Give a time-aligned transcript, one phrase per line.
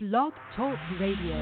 [0.00, 1.34] Blog Talk Radio.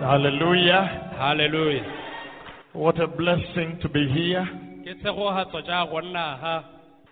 [0.00, 1.12] Hallelujah.
[1.16, 1.86] Hallelujah.
[2.72, 4.61] What a blessing to be here.
[4.92, 6.64] Ke tshegogatso tša go nna ha.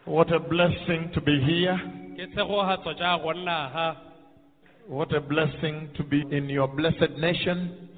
[0.04, 1.78] What a blessing to be here.
[2.16, 3.96] Ke tshegogatso tša go nna ha.
[4.86, 7.88] What a blessing to be in your blessed nation.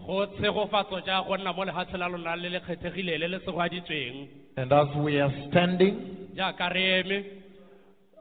[4.57, 7.25] And as we are standing, Jaaka re eme,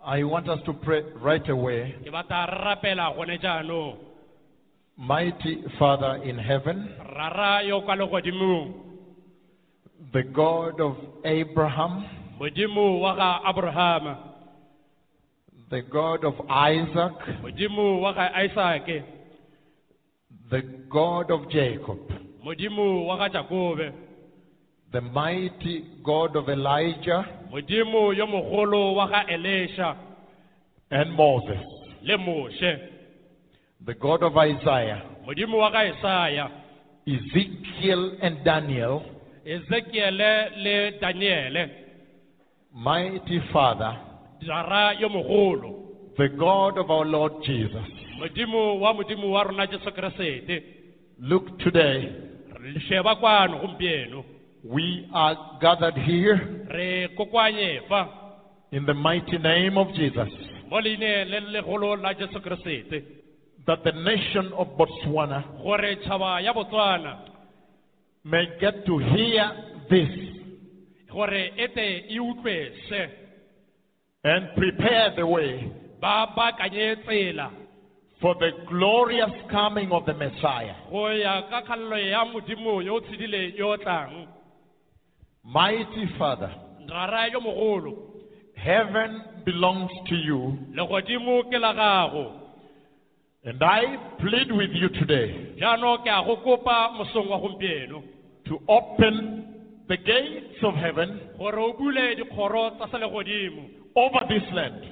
[0.03, 1.95] I want us to pray right away.
[2.03, 3.97] ke batla re rapela gone jaanong.
[4.97, 8.73] Mighty Father in heaven, Rara yo kwa legodimong.
[10.13, 12.05] The God of Abraham,
[12.39, 14.17] Modimo wa ga Abraham,
[15.69, 19.05] the God of Isaac, Modimo wa ga Isaac,
[20.49, 21.99] the God of Jacob,
[22.45, 23.43] Modimo wa ga
[24.91, 29.95] the mighty God of Elijah Modimo yo mogolo wa ga Elisha.
[30.89, 31.61] and Moses,
[32.01, 32.79] le Moshe,
[33.85, 36.49] the God of Isaiah, Modimo wa ga Isaiah,
[37.07, 39.03] Ezekiel and Daniel,
[39.45, 40.15] Ezekiel
[40.57, 41.69] le Daniel,
[42.73, 43.97] mighty Father,
[44.41, 47.87] Jara yo mogolo, the God of our Lord Jesus.
[48.19, 50.63] Modimo wa Modimo wa rona Jesu Kriste.
[51.19, 52.11] Look today,
[52.87, 54.23] sheba kwano gompieno.
[54.63, 58.07] we are gathered here Re kokwanye fa
[58.71, 60.29] in the mighty name of Jesus,
[60.69, 63.03] mo leine le legolo la Jesu Kriste.
[63.65, 67.17] that the nation of Botswana Gore tšhaba ya Botswana
[68.23, 69.51] may get to hear
[69.89, 70.09] this
[71.11, 72.71] gore ete e utlwe
[74.23, 77.51] and prepare the way ba baakanye tsela.
[78.21, 80.75] for the glorious coming of the Messiah.
[80.91, 84.27] go ya ka kgalelo ya modimo yo o tshidileng yo o tlang.
[85.43, 86.53] Mighty Father,
[86.87, 87.97] rara yo mogolo.
[88.55, 92.40] heaven belongs to you, legodimo ke la gago
[93.43, 93.81] and I
[94.19, 98.03] plead with you today jaanong ke a go kopa mosong wa gompieno.
[98.45, 103.65] to open the gates of heaven gore o bule dikgoro tsa sa legodimo.
[103.95, 104.83] over this land,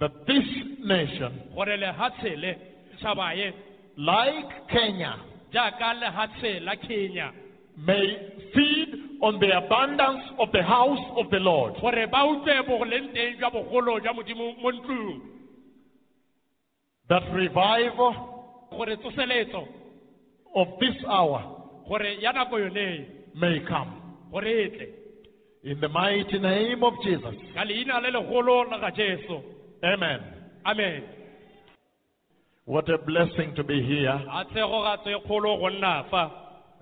[0.00, 0.46] that this
[0.78, 2.54] nation, gore lehatshe le
[2.98, 3.50] tšhaba ye
[3.96, 5.16] like Kenya,
[5.52, 7.32] jaaka lehatshe la kenya
[7.76, 8.06] may
[8.54, 11.74] feed on the abundance of the house of the Lord.
[11.80, 15.34] gore ba utlwe bogoleng teng jwa bogolo jwa modimo mo ntlong
[17.08, 18.14] That revival
[18.70, 19.66] gore tsoseletso
[20.56, 21.40] of this hour
[21.88, 23.92] gore ya nako yone may come.
[24.32, 24.86] gore e tle
[25.64, 27.34] In the mighty name of Jesus.
[27.54, 29.40] ka leina le legolo la ga jesu
[29.82, 30.20] Amen.
[30.66, 31.02] amen
[32.66, 36.30] What a blessing to be here a tshegogatso kgolo go nna fa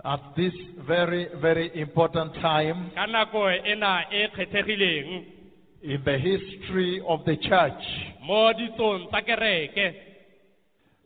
[0.05, 0.53] at this
[0.87, 5.25] very, very important time ka nako ena e kgethegileng
[5.83, 7.83] in the history of the church.
[8.25, 9.93] mo ditsong tsa kereke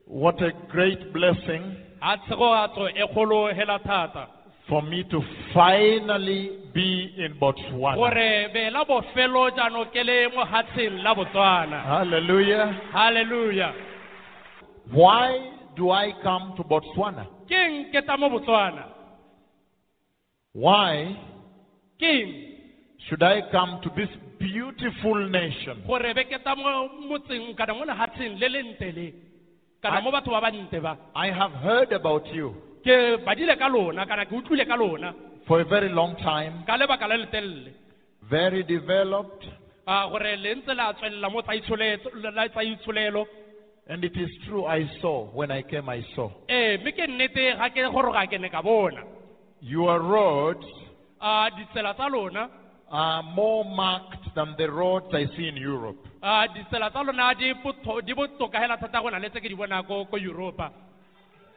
[0.07, 4.27] What a great blessing a tshegogatso kgolo hela thata
[4.69, 5.21] for me to
[5.53, 7.95] finally be in Botswana.
[7.95, 11.81] gore be la bofelo jaanong ke le mo hatsheng la botswana
[12.91, 13.73] Hallelujah.
[14.91, 17.27] Why do I come to Botswana?
[17.49, 18.85] ke eng mo botswana
[20.53, 21.17] Why
[23.09, 24.09] should I come to this
[24.39, 25.83] beautiful nation?
[29.83, 30.11] Gore be ke ta mo motseng kana mo lehatsheng le le ntle le kana mo
[30.11, 34.25] batho ba ba ntle ba I have heard about you ke badile ka lona kana
[34.25, 35.13] ke utlwile ka lona
[35.47, 37.71] for a very long time, ka lebaka le letelele
[38.29, 39.45] very developed,
[39.87, 43.25] ah, a gore le ntse la tswelela mo tsa itsholetso- la tsa itsholelo
[43.89, 44.65] and it is true.
[44.65, 46.29] I saw when I came, I saw.
[46.49, 49.03] ee mme ke nnete ga ke goroga ke ne ka bona
[49.61, 50.65] Your roads
[51.21, 52.49] a ditsela tsa lona
[52.91, 56.06] are more marked than the roads I see in Europe.
[56.21, 57.53] Ah, a ditsela tsa lona di
[58.13, 60.71] botoka hela thata go na le tse ke di bona ko ko europa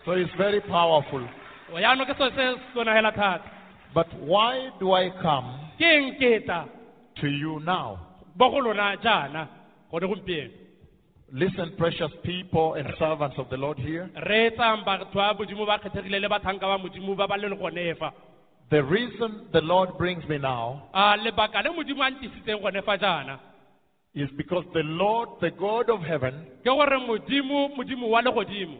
[0.04, 1.26] So it's very powerful.
[1.72, 3.44] Oh, yaanong ke seo se sona hela thata
[3.94, 5.48] But why do I come
[5.78, 6.68] ke eng ke tla
[7.20, 7.98] to you now?
[8.36, 9.48] bo go lona jaana
[9.90, 10.50] gone gompieno
[11.32, 14.10] Listen, precious people and servants of the Lord here.
[14.26, 17.56] re etsang batho ba modimo ba kgethegile le bathanka ba modimo ba ba le le
[17.56, 18.12] gone fa
[18.70, 21.16] The reason the Lord brings me now ah,
[24.14, 28.78] is because the Lord, the God of heaven, ke gore modimo modimo wa legodimo.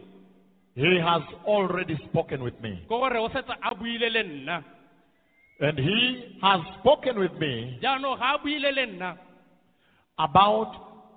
[0.75, 2.83] He has already spoken with me.
[2.85, 4.63] ke gore o setse a buile le nna.
[5.59, 9.17] And he has spoken with me jaanong ga a buile le nna.
[10.21, 10.71] about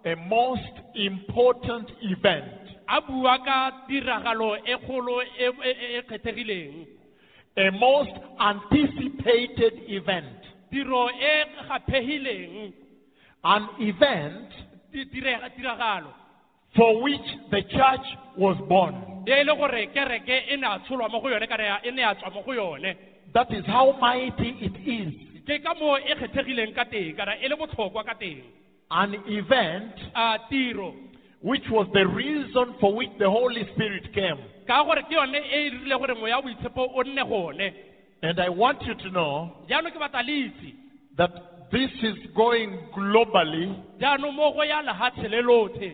[0.04, 2.44] a most important event,
[2.88, 5.20] a bua ka tiragalo kgolo
[6.08, 6.86] kgethegileng.
[7.56, 10.40] A most anticipated event,
[13.44, 14.48] an event
[14.92, 16.10] ti- tire- tiragalo
[16.76, 18.06] for which the church
[18.36, 18.94] was born.
[19.26, 22.42] le gore kereke ne a tsholwa mo go yone kana ya- ne a tswa mo
[22.42, 22.96] go yone
[23.32, 25.12] That is how mighty it is.
[25.46, 28.42] ke ka moo kgethegileng ka teng kana le botlhokwa ka teng
[28.90, 29.94] An event
[31.42, 34.38] which was the reason for which the Holy Spirit came.
[34.66, 37.72] ka gore ke yone dirile gore moya wa boitshepo o nne gone
[38.22, 40.74] And I want you to know jaanong ke batla le itse
[41.16, 41.30] that
[41.74, 43.66] this is going globally.
[44.00, 45.92] jaanong mo go ya lehatshe le lotlhe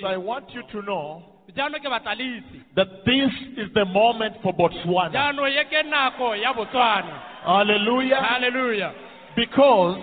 [0.00, 1.22] So I want you to know
[1.56, 3.32] jaanong ke batla le itse that this
[3.62, 5.12] is the moment for Botswana.
[5.14, 8.92] jaanong ye ke nako ya botswana Hallelujah.
[9.36, 9.96] Because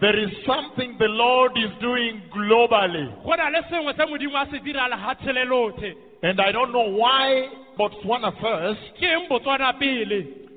[0.00, 3.06] there is something the Lord is doing globally.
[3.24, 6.72] go na le sengwe se modimo a se dira lehatshe le lotlhe And I don't
[6.72, 7.48] know why
[7.78, 8.80] Botswana first,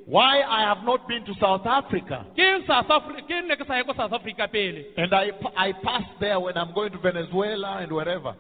[0.08, 2.26] ke eng botswana pele why I have not been to South Africa.
[2.36, 4.48] ke eng South Afri- ke eng ne ke sa ye ko south africa
[4.98, 8.36] And I, I pass there when I'm going to Venezuela and wherever.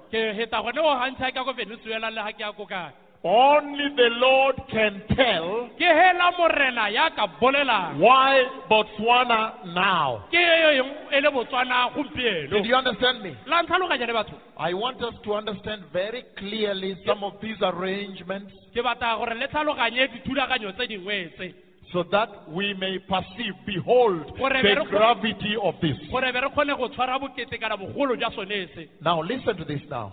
[3.23, 3.89] Ke heta gone o gantšha ka ko venezuela le ga ke ya ko kae Only
[3.95, 10.23] the Lord can tell ke hela morena ya ka bolelang why Botswana now.
[10.31, 13.35] ke eng le botswana gompieno Did you understand me?
[13.47, 18.53] la ntlhaloganya le batho I want us to understand very clearly some of these arrangements
[18.73, 21.53] ke batla gore le tlhaloganye dithulaganyo tse dingwe tse
[21.93, 25.95] so that we may perceive, behold, the gravity of this.
[26.11, 29.63] gore be re kgone go tshwara bokete kana bogolo jwa sone se Now listen to
[29.63, 30.11] this now.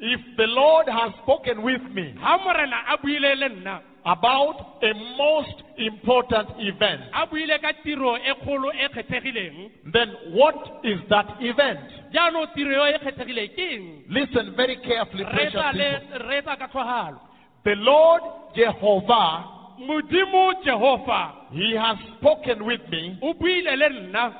[0.00, 3.34] Jaanong re etsang se If the Lord has spoken with me ga morena a buile
[3.36, 3.80] le nna.
[4.06, 9.70] about a most important event, a buile ka tiro kgolo kgethegileng.
[9.92, 11.80] then what is that event?
[12.14, 14.04] jaanong tiro eo kgethegileng ke eng?
[14.08, 16.28] Listen very carefully, precious people.
[16.28, 17.18] re etsa ka tlhogalo.
[17.64, 18.22] The Lord
[18.54, 19.44] Jehovah,
[19.80, 24.32] modimo jehova He has spoken with me o buile le nna.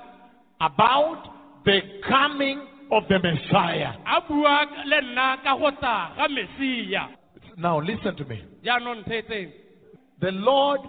[0.60, 1.22] about
[1.64, 2.60] the coming
[2.90, 3.92] of the Messiah.
[4.06, 7.08] a bua le nna ka go tla ga mesia
[7.56, 8.40] Now listen to me.
[10.20, 10.80] The Lord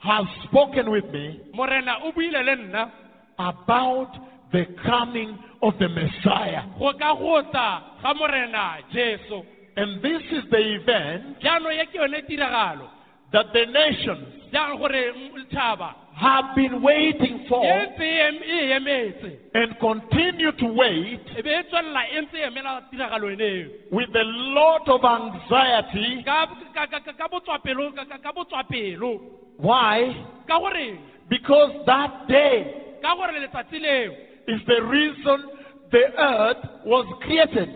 [0.00, 2.90] has spoken with me morena o buile le nna
[3.38, 4.12] about
[4.52, 6.62] the coming of the Messiah.
[6.78, 9.42] go ka go tla ga morena jesu
[9.78, 12.88] And this is the event jaanong ye ke yone tiragalo
[13.32, 15.12] that the nations jaanong gore
[15.52, 18.42] tšhaba have been waiting for ntse em-
[18.76, 25.04] emetse and continue to wait be tswelela ntse emela tiragalo eneo with a lot of
[25.04, 26.24] anxiety.
[29.58, 30.14] Why?
[31.28, 32.64] Because that day
[33.02, 34.12] ka gore letsatsi leo
[34.48, 35.38] is the reason
[35.90, 37.68] the earth was created.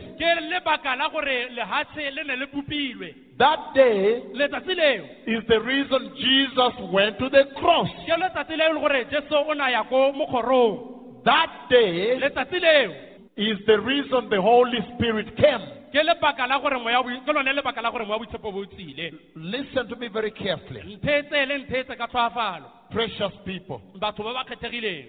[3.40, 6.74] Ke lebaka la gore lehatshe le ne le bopilwe That day is the reason Jesus
[6.92, 7.88] went to the cross.
[8.06, 12.18] ke letsatsi leo le gore jesu o na ya ko mokgorong That day
[13.36, 15.62] is the reason the Holy Spirit came.
[15.92, 19.10] ke lebaka la gore moya boi- ke lone lebaka la gore moya boitshepo bo tsile
[19.36, 23.80] Listen to me very carefully, nthetse le nthetse ka tlhoafalo precious people.
[24.00, 25.06] batho ba ba kgethegileng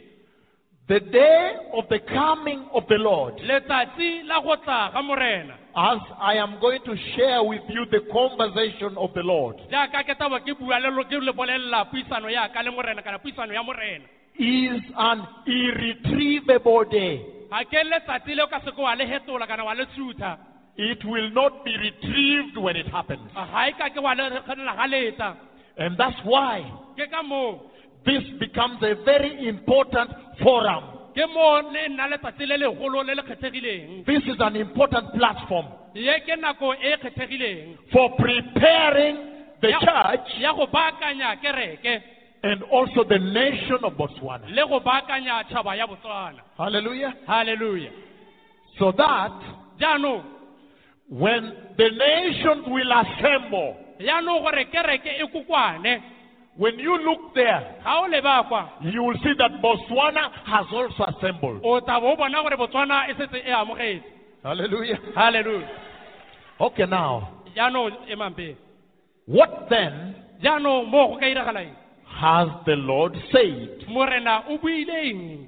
[0.88, 5.55] The day of the coming of the Lord, letsatsi la go tla ga morena.
[5.75, 10.17] As I am going to share with you the conversation of the Lord, jaaka ke
[10.20, 13.53] tabo ke bua le lo- ke le bolelela puisano ya ka le morena kana puisano
[13.53, 14.03] ya morena.
[14.38, 17.22] Is an irretrievable day.
[17.50, 20.38] ga ke letsatsi le o ka seke wa le hetola kana wa le sutha
[20.77, 23.22] It will not be retrieved when it happens.
[23.34, 25.36] ga e ka ke wa le kgonela ga
[25.77, 26.65] And that's why
[26.98, 27.71] ke ka moo
[28.05, 30.10] this becomes a very important
[30.43, 30.84] forum.
[31.15, 35.67] ke mo le nna letsatsi le legolo le le kgethegileng This is an important platform
[35.93, 39.17] ye ke nako kgethegileng for preparing
[39.62, 42.01] the church ya go baakanya kereke
[42.43, 44.48] and also the nation of Botswana.
[44.50, 47.91] le go baakanya tšhaba ya botswana Hallelujah.
[48.79, 49.31] So that
[51.10, 53.75] when the nations will assemble,
[56.62, 59.34] jaanong gore kereke kokwane when you look there, ga o leba kwa you will see
[59.38, 61.62] that Botswana has also assembled.
[61.63, 64.03] o tla bo o bona gore botswana e setse e amogetse
[64.44, 64.98] Hallelujah.
[65.15, 65.68] halleluja
[66.60, 68.56] Okay, now, jaanong emang pele?
[69.25, 71.75] what then jaanong mo go ka iragala eng?
[72.06, 73.86] has the Lord said?
[73.89, 75.48] morena o buile eng?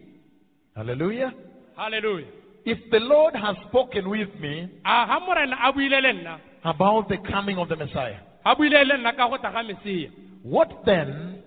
[0.75, 1.31] Hallelujah.
[1.77, 2.27] halleluja
[2.65, 6.39] If the Lord has spoken with me a ga morena a buile le nna.
[6.65, 10.09] about the coming of the Messiah, a buile le nna ka go tla ga mesia
[10.43, 11.41] what then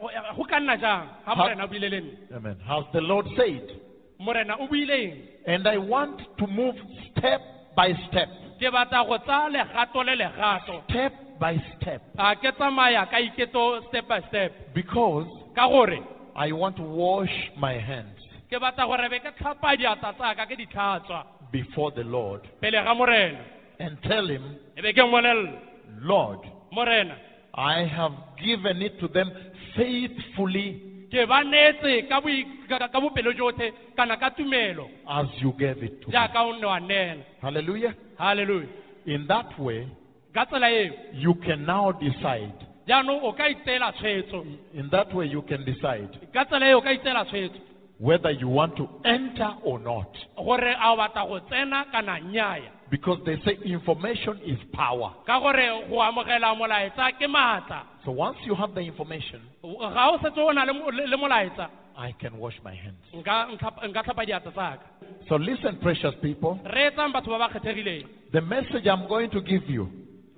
[0.00, 1.08] go- go ka nna jang?
[1.26, 2.36] Ga morena o buile le nna.
[2.36, 2.56] Amen.
[2.66, 3.80] Has the Lord said?
[4.20, 6.74] morena o buileng And I want to move
[7.10, 7.40] step
[7.74, 8.28] by step,
[8.60, 13.88] ke batla go tsaya legato le legato step by step, a ke tsamaya ka iketo
[13.88, 14.52] step by step.
[14.74, 15.26] Because
[15.56, 15.98] ka gore
[16.36, 18.20] I want to wash my hands.
[18.50, 21.24] ke batla gore be ke tlhapa diatla tsaka ke di tlhatswa.
[21.50, 22.42] Before the Lord.
[22.60, 23.40] Pele ga morena.
[23.78, 25.58] And tell him, e be ke mmolelele
[26.02, 26.40] Lord,
[26.72, 27.16] morena
[27.54, 29.30] I have given it to them
[29.76, 35.52] faithfully ke ba netse ka boi- ka ka bopelo jotlhe kana ka tumelo as you
[35.58, 36.12] gave it to me.
[36.14, 37.94] jaaka o nne wa neela Hallelujah.
[38.18, 38.68] halleluja
[39.06, 39.88] In that way,
[40.34, 42.54] ka tsela eo you can now decide.
[42.86, 46.80] jaanong o ka itseela tshwetso In that way, you can decide ka tsela eo o
[46.80, 47.58] ka itseela tshwetso
[47.98, 50.14] whether you want to enter or not.
[50.36, 55.14] gore a o batla go tsena kana nnyaya Because they say information is power.
[55.26, 60.18] ka gore go amogela molaetsa ke maatla So once you have the information, ga o
[60.22, 63.04] setse o na le mo- le le molaetsa I can wash my hands.
[63.14, 64.84] nka ntlhapa- nka tlhapa diatla tsaka
[65.28, 66.58] So listen, precious people.
[66.64, 69.88] re batho ba ba kgethegileng The message I'm going to give you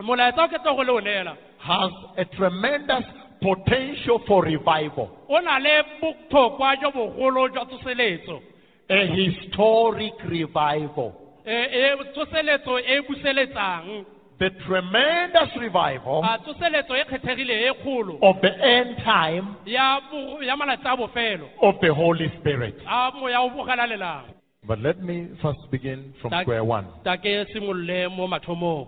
[0.01, 3.05] molaetsa o ke tlo go le o neela has a tremendous
[3.41, 8.41] potential for revival, o na le botlhokwa jo bogolo jwa tsoseletso
[8.91, 11.15] a historic revival.
[11.47, 14.05] E tsoseletso e buseletsang
[14.39, 18.19] The tremendous revival ah, a tsoseletso e kgethegileng e kgolo.
[18.23, 21.49] of the end time ya bo- ya malatsi a bofelo.
[21.61, 22.75] of the Holy Spirit.
[22.87, 24.25] a moya o bogela
[24.65, 26.87] But let me first begin from square one.
[27.05, 28.87] ta ke simolole mo mathomong.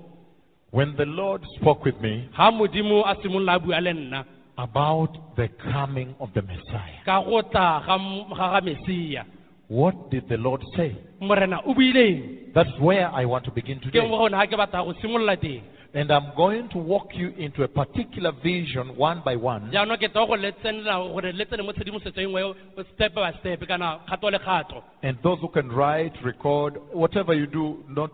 [0.71, 4.25] When the Lord spoke with me ga modimo a simolola a bua le nna.
[4.59, 9.25] about the coming of the Messiah, ka go tla ga m- ga ga mesia
[9.69, 10.97] what did the Lord say?
[11.25, 14.07] Morena o buileng That's where I want to begin ke today.
[14.09, 15.63] mo gone ga ke batla go simolola teng
[15.97, 19.71] And I'm going to walk you into a particular vision one by one.
[19.73, 22.55] jaanong ke tla go letsenela gore le tsene mo tshedimosetso nngwe
[22.95, 27.47] step by step kana kgato le kgato And those who can write, record, whatever you
[27.47, 28.11] do, not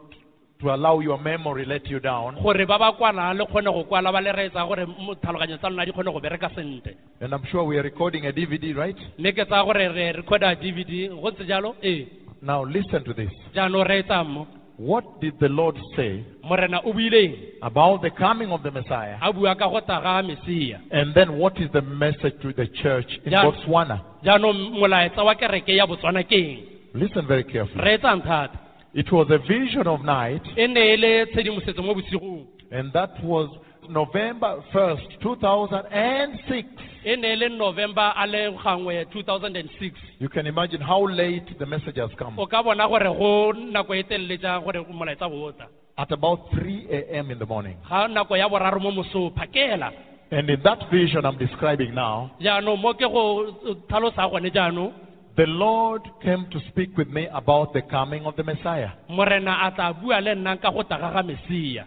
[0.61, 2.37] to allow your memory let you down.
[2.43, 5.69] gore ba ba kwalang le kgone go kwala ba le reetsa gore mo tlhaloganyo tsa
[5.71, 8.97] lona di kgone go bereka sentle And I'm sure we are recording a DVD, right?
[9.19, 12.05] mme ke tsaya gore re recorda dvd go ntse jalo ee
[12.43, 13.31] Now listen to this.
[13.55, 14.47] jaanong re etsang mo
[14.81, 19.19] What did the Lord say morena o buileng about the coming of the Messiah?
[19.21, 22.67] a bua ka go tla ga mesia And then what is the message to the
[22.83, 24.01] church in Botswana?
[24.25, 26.59] jaanong molaetsa wa kereke ya botswana ke eng
[26.95, 27.85] Listen very carefully.
[27.85, 28.57] re etsang thata
[28.95, 33.49] It was a vision of night, ne le tshedimosetso mo bosigong and that was
[33.89, 36.65] November 1st, 2006.
[37.05, 41.67] e ne e le november a le gangwe 2006 You can imagine how late the
[41.67, 42.35] message has come.
[42.39, 45.67] o ka bona gore go nako e telele gore molaetsa botla
[45.99, 47.31] At about 3 a.m.
[47.31, 47.77] in the morning.
[47.89, 49.91] ga nako ya boraro mo mosong phakela
[50.33, 53.51] And in that vision I'm describing now, jaanong mo ke go
[53.89, 54.93] tlhalosa gone jaanong
[55.37, 58.91] the Lord came to speak with me about the coming of the Messiah.
[59.09, 61.85] morena a tla bua le nna ka go tla ga ga mesia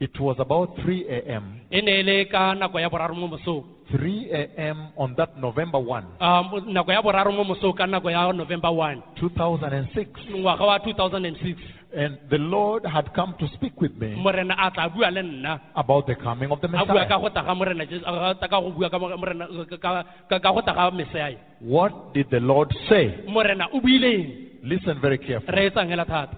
[0.00, 1.60] It was about 3 a.m.
[1.70, 4.88] e ne e le ka nako ya boraro mo mosong 3 a.m.
[4.96, 8.70] on that November 1, Ah, mo- nako ya boraro mo mosong ka nako ya november
[8.72, 10.08] 1 2006.
[10.40, 11.56] ngwaga wa 2006
[11.92, 15.60] And the Lord had come to speak with me morena a tla bua le nna
[15.76, 17.20] about the coming of the a bua ka Messiah.
[17.20, 20.50] go tla morena Jesu- a rata ka go bua ka mo- morena ka- ka ka
[20.52, 23.20] go tla ga What did the Lord say?
[23.28, 25.52] morena o buileng Listen very carefully.
[25.56, 26.36] re etsang hela thata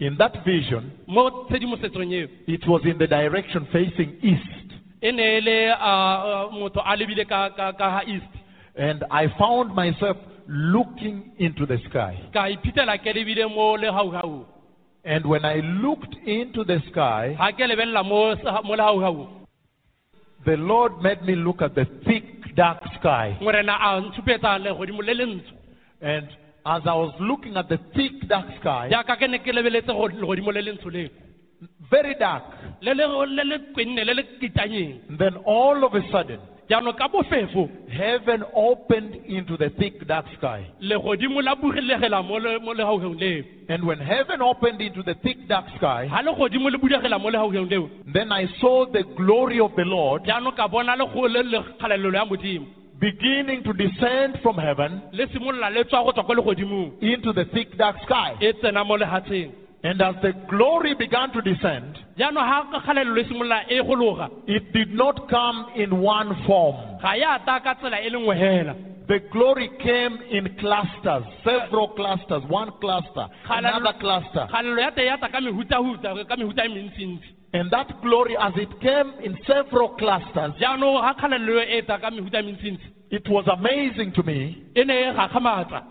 [0.00, 4.44] In that vision, mo tshedimosetsong eo it was in the direction facing east.
[5.02, 5.20] And
[9.10, 12.16] I found myself looking into the sky.
[12.32, 14.44] ka iphitlhela ke lebile mo legaugau
[15.04, 19.28] And when I looked into the sky, ga ke lebelela mo sa- mo legaugau
[20.46, 23.36] the Lord made me look at the thick, dark sky.
[23.40, 25.54] morena a ntshupetsa legodimo le le ntsho
[26.00, 26.28] And
[26.74, 30.08] as I was looking at the thick, dark sky, jaaka ke ne ke lebeletse go-
[30.20, 31.08] legodimo le le ntsho leo.
[31.90, 32.44] very dark,
[32.82, 33.06] le le
[33.36, 35.18] le le kwenne le le kitanyeng.
[35.18, 36.38] then all of a sudden,
[36.70, 40.60] jaanong ka bofefo heaven opened into the thick, dark sky.
[40.82, 43.42] legodimo la bugilegela mo le- mo legaugeung leo.
[43.70, 47.70] And when heaven opened into the thick, dark sky, ga legodimo le bulegela mo legaugeung
[47.70, 47.88] leo.
[48.12, 52.12] then I saw the glory of the Lord jaanong ka bona le le le kgalelelo
[52.14, 52.66] ya modimo
[53.00, 57.44] beginning to descend from heaven le simolola le tswa go tswa ko legodimong into the
[57.46, 58.34] thick, dark sky.
[58.40, 59.52] tsena mo lehatsheng
[59.84, 65.28] And as the glory began to descend, jaanong ga kgalelelo simolola gologa it did not
[65.30, 66.98] come in one form.
[67.00, 68.74] ga ya ta ka tsela le nngwe hela
[69.08, 74.46] The glory came in clusters, several clusters, one cluster, another cluster.
[77.52, 80.52] And that glory, as it came in several clusters,
[83.10, 84.56] jaanong ga kgalelelo tla ka mehuta mentsintsi It was amazing to me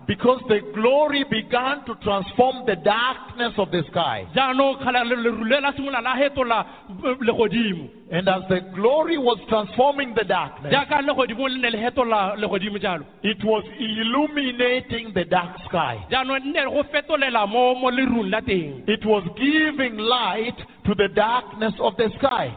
[0.08, 4.26] because the glory began to transform the darkness of the sky.
[4.36, 9.18] jaanong kgala le- leru le la simolola la fetola mm, legodimo And as the glory
[9.18, 15.14] was transforming the darkness, jaaka legodimo le ne le fetola legodimo jalo it was illuminating
[15.14, 15.98] the dark sky.
[16.12, 21.10] jaanong nne go fetolela mo mo lerung la teng It was giving light to the
[21.10, 22.56] darkness of the sky.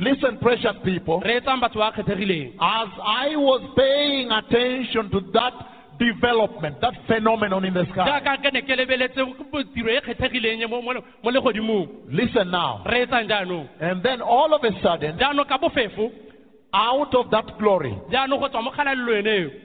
[0.00, 1.40] Jaanong ne le fa lesedi mo mo lerung le le ntsho Listen, precious people, re
[1.40, 2.54] etsang batho ba kgethegileng.
[2.60, 5.52] As I was paying attention to that
[5.98, 8.20] development, that phenomenon in the sky,
[12.08, 12.82] listen now.
[12.86, 13.68] re etsang jaanong.
[13.80, 16.10] And then all of a sudden, jaanong ka bofefo
[16.72, 18.70] out of that glory, jaanong go tswa mo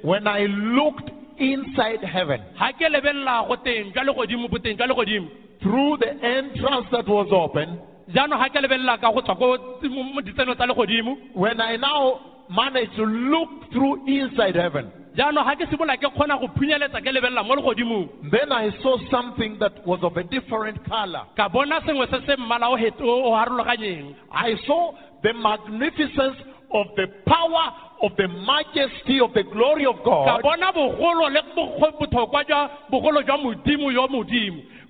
[0.03, 5.29] when I looked inside heaven ga ke lebelela go teng jwa legodimo boteng jwa legodimo.
[5.61, 7.79] through the entrance that was open,
[8.13, 9.57] jaanong ga ke lebelela ka go tswa ko
[9.89, 11.17] mo mo ditseno tsa legodimo.
[11.33, 12.19] When I now
[12.49, 17.09] managed to look through inside heaven, jaanong ga ke simolola ke kgona go phunyeletsa ke
[17.09, 18.29] lebelela mo legodimong.
[18.31, 21.25] then I saw something that was of a different color.
[21.35, 24.13] ka bona sengwe se se mmala o het- o o harologanyeng.
[24.31, 24.93] I saw
[25.23, 26.37] the magnificence
[26.71, 30.41] of the power of the majesty of the glory of God,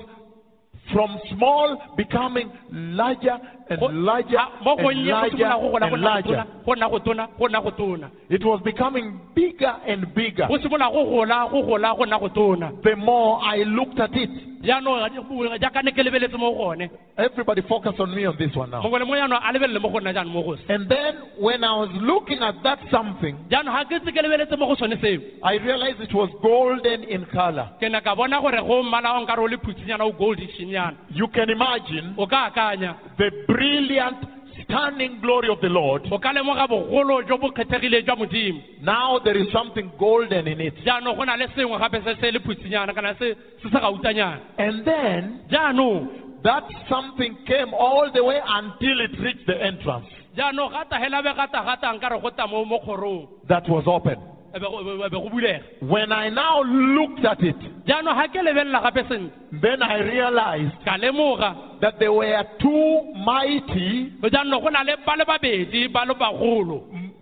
[0.91, 3.39] from small becoming larger
[3.69, 6.29] and Go- larger and larger simolola go gola go and larger.
[6.29, 10.47] tona go nna go tona go nna go tona It was becoming bigger and bigger.
[10.47, 14.13] go simolola go gola go gola go nna go tona The more I looked at
[14.15, 14.29] it,
[14.63, 18.69] jaanong jaaka ne ke lebeletse mo go gone everybody focus on me on this one
[18.71, 18.81] now.
[18.81, 21.15] mongwe le mongwe jaanong a lebelele mo go nna jaanong mo go se And then
[21.39, 24.75] when I was looking at that something, jaanong ga ke tse ke lebeletse mo go
[24.75, 27.69] sone seo I realized it was golden in color.
[27.79, 31.27] ke ne ka bona gore go mmala o nkare o le phutsinyana o goldišinyana You
[31.27, 34.17] can imagine o ka akanya the brilliant,
[34.63, 36.01] stunning glory of the Lord.
[36.11, 40.59] o ka lemoga bogolo jo bo kgethegileng jwa modimo Now there is something golden in
[40.61, 40.73] it.
[40.85, 44.39] jaanong go na le sengwe gape se se le phutsinyana kana se se se gautanyana
[44.57, 46.07] And then jaanong
[46.43, 51.31] that something came all the way until it reached the entrance jaanong gata hela be
[51.41, 54.17] gata gata nkare go ta mo mo kgorong that was open.
[54.53, 58.81] E e be go bulega When I now looked at it, jaanong ga ke lebelela
[58.83, 59.31] gape sentle.
[59.61, 65.91] then I realized that there were two mighty, jaanong go na le ba le babedi
[65.91, 66.13] ba le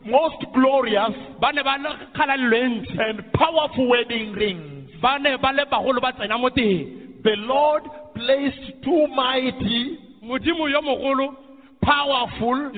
[0.06, 4.92] most glorious, ba ne ba le kgalalelo ntsi and powerful wedding rings.
[5.02, 7.22] ba ne ba le bagolo ba tsena mo teng.
[7.24, 7.84] The Lord
[8.16, 11.36] placed two mighty, modimo yo mogolo
[11.82, 12.72] powerful,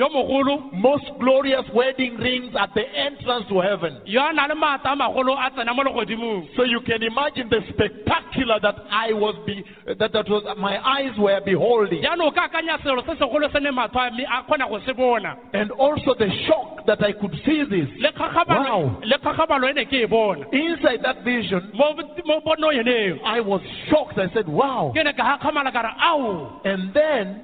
[0.74, 4.02] most glorious wedding rings at the entrance to heaven.
[4.06, 7.50] yo a na le maata a magolo a tsena mo legodimong So you can imagine
[7.50, 9.64] the spectacular that I was be
[10.00, 13.60] that, that was my eyes were beholding, jaanong o ka akanya selo se segolo se
[13.60, 17.12] ne matlho a me a kgona go se bona and also the shock that I
[17.14, 17.90] could see this
[18.24, 19.00] Wow.
[19.04, 21.72] le kgakgabalo ne ke bona inside that vision.
[21.74, 21.94] mo
[22.26, 24.18] mo ponong eneo I was shocked.
[24.18, 27.44] I said, "Wow!" ke ne ka gakgamala ka re ao And then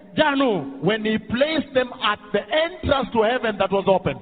[0.81, 1.17] when He
[1.49, 4.15] placed them at the entrance to heaven that was open,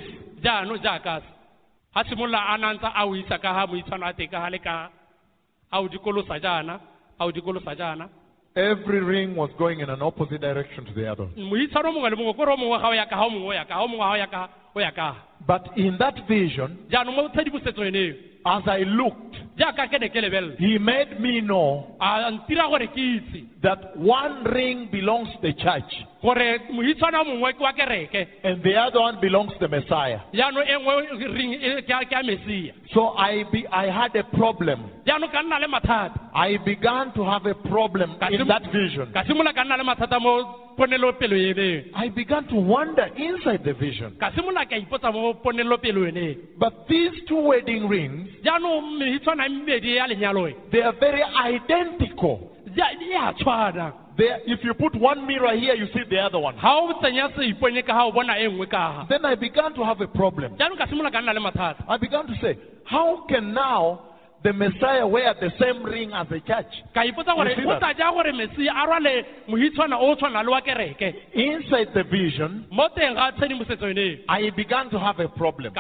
[5.74, 6.88] Jaanong jaaka se ga simolola a nantsa
[7.20, 7.24] a o isa ka ga moitshwano a teng ka gale ka a o dikolosa jaana
[7.24, 8.10] a o dikolosa jaana
[8.56, 11.28] Every ring was going in an opposite direction to the other.
[11.38, 13.66] moitshwano mongwe le mongwe kore o mongwe ga o ya ga o mongwe o ya
[13.66, 15.16] ga o mongwe ga o ya o ya
[15.48, 18.14] But in that vision, jaanong mo tshedimosetso eneo
[18.46, 22.88] as I looked, jaaka ke ne ke lebelela he made me know a ntira gore
[22.88, 28.28] ke itse that one ring belongs to the church gore moitshwana mongwe ke wa kereke
[28.44, 30.20] and the other one belongs to the Messiah.
[30.34, 31.54] jaanong nngwe ring
[31.88, 34.90] ke a- ke a mesia So I, be, I had a problem.
[35.06, 39.14] jaanong ka nna le mathata I began to have a problem in that vision.
[39.14, 40.34] ka simolola ka nna le mathata mo
[40.78, 44.18] ponelopelo eneng I began to wonder inside the vision.
[44.20, 49.96] ka simolola ka ipotsa mo ponelopelo eneng But these two wedding rings, jaanong meitshwana mmedi
[49.96, 51.24] ya lenyalo they are very
[51.68, 52.40] identical.
[52.76, 56.38] ja- e a tshwana They, if you put one mirror here, you see the other
[56.38, 56.56] one.
[56.62, 59.84] ga o tsenya seipone ka ga o bona nngwe ka ga Then I began to
[59.84, 60.56] have a problem.
[60.58, 64.10] jaanong ka simolola ka nna le mathata I began to say, how can now
[64.44, 66.70] the Messiah wear the same ring as the church?
[66.94, 67.80] ka ipotsa gore You see that?
[67.80, 72.04] tla ja gore mesia a rwale moitshwana o o tshwana le wa kereke Inside the
[72.04, 75.74] vision, mo teng ga tshedimosetso eneng I began to have a problem.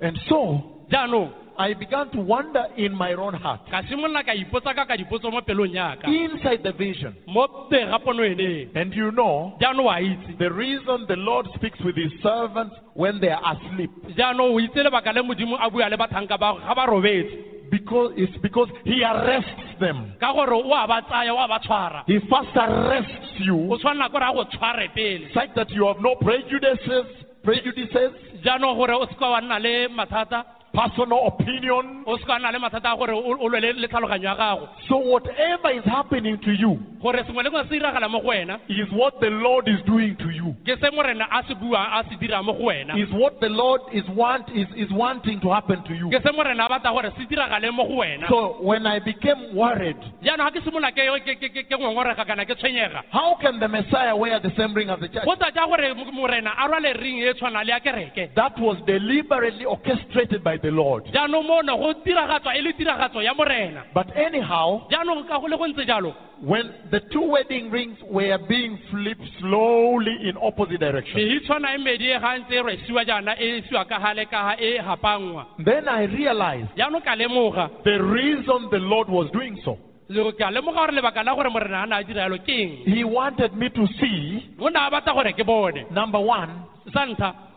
[0.00, 3.34] Ka simolola ka nna le mathata And so I began to wonder in my own
[3.34, 3.60] heart.
[3.70, 7.14] ka simolola ka ipotsa ka ka dipotso mo pelong yaka Inside the vision.
[7.28, 10.38] mo teng ga pono eneng And you know, jaanong wa itse.
[10.38, 13.90] the reason the Lord speaks with his servants when they are asleep.
[14.18, 17.52] Jaanong o itse lebaka le modimo a bua le bathanka ba ga ba robetse.
[17.70, 20.12] Because it's because he arrests them.
[20.20, 22.02] ka gore o a ba tsaya o a ba tshwara.
[22.06, 23.56] He first arrests you.
[23.82, 25.26] Tshwanela gore a go tshware pele.
[25.32, 27.06] Such that you have no prejudices,
[27.44, 28.10] prejudices,
[28.44, 30.44] jaanong gore o seka wa nna le mathata
[30.74, 32.02] personal opinion.
[32.06, 34.68] o seka nna le mathata a gore o o lwe le le tlhaloganyo ya gago
[34.88, 38.58] So whatever is happening to you gore sengwe le sengwe se diragala mo go wena
[38.68, 40.54] is what the Lord is doing to you.
[40.66, 43.48] ke se morena a se bua a se dira mo go wena Is what the
[43.48, 46.10] Lord is want is, is wanting to happen to you.
[46.10, 49.54] ke se morena a batla gore se diragale mo go wena So when I became
[49.54, 53.36] worried, jaanong ga ke simolola ke ke- ke- ke- ke ngongorega kana ke tshwenyega how
[53.40, 55.24] can the Messiah wear the same ring as the church?
[55.24, 58.58] go tla ja gore mo- morena a rwale ring e tshwana le ya kereke That
[58.58, 61.04] was deliberately orchestrated by the Lord.
[61.12, 65.46] jaanong mo ne go diragatswa e le tiragatso ya morena But anyhow, jaanong ka go
[65.46, 70.80] le go ntse jalo when the two wedding rings were being flipped slowly in opposite
[70.80, 73.36] directions, meitshwana medi ga ntse rwesiwa jaana
[73.68, 78.78] siwa ka gale ka ga gapangwa then I realized jaanong ka lemoga the reason the
[78.78, 79.78] Lord was doing so.
[80.08, 82.72] le- ka lemoga gore lebaka la gore morena a na a dira yalo ke eng
[82.84, 86.50] He wanted me to see, o ne a batla gore ke bone number one,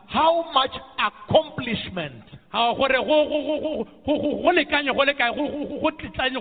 [0.08, 2.24] how much accomplishment
[2.60, 5.48] Ah, gore go- lekanye go le kae go-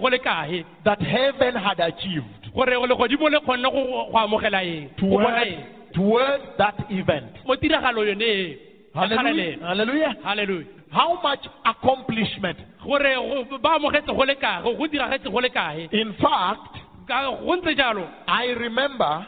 [0.00, 4.62] go- le kae that heaven had achieved gore legodimo le kgonne go go- go amogela
[4.64, 7.32] eng go bona toward, eng toward that event.
[7.46, 8.58] mo tiragalo yone e
[8.94, 9.58] Hallelujah.
[9.60, 10.14] Hallelujah.
[10.24, 12.58] halleluja How much accomplishment?
[12.82, 16.80] gore go- ba amogetse go le kae go go diragetse go le kae In fact,
[17.06, 19.26] ka go ntse jalo I remember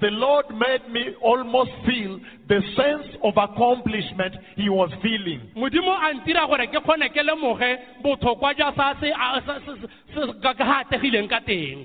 [0.00, 5.40] the Lord made me almost feel the sense of accomplishment He was feeling.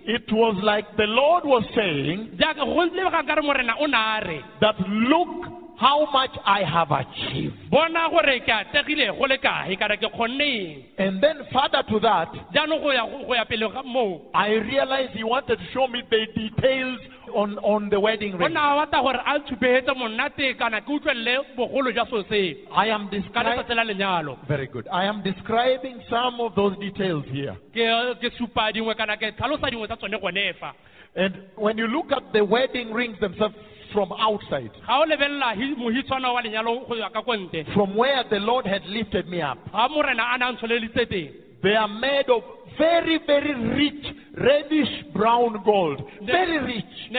[0.05, 3.97] It was like the Lord was saying jaaka go lebega ka re morena o ne
[3.97, 4.41] a re.
[4.61, 7.55] that look how much I have achieved.
[7.69, 11.83] bona gore ke ategile go le kae ka re ke kgonne eng And then further
[11.89, 15.65] to that, jaanong go ya go ya pele ga moo I realized He wanted to
[15.73, 16.99] show me the details
[17.33, 18.53] on, on the wedding ring.
[18.53, 22.87] ne a batla gore a tshupegetse monate kana ke utlwelele bogolo jwa so seo I
[22.89, 23.57] am describing.
[23.57, 24.87] letsatsi la lenyalo Very good.
[24.91, 27.57] I am describing some of those details here.
[27.73, 30.73] ke ke supa dingwe kana ke tlhalosa dingwe tsa tsone gone fa
[31.15, 33.53] And when you look at the wedding rings themselves
[33.93, 37.95] from outside, ga o lebelela hi- mohitshwana wa lenyalo go ya ka ko nte from
[37.95, 41.29] where the Lord had lifted me up, ga morena a ne a ntsholeditse teng
[41.63, 42.43] they are made of
[42.77, 46.01] very, very rich, reddish brown gold.
[46.23, 47.09] Very rich.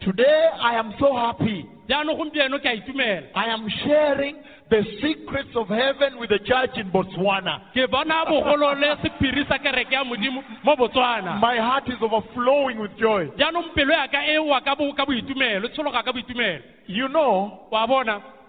[0.00, 1.66] Today I am so happy.
[1.88, 4.36] jaanong gompieno ke a itumela I am sharing
[4.72, 7.60] the secrets of heaven with the church in Botswana.
[7.76, 12.78] ke bona bogolo le sephiri sa kereke ya modimo mo botswana My heart is overflowing
[12.80, 13.28] with joy.
[13.36, 17.60] jaanong pelo yaka wa ka bo- ka boitumelo tshologa ka boitumelo You know,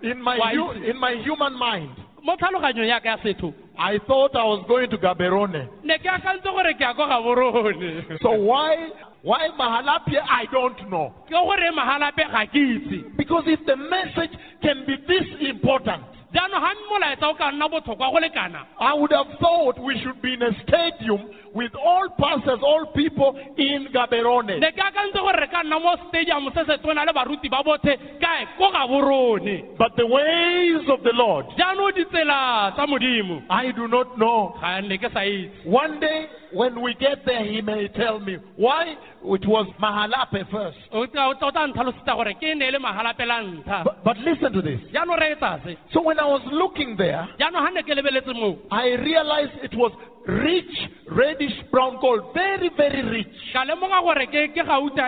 [0.01, 0.89] in my, Why hu- is it?
[0.89, 1.91] in my human mind,
[2.23, 5.67] mo tlhaloganyong yaka ya setho I thought I was going to Gaborone.
[5.83, 8.89] ne ke akantse gore ke ya ko gaborone So why
[9.23, 10.19] why Mahalapye?
[10.29, 11.13] I don't know.
[11.27, 16.61] ke gore mahalape ga ke itse Because if the message can be this important, jaanong
[16.61, 20.33] ga molaetsa o ka nna botlhokwa go lekana I would have thought we should be
[20.33, 24.59] in a stadium with all pastors, all people in Gaborone.
[24.59, 27.61] ne ke akantse gore re ka nna mo stadium se se tona le baruti ba
[27.63, 33.43] botlhe kae ko ga borone But the ways of the Lord, jaanong ditsela tsa modimo
[33.49, 34.55] I do not know.
[34.61, 38.37] ga ne ke sa itse One day, when we get there, he may tell me
[38.57, 40.77] why it was Mahalape first.
[40.91, 44.61] o tla o tla ntlhalosetsa gore ke ne le magalapela ntlha But, but listen to
[44.61, 44.79] this.
[44.91, 48.55] jaanong re etsa So when I was looking there, jaanong ga ne ke lebeletse moo
[48.71, 49.91] I realized it was
[50.25, 50.73] rich,
[51.11, 53.35] reddish brown gold, very, very rich.
[53.51, 55.07] ka lemoga gore ke ke gauta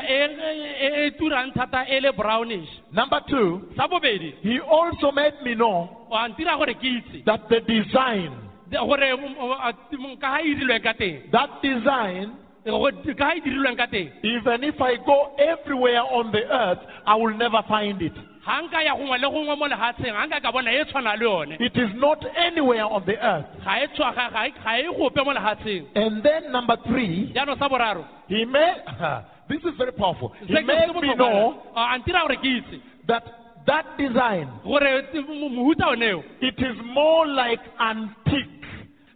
[1.19, 3.61] turang thata le brownish Number two,
[4.41, 8.31] he also made me know wa ntira gore ke itse that the design,
[8.69, 9.73] de- gore a-
[10.19, 14.81] ka ga dirilweng ka teng that design, go- ka ga dirilweng ka teng even if
[14.81, 18.13] I go everywhere on the earth, I will never find it.
[18.45, 21.23] Ga nka ya gongwe le gongwe mo legatsheng ga nka ka bona e tshwana le
[21.25, 21.57] yone.
[21.59, 23.45] It is not anywhere on the earth.
[23.63, 27.31] ga e tshwa- ga- ga e- ga e gope mo legatsheng And then number three,
[27.33, 28.81] jaanong sa boraro he made,
[29.49, 30.33] this is very powerful.
[30.41, 32.81] He se ke- se made me botlhokwa know a a ntira gore ke itse.
[33.07, 33.23] that
[33.65, 38.64] that design, gore t- mo- mohuta oneo it is more like antique,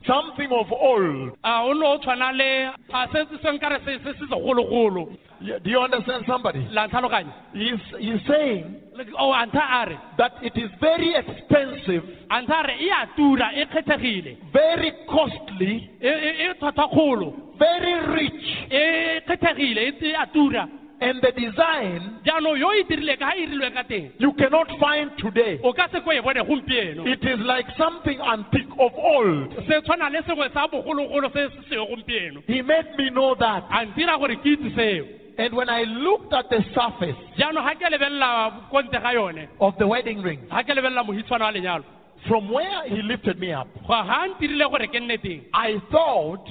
[0.10, 1.38] something of old.
[1.44, 5.10] a o ne o tshwana le a se se nkare se se se segologolo.
[5.42, 6.68] Yeah, Do you understand somebody?
[6.72, 7.32] la ntlhaloganya.
[7.54, 8.76] He's, he's saying
[9.18, 9.98] o oh, a ntlha a re.
[10.18, 14.38] that it is very expensive, a ntlha a re e a tura e kgethegile.
[14.52, 17.34] very costly, e e- e tlhwatlhwa kgolo.
[17.58, 20.68] very rich, e kgethegile e tse- e a tura
[21.02, 24.68] and the design jaanong yo e dirile ka ga e dirilwe ka teng you cannot
[24.80, 25.60] find today.
[25.64, 29.54] o ka se ko e bone gompieno It is like something antique of old.
[29.68, 33.64] se tshwana le sengwe sa bogologolo se se seo gompieno He made me know that.
[33.72, 35.06] a ntira gore ke itse seo
[35.40, 39.78] And when I looked at the surface jaanong ga ke lebelela konte ga yone of
[39.80, 41.84] the wedding ring, ga ke lebelela mohitshwana wa lenyalo
[42.28, 46.44] from where he lifted me up, ga ga ntirile gore ke nne teng I thought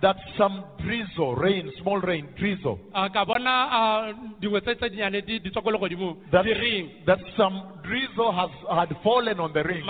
[0.00, 2.78] that some drizzle, rain, small rain, drizzle,
[6.30, 6.44] that,
[7.06, 9.84] that some drizzle has had fallen on the ring.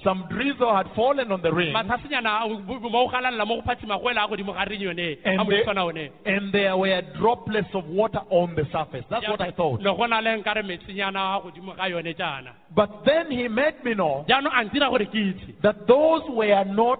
[0.00, 1.72] yone Some drizzle had fallen on the ring.
[1.74, 2.48] matshasenyana
[2.90, 5.44] mo o galalela mo go phatsima go wela a godimo ga reng yone And, a
[5.44, 9.04] the- moditshwana one and there were droplets of water on the surface.
[9.10, 9.80] That's what I thought.
[9.80, 13.84] ne go na le nkare metsinyana a godimo ga yone jaana But then he made
[13.84, 16.98] me know jaanong a ntira gore ke itse that those were not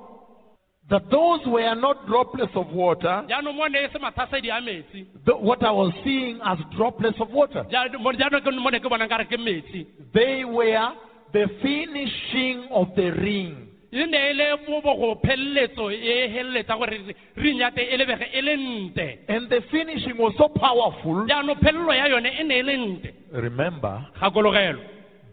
[0.90, 3.24] that those were not droplets of water.
[3.28, 7.30] jaanong mo ne se mathasedi a metsi The, what I was seeing as droplets of
[7.30, 7.64] water.
[7.70, 10.90] Ja- mo- jaanong ke- mo ne ke bonang kare ke metsi They were
[11.32, 13.66] the finishing of the ring.
[13.92, 18.26] e ne e le mo go phelletso e heleletsa gore reng ya te e lebege
[18.32, 21.26] e le nte And the finishing was so powerful.
[21.26, 24.06] jaanong phelelo ya yone e ne e le nte Remember,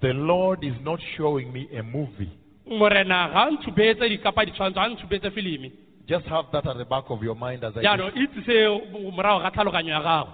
[0.02, 2.32] the Lord is not showing me a movie.
[2.66, 5.72] morena ga a ntshupetse dikapa ditshwantsho ga a ntshupetse filimi
[6.08, 8.56] Just have that at the back of your mind as I jaanong itse se
[9.14, 10.30] morago ga tlhaloganyo ya gago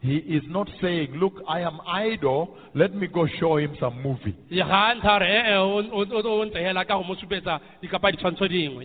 [0.00, 2.54] He is not saying, Look, I am idle.
[2.74, 4.36] Let me go show him some movie.
[4.48, 5.00] nnyane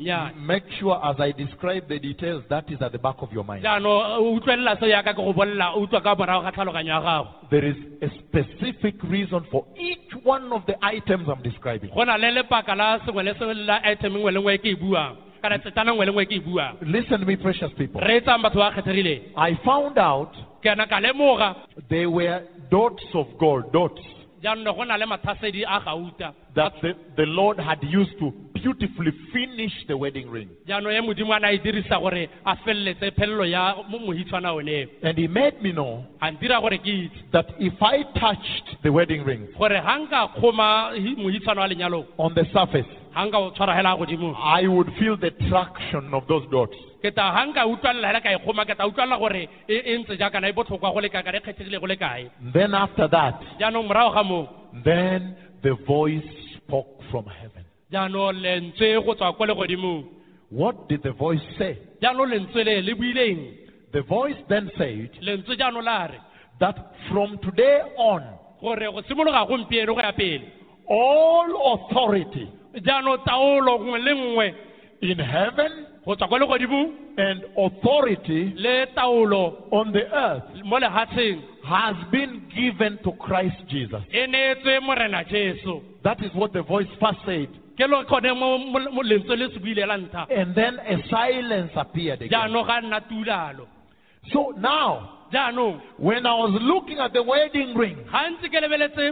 [0.02, 3.44] eh, Make sure as I describe the details, that is at the back of your
[3.44, 3.64] mind.
[3.64, 7.02] jaanong o utlwelela seo yaka ke go bolela o utlwa ka morago ga tlhaloganyo ya
[7.02, 11.92] gago There is a specific reason for each one of the items I'm describing.
[11.94, 15.16] go na le lebaka la sengwe le sengwe la item nngwe le nngwe ke buang
[15.44, 18.02] kana tsetana nngwe le nngwe ke buang Listen to me, precious people.
[18.02, 21.56] re etsang batho ba kgethegileng I found out ke yana ka lemoga.
[21.90, 24.02] There were dots of gold, dots,
[24.44, 26.34] jaanong ne go na le mathasedi a gauta.
[26.56, 30.50] That the, the Lord had used to beautifully finish the wedding ring.
[30.68, 35.28] jaanong modimo a na dirisa gore a feleletse phelelo ya mo- mohitshwana oneo And He
[35.28, 37.32] made me know a ntira gore ke itse.
[37.32, 42.06] that if I touched the wedding ring gore ga nka kgoma hi- mohitshwana wa lenyalong
[42.18, 46.28] on the surface, ga nka o tshwara hela godimo I would feel the traction of
[46.28, 46.76] those dots.
[47.02, 49.50] ke ta ga nka utlwalela hela ka kgoma ke ta utlwalela gore
[50.00, 53.88] ntse jaakana botlhokwa go le kae kana kgethegile go le kae Then after that, jaanong
[53.88, 54.48] morago ga moo
[54.84, 56.26] then the voice
[56.58, 57.64] spoke from heaven.
[57.92, 60.04] jaanong lentswe go tswa ko legodimong
[60.50, 61.78] What did the voice say?
[62.02, 63.42] jaanong lentswe le le buileng
[63.94, 66.08] The voice then said lentswe jaanong la
[66.60, 66.78] that
[67.12, 68.24] from today on,
[68.62, 70.46] gore go simologa gompieno go ya pele
[70.90, 72.48] all authority
[72.82, 74.54] jaanong taolo nngwe le nngwe.
[75.02, 75.72] In heaven
[76.06, 82.42] go tswa ko legodimong and authority le taolo on the earth mo lehatsheng has been
[82.56, 84.02] given to Christ Jesus.
[84.12, 85.82] e neetswe morena jesu.
[86.04, 87.50] That is what the voice first said.
[87.78, 90.28] ke lo kgone mo mo- mo lentswe le se buile la ntlha.
[90.32, 92.32] And then a silence appeared again.
[92.32, 93.68] jaanong ga nna tulalo.
[94.32, 99.12] So now, jaanong when I was looking at the wedding ring, ga ke lebeletse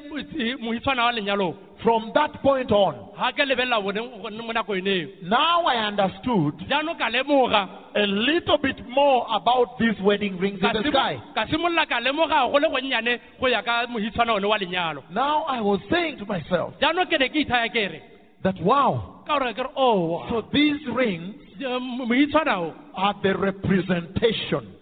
[0.61, 4.01] moitshwana wa lenyalong from that point on, ga ke lebelela bone
[4.37, 7.81] mo nakong eo now I understood jaanong ka lemoga.
[7.95, 11.17] a little bit more about these wedding rings in the sky.
[11.35, 15.03] ka simolola ka lemoga go le gonnyane go ya ka moitshwana one wa lenyalo.
[15.11, 18.01] Now I was saying to myself jaanong ke ne ke ithaya ke re
[18.43, 24.73] that wow, ka gore ke re oh so these rings are the representation,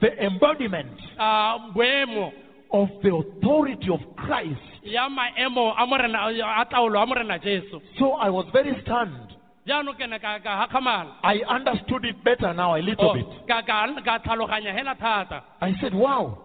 [0.00, 1.00] the embodiment
[2.72, 4.60] of the authority of Christ.
[4.82, 9.27] ya maemo a morena a taolo a morena jesu So I was very stunned.
[9.68, 13.26] Jaanong ke ne ka ka gakgamala I understood it better now a little Oh, bit.
[15.60, 16.38] I said, wow.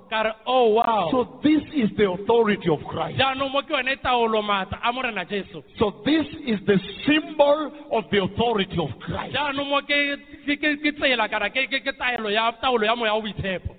[0.46, 3.18] oh wow So this is the authority of Christ.
[3.20, 8.04] jaanong mo ke yone taolo maatla a morena jesu So this is the symbol of
[8.12, 9.34] the authority of Christ.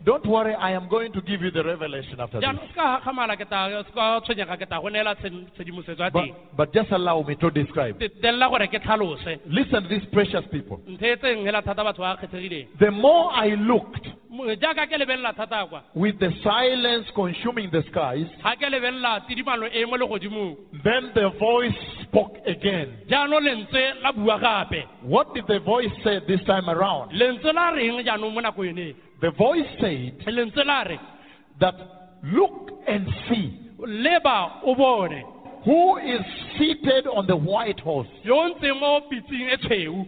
[0.05, 2.47] Don't worry, I am going to give you the revelation after this.
[2.49, 6.01] jaanong se ka gakgamala ke ta se ka tshwenyega ke ta go neela tshedim- tshedimosetso
[6.03, 7.99] ya But, but just allow me to describe.
[9.37, 10.79] Te- telela gore ke tlhalose Listen, these precious people.
[10.89, 12.69] ntho tseng hela thata batho ba kgethegileng.
[12.79, 15.83] The more I looked Mo- jaaka ke lebelela thata kwa.
[15.95, 20.57] with the silence consuming the skies, ga ke lebelela tidimalo mo legodimong.
[20.83, 22.89] then the voice spoke again.
[23.09, 24.85] jaanong lentswe la bua gape.
[25.03, 27.13] What did the voice say this time around?
[27.13, 30.19] lentswe la reng jaanong mo nako yone The voice said
[31.61, 31.75] that
[32.25, 33.61] look and see.
[33.79, 35.23] leba o bone
[35.65, 36.21] who is
[36.59, 38.09] seated on the white horse.
[38.23, 40.07] yo o ntse mo pitseng tshweu.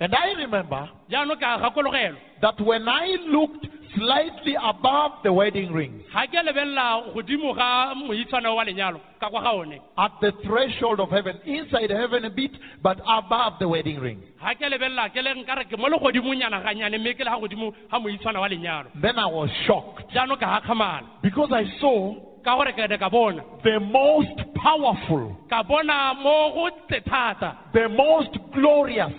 [0.00, 2.16] And I remember jaanong ka gakologelwa.
[2.40, 8.54] that when I looked slightly above the wedding rings, ga ke lebelela godimo ga moitshwana
[8.54, 9.78] wa lenyalo ka kwa ga one.
[9.98, 14.24] at the threshold of heaven, inside heaven a bit, but above the wedding rings.
[14.40, 17.74] ga ke lebelela ke le nkare ke mo legodimonyana ganyane mme ke le ga godimo
[17.90, 18.86] ga moitshwana wa lenyalo.
[19.00, 20.10] Then I was shocked.
[20.14, 23.42] Jaanong ka gakgamala because I saw ka gore ke ne ka bona.
[23.62, 27.56] The most powerful, ka bona mo go tle thata.
[27.72, 29.12] the most glorious,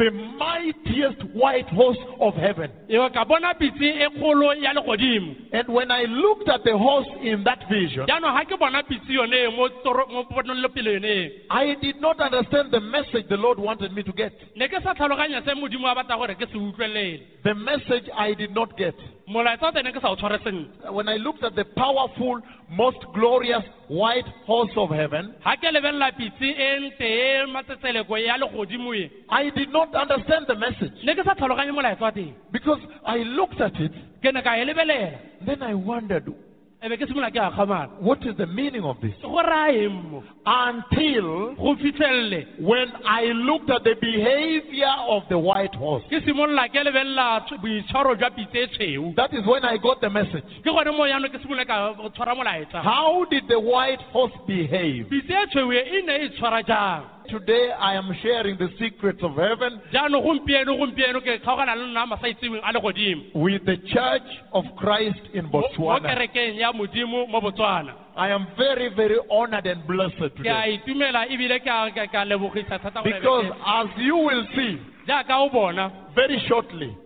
[0.00, 2.70] mo ne go le kgalalelo tona the mightiest white horse of heaven.
[2.88, 7.44] Ewa, ka bona pitse kgolo ya legodimo And when I looked at the horse in
[7.44, 12.00] that vision, jaanong ga ke bona pitse yone mo toro- mo ponelopele yone I did
[12.00, 14.32] not understand the message the Lord wanted me to get.
[14.56, 18.34] ne ke sa tlhaloganya se modimo a batla gore ke se utlwelele The message I
[18.34, 18.94] did not get.
[19.28, 22.98] molaetsa wa tene ke sa o tshware sentle When I looked at the powerful, most
[23.12, 28.94] glorious white horse of heaven, ga ke lebelela pitse e nte e matsetseleko ya legodimo
[28.94, 29.10] e.
[29.28, 32.34] I did not understand the message ne ke sa tlhaloganye molaetsa wa teng.
[32.52, 35.18] because I looked at it, ke ne ka e lebelela.
[35.46, 36.32] then I wondered,
[36.88, 39.12] be ke simolola ke gakgamala what is the meaning of this?
[39.22, 41.54] go raya mo Until
[42.58, 46.02] when I looked at the behavior of the white horse.
[46.10, 50.08] ke simolola ke lebelela tsh- boitshwaro jwa pitse tshweu That is when I got the
[50.10, 50.44] message.
[50.62, 55.08] ke gone mo yaanong ke simolola ka tshwara molaetsa How did the white horse behave?
[57.30, 60.76] Pitse tshweu ne tshwara jang Today I am sharing the secrets of heaven jaanong gompieno
[60.76, 65.62] gompieno ke kgaogana le nna masaitseweng a legodimo with the Church of Christ in mo
[65.62, 66.08] Botswana.
[66.08, 70.78] kerekeng ya modimo mo botswana I am very, very honored and blessed ke a today.
[70.84, 74.78] itumela ebile ke a- ke- ke a lebogisa thata gore Because as you will see
[75.06, 76.96] jaaka o bona very shortly,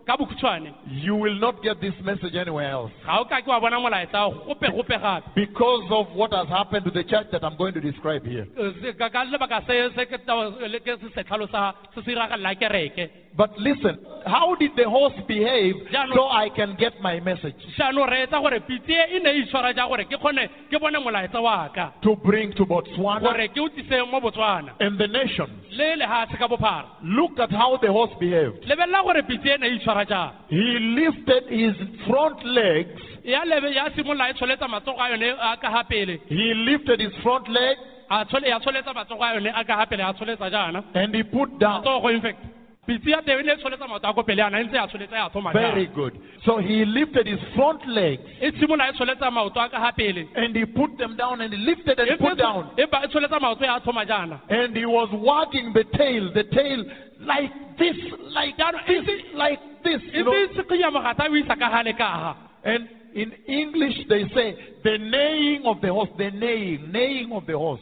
[0.87, 2.91] you will not get this message anywhere else.
[3.05, 6.85] ga o ka ke wa bona molaetsa gope gope gape Because of what has happened
[6.85, 8.47] to the church that I'm going to describe here.
[8.57, 12.01] Eh, se- ka ka lebaka se se ke tao- le- ke se se tlhalosa se
[12.01, 15.75] se iragalela kereke But listen, how did the horse behave
[16.15, 20.05] so I can get my message jaanong re etsa gore pitse ne itshwara ja gore
[20.05, 24.09] ke kgone ke bone molaetsa wa ka to bring to Botswana gore ke o tlise
[24.11, 25.51] mo botswana and the nations?
[25.71, 28.63] le lehatshe ka bophara Look at how the horse behaved.
[29.05, 30.31] Lebelela gore pitse ne itshwara jang?
[30.49, 31.75] He lifted his
[32.07, 36.19] front legs, ya lebe ya simolola tsholetsa matsogo a yone a ka ga pele.
[36.27, 37.77] He lifted his front leg
[38.09, 40.83] a tshole ya tsholetsa matsogo a yone a ka ga pele a tsholetsa jaana.
[40.93, 41.83] and he put down.
[41.83, 42.39] matsogo in fact
[42.87, 45.51] pitse ya teng ne tsholetsa maoto a ko pele yana ntse ya tsholetsa ya thoma
[45.53, 46.13] Very good.
[46.45, 50.27] So he lifted his front legs tshimola tsholetsa maoto a ka ga pele.
[50.35, 52.69] and he put them down and he lifted and put down.
[52.77, 54.39] empa tsholetsa maoto ya thoma jaana.
[54.49, 56.83] And he was wagging the tail, the tail
[57.21, 57.95] like this,
[58.31, 60.01] like that, this, like this.
[60.13, 60.31] You know?
[60.31, 64.97] se sekinya mogata o isa ka gale ka ga And in English they say the
[64.97, 67.81] neighing of the horse, the neighing, neighing of the horse.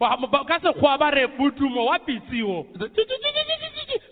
[0.00, 2.88] Wa- ba- ka sekgowa ba re modumo wa pitseo The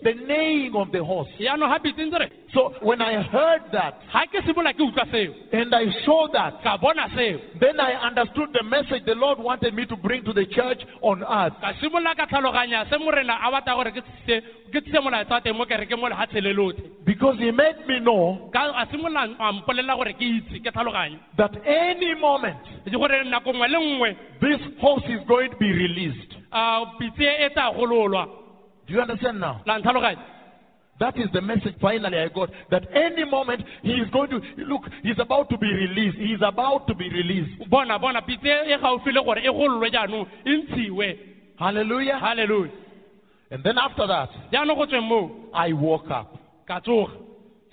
[0.03, 1.29] the neighing of the horse.
[1.39, 5.05] yaanong ga pitse ntse re So when I heard that ga ke simolola ke utlwa
[5.11, 9.39] seo and I saw that, ka bona seo then I understood the message the Lord
[9.39, 11.53] wanted me to bring to the church on earth.
[11.61, 14.41] ka simolola ka tlhaloganya se morena a batla gore ke tse
[14.73, 17.99] ke tse molaetsa wa teng mo kereke mo lefatshe le lotlhe Because He made me
[17.99, 22.91] know ka a simolola a mpolelela gore ke itse ke tlhaloganye that any moment ke
[22.91, 24.09] gore nako nngwe le nngwe
[24.41, 26.33] this horse is going to be released.
[28.89, 29.61] Do you understand now?
[30.99, 32.49] That is the message finally I got.
[32.71, 36.17] That any moment he is going to look, he's about to be released.
[36.17, 37.69] He is about to be released.
[37.69, 38.41] bona bona pitse
[38.81, 41.19] gaufi le gore gololwe jaanong ntshiwe
[41.57, 42.19] Hallelujah.
[43.51, 46.35] And then after that, jaanong go tsweng moo I woke up.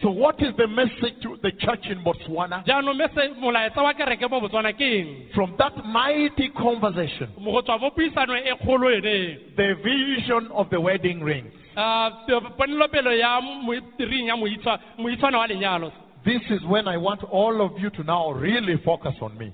[0.03, 2.65] So what is the message to the church in Botswana?
[2.67, 7.63] jaanong mese molaetsa wa kereke mo botswana ke eng From that mighty conversation, mo go
[7.63, 11.51] tswa mo puisanong kgolo eneng the vision of the wedding ring.
[11.77, 12.11] Ah,
[12.59, 15.93] ponelopele ya mo- ring ya moitshwa- moitshwana wa lenyalo
[16.25, 19.53] This is when I want all of you to now really focus on me.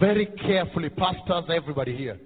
[0.00, 2.18] Very carefully, pastors, everybody here.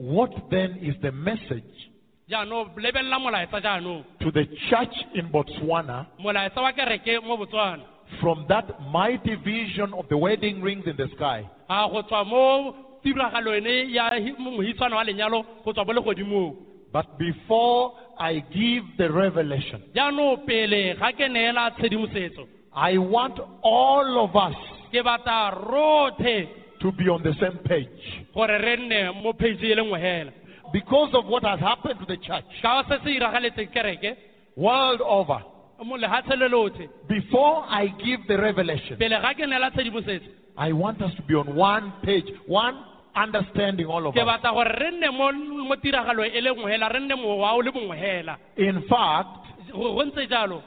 [0.00, 1.90] Baruti lotlhe ba le le gone What then is the message
[2.30, 4.04] jaanong lebelela molaetsa jaanong.
[4.20, 7.82] to the church in Botswana molaetsa wa kereke mo botswana.
[8.20, 11.48] from that mighty vision of the wedding rings in the sky?
[11.68, 12.74] a go tswa mo
[13.04, 16.56] tiragalo ene ya hi- moitshwana wa lenyalo go tswa mo legodimong.
[16.92, 24.24] But before I give the revelation, jaanong pele ga ke neela tshedimosetso I want all
[24.24, 24.54] of us
[24.92, 26.48] ke batla rothe
[26.80, 28.26] to be on the same page.
[28.34, 30.32] gore re nne mo page le nngwe hela
[30.72, 32.44] Because of what has happened to the church.
[32.62, 34.16] Ka se se iragaletseng kereke?
[34.56, 35.42] World over,
[35.84, 36.88] mo lehatshe le lotlhe.
[37.08, 41.34] Before I give the revelation, pele ga ke neela tshedimosetso I want us to be
[41.34, 42.84] on one page, one
[43.16, 44.22] understanding, all of us.
[44.22, 47.70] batla gore re nne mo mo tiragalong le nngwe hela re nne mowa o le
[47.72, 50.62] mongwe hela In fact, go go ntse jalo.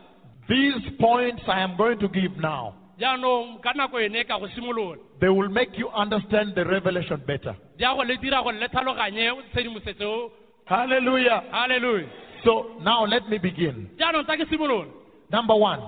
[0.49, 4.97] these points I am going to give now, jaanong ka nako ene ka go simolola
[5.19, 7.55] they will make you understand the revelation better.
[7.77, 10.31] di a go le dira gore le tlhaloganye tshedimosetso
[10.65, 11.43] Hallelujah.
[11.51, 12.07] halleluja
[12.43, 13.89] So now let me begin.
[13.99, 14.87] jaanong tsa ke simolola
[15.31, 15.79] Number one,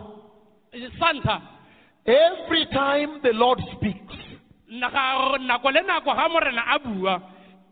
[1.00, 1.42] sa ntlha
[2.06, 4.16] every time the Lord speaks,
[4.72, 7.22] nako le nako ga morena a bua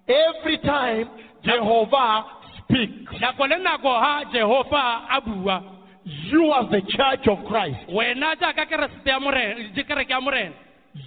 [0.07, 1.09] every time
[1.43, 2.23] Jehovah
[2.59, 5.57] speaks, nako le nako ga jehova a bua
[6.05, 9.55] you as the church of Christ, wena jaaka keresete ya morena
[9.87, 10.53] kereke ya morena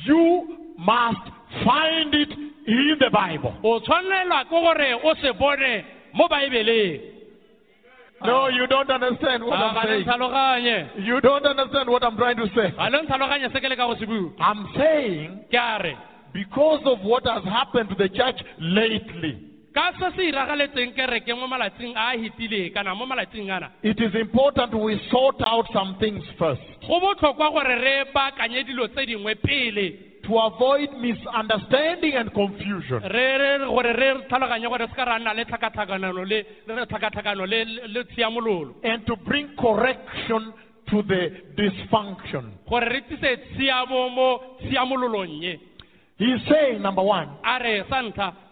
[0.04, 1.20] you must
[1.64, 2.30] find it
[2.66, 3.54] in the Bible.
[3.62, 5.84] o tshwanelwa ke gore o se bone
[6.14, 7.00] mo baebeleng
[8.24, 10.04] No, you don't understand what Ah, I'm le saying.
[10.06, 12.70] ntlhaloganye You don't understand what I'm trying to say.
[12.72, 15.94] ga le ntlhaloganye se ke le ka go se bua I'm saying ke a re
[16.32, 19.38] because of what has happened to the church lately,
[19.76, 23.70] ka se se iragaletseng kereke mo malatsing a a kana mo malatsing ana?
[23.82, 26.62] It is important we sort out some things first.
[26.88, 30.16] Go botlhokwa gore re baakanye dilo tse dingwe pele.
[30.26, 33.02] To avoid misunderstanding and confusion.
[33.02, 37.46] re re gore re tlhaloganye gore se ka ra nna le tlhakatlhakanano le le tlhakatlhakano
[37.46, 38.76] le le tshiamololo.
[38.82, 40.54] And to bring correction
[40.88, 42.64] to the dysfunction.
[42.66, 45.60] gore re tlise tshiamo mo tshiamololong ye
[46.18, 47.28] He's saying, number one,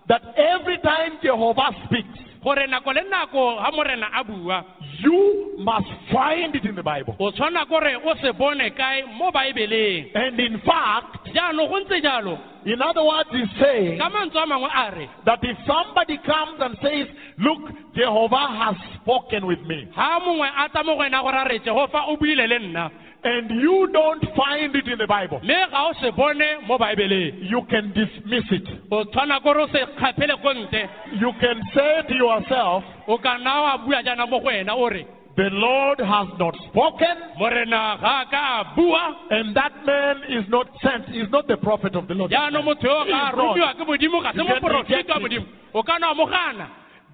[0.09, 4.07] a re sa ntlha that every time Jehovah speaks, gore nako le nako ga morena
[4.14, 4.64] a bua
[5.00, 7.16] you must find it in the Bible.
[7.18, 12.02] o tshwana kore o se bone kae mo baebeleng And in fact, jaanong go ntse
[12.02, 16.18] jalo in other words, he's saying ka mantswe a mangwe a re that if somebody
[16.24, 17.07] comes and says,
[17.38, 21.48] Look, Jehovah has spoken with me, ga mongwe a tla mo go wena gore a
[21.48, 22.90] re jehova o buile le nna
[23.24, 27.40] and you don't find it in the Bible, mme ga o se bone mo baebeleng
[27.50, 28.68] you can dismiss it.
[28.90, 30.88] o tshwana kore o se kgaphele ko ntle
[31.20, 35.06] You can say to yourself, o ka nna wa bua jaana go wena o re
[35.36, 40.44] The Lord has not spoken, morena ga a ka a bua and that man is
[40.48, 42.30] not sent, is not the prophet of the Lord.
[42.30, 43.34] jaanong motho yo o He is not.
[43.34, 45.42] romiwa ke modimo ga se You can reject it.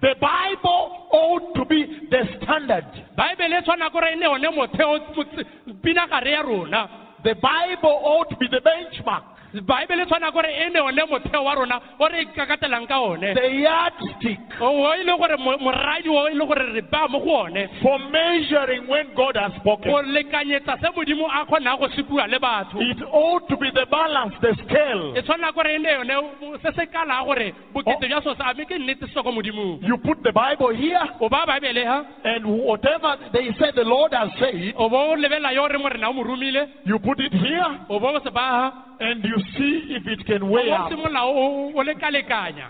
[0.01, 2.85] Modimo o ka na mo gana The Bible ought to be the standard.
[3.17, 5.45] baebele e tshwana kore e ne one motheo motse-
[5.81, 6.89] pinagare ya rona
[7.23, 9.23] The Bible ought to be the benchmark,
[9.59, 13.33] baebele tshwana kore e ne one motheo wa rona o re ikakatelang ka one.
[13.33, 14.39] The yardstick.
[14.61, 17.67] O e le gore moradi o e le gore re baa mo go one.
[17.81, 20.13] For measuring when God has go spoken.
[20.13, 22.79] lekanyetsa se modimo a kgonang go se bua le batho.
[22.79, 25.17] It ought to be the balance, the scale.
[25.17, 28.65] e tshwana kore e ne yone se se kala gore bokete jwa so sa mme
[28.65, 32.05] ke nnete se ko modimong You put the Bible here, o ba baebele ha?
[32.23, 36.09] And whatever they say the Lord has said, o bo o lebelela yo re morena
[36.09, 39.95] o mo romile you put it here, o bo se ba ha and you see
[39.97, 40.91] if it can weigh o up.
[40.91, 42.69] simolola o o- o lekalekanya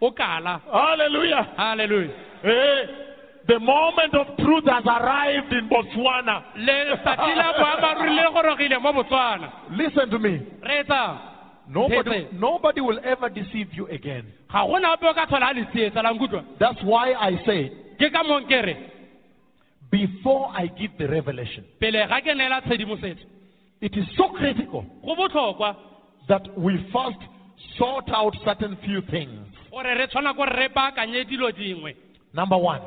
[0.00, 1.46] o kala Hallelujah.
[2.42, 2.86] Hey, eh,
[3.46, 6.42] the moment of truth has arrived in Botswana.
[6.56, 10.40] letsatsi la boammaaruri le gorogile mo botswana Listen to me.
[11.72, 14.24] Nobody, nobody will ever deceive you again.
[14.52, 17.70] ga gona ope o ka tlhola a le tsietsa la nkutlwa That's why I say,
[17.98, 18.76] ke ka mong ke re
[19.90, 21.64] before I give the revelation,
[23.80, 24.84] pele ga ke neela tshedimosetso it is so critical
[26.28, 27.18] that we first
[27.78, 29.46] sort out certain few things.
[29.70, 31.94] gore re tshwana ko re baakanye dilo dingwe
[32.32, 32.80] Number one,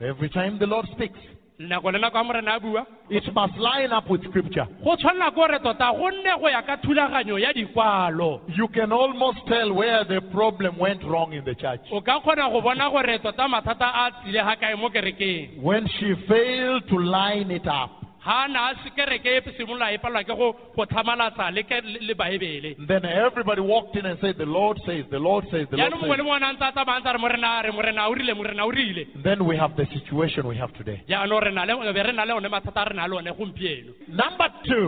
[0.00, 1.18] every time the Lord speaks,
[1.58, 4.66] nako le nako ya morena a bua it must line up with Scripture.
[4.84, 8.92] go tshwanela ko re tota go nne go ya ka thulaganyo ya dikwalo You can
[8.92, 11.80] almost tell where the problem went wrong in the church.
[11.92, 15.88] o ka kgona go bona gore tota mathata a tsile ga kae mo kerekeng When
[15.98, 20.34] she failed to line it up, ga na a se kereke simolola e palelwa ke
[20.40, 24.78] go go tlhamalatsa le ke le baebele then everybody walked in and said, The Lord
[24.86, 26.26] says, the Lord says, the Lord jaanong mongwe le says.
[26.26, 29.06] mongwe a ntse a tsamaya ntse re morena re morena o rile morena o rile
[29.22, 31.02] Then we have the situation we have today.
[31.08, 33.30] jaanong re na le be re na le one mathata a re na le one
[33.38, 34.86] gompieno Number two,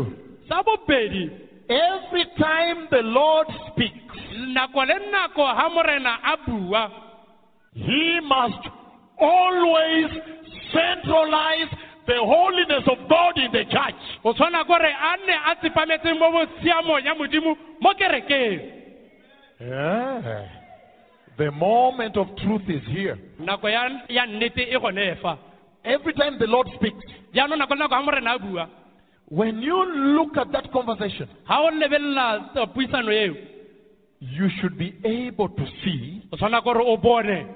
[0.49, 1.25] sa bobedi
[1.71, 4.17] every time the Lord speaks,
[4.57, 6.83] nako le nako ga morena a bua
[7.75, 8.65] he must
[9.21, 10.07] always
[10.73, 11.69] centralize
[12.09, 14.01] the holiness of God in the church.
[14.25, 18.75] o tshwana kore a nne a tsepametseng mo ya modimo mo kerekeng
[19.61, 20.47] Yeah.
[21.37, 23.19] The moment of truth is here.
[23.41, 25.39] nako ya ya nnete e gone fa
[25.85, 27.05] Every time the Lord speaks,
[27.35, 28.69] jaanong nako le nako ga morena a bua
[29.31, 29.77] when you
[30.17, 33.35] look at that conversation, ga o lebelela puisano eo
[34.21, 37.47] you should be able to see o tshwana kore o bone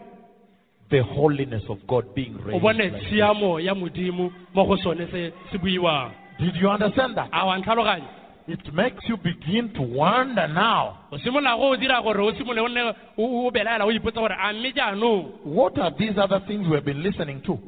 [0.92, 2.62] the holiness of God being o raised.
[2.62, 3.02] bone like this.
[3.08, 7.28] tshiamo ya modimo mo go sone se se buiwang Did you understand that?
[7.32, 8.08] a wa ntlhaloganya
[8.48, 11.06] It makes you begin to wonder now.
[11.12, 12.82] o simolola go o dira gore o simole o nne
[13.16, 16.74] o o belaela o ipotsa gore a mme jaanong What are these other things we
[16.74, 17.58] have been listening to?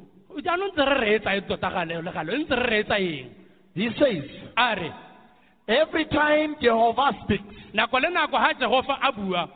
[0.45, 3.29] jaanong ntse re reetsa e tota gale le gale ntse re reetsa eng
[3.75, 4.23] He says,
[4.57, 4.91] a re
[5.69, 9.49] every time Jehovah speaks, nako le nako ga jehova a bua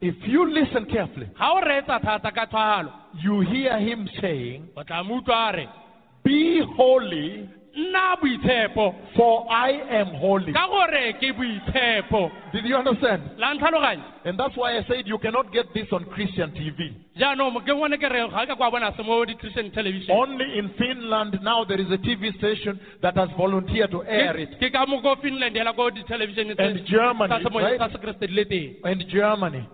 [0.00, 2.46] if you listen carefully, ga o reetsa thata ka
[3.20, 5.68] you hear him saying, o tla mo utlwa a re
[6.24, 10.52] Be holy, nna boitshepo for I am holy.
[10.52, 13.22] ka gore ke boitshepo Did you understand?
[13.38, 13.52] la
[14.24, 16.94] And that's why I said you cannot get this on Christian TV.
[17.18, 20.70] jaanong ke bone ke re ga ka kwa bona se mo di-christian television Only in
[20.78, 24.50] Finland now there is a TV station that has volunteered to air it.
[24.60, 27.78] ke ka mo finland hela ko di-television And Germany, right?
[27.80, 29.66] tsa sekreste di le teng And Germany.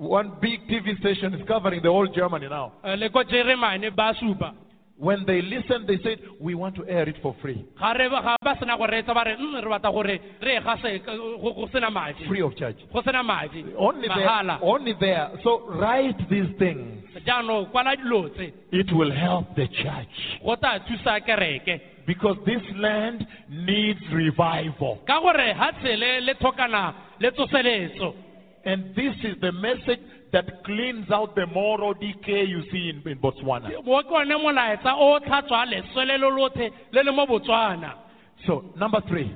[0.00, 2.72] One big TV station is covering the whole Germany now.
[2.82, 4.54] Eh, le ko jeremane ba supa
[4.96, 7.64] When they listened, they said, We want to air it for free.
[7.78, 10.60] ga re ba ga ba sena go reetsa ba re "Mm, re batla gore re
[10.64, 12.76] gase go go sena madi Free of charge.
[13.78, 14.58] Only there.
[14.62, 15.30] Only there.
[15.44, 17.04] So write these things.
[17.26, 20.16] jaanong kwala dilo tse It will help the church.
[20.44, 24.98] go tla thusa kereke Because this land needs revival.
[28.64, 30.00] Ka gore ga tshele le tlhokana le tsoseletso And this is the message
[30.32, 33.70] that cleans out the moral decay you see in, in Botswana.
[33.84, 37.94] mo ke one molaetsa o tlhatswa leswele lo lotlhe le le mo botswana.
[38.46, 39.34] So, number three.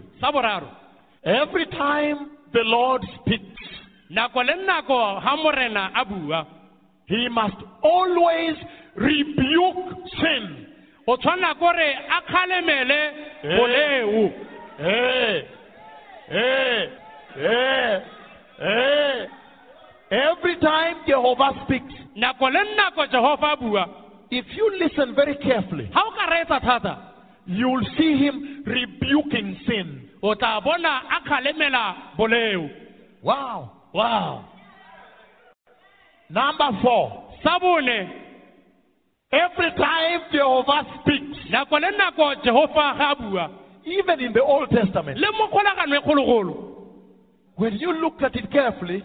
[1.25, 3.63] Every time the Lord speaks,
[4.11, 6.47] nako le nako ga morena a bua
[7.07, 8.57] he must always
[8.97, 10.67] rebuke sin.
[11.07, 13.13] o tshwana kore a kgalemele
[13.43, 13.59] eh.
[13.59, 14.33] boleu.
[14.79, 15.43] Hey,
[16.29, 16.89] hey,
[17.35, 18.03] hey,
[18.59, 19.27] hey.
[20.11, 23.87] Every time Jehovah speaks, nako le nako jehova a bua
[24.31, 26.99] if you listen very carefully, o ka reetsa thata
[27.47, 30.09] you'll see him rebuking sin.
[30.23, 32.69] o tla bona a kgalemela boleu
[33.23, 33.71] Wow.
[33.95, 34.45] wow
[36.31, 37.31] Number four.
[37.45, 38.21] Sabone.
[39.33, 43.51] Every time Jehovah speaks, nako le nako jehova ga bua
[43.87, 46.74] even in the Old Testament, le mo kgolagano e kgologolo
[47.57, 49.03] when you look at it carefully,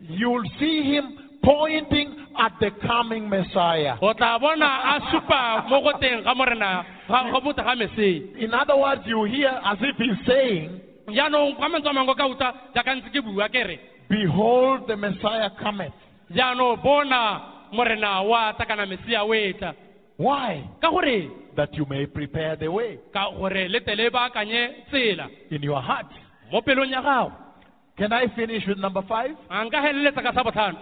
[0.00, 3.96] you'll see him pointing at the coming Messiah.
[4.00, 8.34] o tla bona a supa mo go teng ga morena ga go botse ga mesei
[8.40, 12.24] In other words, you hear as if he's saying, jaanong ka mantswe a mangwe ka
[12.32, 13.78] utlwa jaaka ntse ke bua ke re
[14.08, 15.92] Behold, the Messiah cometh.
[20.18, 21.40] Jaanong bona morena wa tla kana mesia o etla Why?
[21.56, 26.06] That you may prepare the way ka le tele ba akanye tsela in your heart.
[26.52, 27.30] mo pelong ya
[27.96, 29.36] Can I finish with number five?
[29.50, 30.72] a nka feleletsa ka sa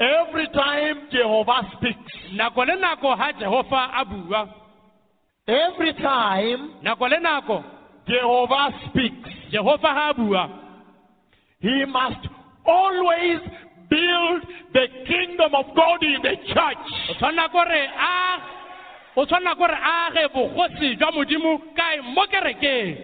[0.00, 4.46] Every time Jehovah speaks, nako le nako ga jehova a
[5.46, 7.64] every time nako le nako
[8.08, 10.48] Jehovah speaks, jehova ga
[11.60, 12.26] he must
[12.64, 13.38] always
[13.90, 17.16] build the kingdom of God in the church.
[17.18, 18.38] tshwanela kore a
[19.16, 22.96] o tshwanela kore a age bogosi jwa modimo kae mo kerekeng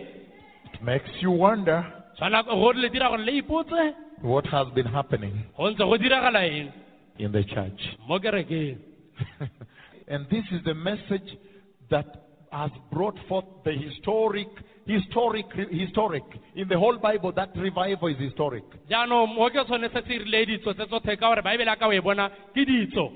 [0.75, 1.85] It makes you wonder
[2.19, 6.47] tshwana go le dira gore le ipotse what has been happening go ntse go diragala
[6.49, 6.73] eng
[7.19, 7.81] in the church.
[10.09, 11.37] and this is the message
[11.91, 12.07] that
[12.53, 14.49] has brought forth the historic,
[14.87, 16.25] historic, historic.
[16.55, 18.65] In the whole Bible, that revival is historic.
[18.91, 22.01] jaanong mo ke se se rile ditso tse tsotlhe ka gore baebele aka o e
[22.01, 23.11] bona ke ditso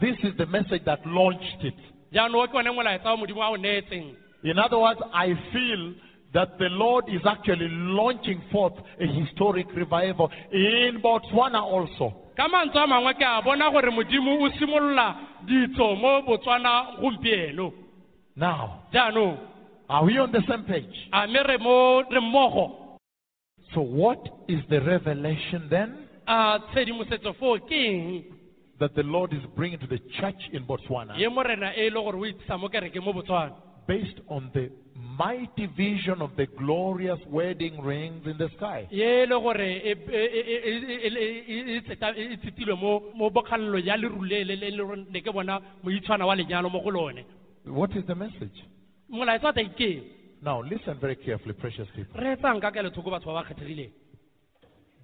[0.00, 1.74] This is the message that launched it.
[2.12, 4.14] jaanong o ke one molaetsa modimo a o neetseng
[4.44, 5.94] In other words, I feel
[6.34, 12.12] that the Lord is actually launching forth a historic revival in Botswana also.
[12.36, 15.14] ka mantswe a mangwe ke a bona gore modimo o simolola
[15.46, 17.72] ditso mo botswana gompieno
[18.34, 19.36] Now, jaanong
[19.88, 20.94] are we on the same page?
[21.12, 22.78] a mme re mo re mmogo
[23.74, 24.18] So, what
[24.48, 28.24] is the revelation then a tshedimosetso foo ke eng
[28.78, 31.16] that the Lord is bringing to the church in Botswana?
[31.18, 33.52] ye morena e le gore o itsisa mo kereke mo botswana
[33.86, 38.86] based on the mighty vision of the glorious wedding rings in the sky.
[38.90, 42.74] ye e le gore e- e- e- e- e- e- e- e tseta- e tshetilwe
[42.78, 46.70] mo mo bokgalelo ya lerule le le le gore ne ke bona moitshwana wa lenyalo
[46.70, 47.24] mo go lone
[47.64, 48.58] What is the message?
[49.12, 49.90] Molaetsa wa teng ke?
[50.42, 52.20] Now, listen very carefully, precious people.
[52.20, 53.92] re etsang ka kelothoko batho ba ba kgethegileng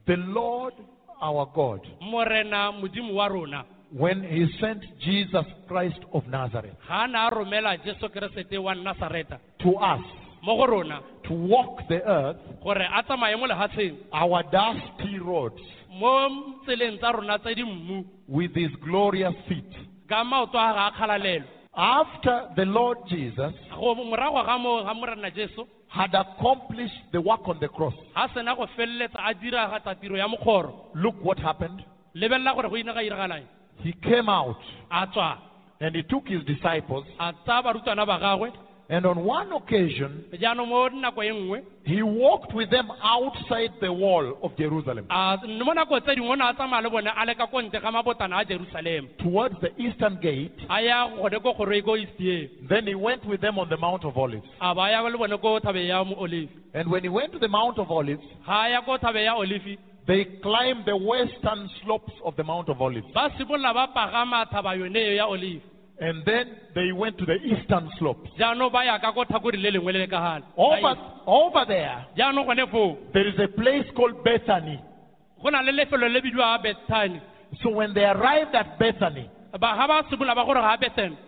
[0.06, 0.74] The Lord
[1.20, 7.08] our God, morena modimo wa rona when He sent Jesus Christ of Nazareth ga a
[7.08, 10.00] ne a romela jesu keresete wa nasareta to us
[10.42, 15.60] mo go rona to walk the earth, gore a tsamaye mo lefatsheng our dusty roads,
[15.92, 19.72] mo tseleng tsa rona tse di mmu with His glorious feet.
[20.08, 21.44] ka maoto a ga a kgalalelo
[21.78, 27.46] After the Lord Jesus go morago ga mo ga morena jesu had accomplished the work
[27.46, 30.90] on the cross, ga sena go feleletsa a diragatsa tiro ya mokgoro.
[30.96, 31.84] Look what happened.
[32.16, 33.44] lebelela gore go ine ga iragalang
[33.76, 34.58] He came out
[35.80, 37.04] and He took His disciples
[38.90, 42.54] a tsaya barutwana ba gagwe And on one occasion, jaanong mo nako nngwe he walked
[42.54, 46.54] with them outside the wall of Jerusalem a mo nako tse dingwe o ne a
[46.54, 50.18] tsamaya le bone a le ka ko ntle ga mabotana a jerusalema towards the eastern
[50.22, 50.52] gate.
[50.70, 54.04] a ya gone ko kgoro ko easteng Then he went with them on the Mount
[54.04, 54.46] of Olives.
[54.60, 57.38] a ba ya le bone ko thabeng ya mo olive And when he went to
[57.38, 61.68] the Mount of Olives, ga a ya ko thabeng ya olive they climbed the western
[61.84, 63.06] slopes of the Mount of Olives.
[66.00, 67.38] Ba simolola ba pagama thaba yone eo ya olive And then they went to the
[67.44, 68.30] eastern slopes.
[68.38, 70.96] jaanong ba ya ka ko tlhakore le lengwe le le ka gale Over,
[71.26, 74.80] over there, jaanong gone foo there is a place called Bethany.
[75.42, 77.20] go na le lefelo le bidiwa bethany
[77.62, 81.18] So when they arrived at Bethany, ba ga ba simolola ba gore ga bethany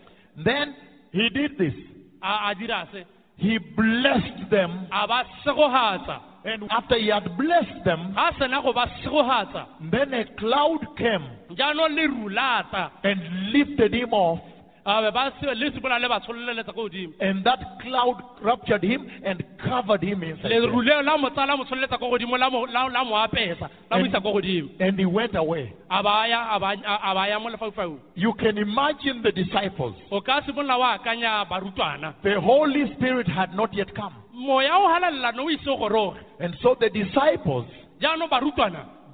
[0.44, 0.74] then
[1.12, 1.74] he did this.
[2.22, 3.04] a a dira se
[3.36, 4.86] He blessed them.
[4.92, 10.14] a ba segogatsa And after he had blessed them, ga sena go ba segogatsa then
[10.14, 11.24] a cloud came
[11.58, 14.38] jaanong le rulatsa and lifted him off.
[14.86, 18.16] Ah, a be ba se- le simolola le ba tsholeletsa ko godimo And that cloud
[18.42, 20.50] raptured him and covered him inside.
[20.50, 20.70] le there.
[20.70, 23.68] ruleo la mo tsaya la mo tsholeletsa ko godimo la mo la- la mo apesa
[23.90, 25.72] la mo And- And he went away.
[25.90, 29.94] a ba ya a ba a ba ya mo lefaufaung You can imagine the disciples.
[30.10, 34.14] o ka simolola wa akanya barutwana The Holy Spirit had not yet come.
[34.32, 37.66] moya o halalela no o ise o goroge And so the disciples,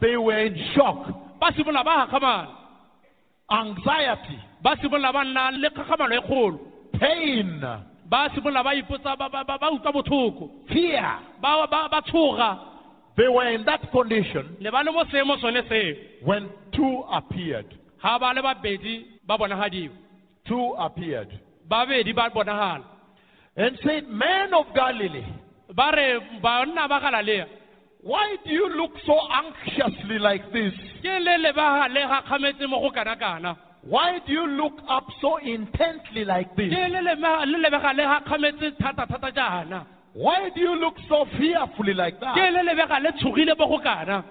[0.01, 1.09] they were in shock,
[1.41, 2.49] ba simolola ba gagamala
[3.51, 6.59] anxiety, ba simolola ba nna le kgagamalo e kgolo.
[6.99, 7.61] Pain,
[8.09, 10.51] ba simolola ba ipotsa ba- ba ba- ba utlwa botlhoko.
[10.69, 11.19] Fear.
[11.41, 12.59] ba tshoga.
[13.17, 17.67] They were in that condition le ba le mo seemo sone seo when two appeared.
[18.03, 19.95] ga ba le babedi ba bonagadiwa.
[20.47, 21.29] Two appeared.
[21.69, 22.85] Babedi ba bonagala.
[23.59, 25.25] And said, Men of Galilee,
[25.75, 27.47] ba re banna ba galalea
[28.07, 30.73] why do you look so anxiously like this?
[31.03, 33.57] ke le le ba le ga kgametse mo go kana-kana
[33.89, 36.71] Why do you look up so intently like this?
[36.73, 39.81] ke le lema- le lebega le ga kgametse thata-thata jaana
[40.15, 42.37] Why do you look so fearfully like that?
[42.37, 44.25] le lebega le tshogile mo go kana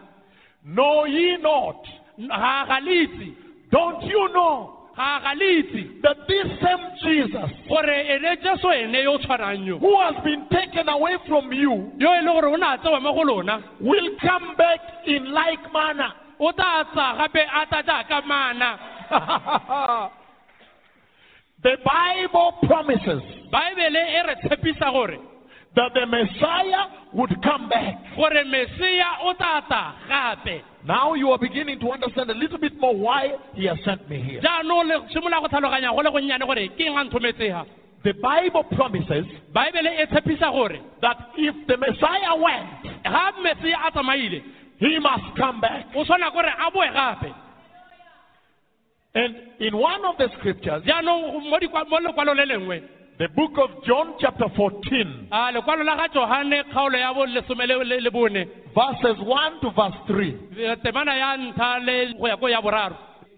[0.66, 1.82] Know ye not?
[2.18, 3.28] ga ga le itse
[3.72, 9.80] Don't you know that this same Jesus gore ene jesu ene yo o tshwanang yo.
[9.80, 13.14] who has been taken away from you yo le gore o ne a tsewa mo
[13.14, 16.12] go lona will come back in like manner?
[16.40, 20.12] o tla tsa gape a tla jaaka mana.
[21.64, 23.24] The Bible promises
[25.76, 27.96] baebele re tshepisa gore that the Messiah would come back.
[28.16, 32.96] gore mesia o tla tla Now you are beginning to understand a little bit more
[32.96, 34.42] why he has sent me here.
[34.42, 37.66] jaanong le simolola go tlhaloganya go le gonnyane gore ke eng a nthometsega
[38.04, 44.42] The Bible promises baebele tshepisa gore that if the Messiah went, ga mese a tsamaile
[44.78, 45.88] he must come back.
[45.96, 47.34] o tshwana gore a boe gape
[49.16, 50.84] And in one of the scriptures,
[53.20, 55.84] jaanong mo dikwa- mo lekwalo le lengwe the book of John, chapter 14, a lekwalo
[55.84, 58.46] la ga johane kgaolo ya bo lesome le- le le bone
[58.76, 60.34] verses 1 to verse 3.
[60.60, 62.96] Eh, temana ya ntlha le go ya ko ya boraro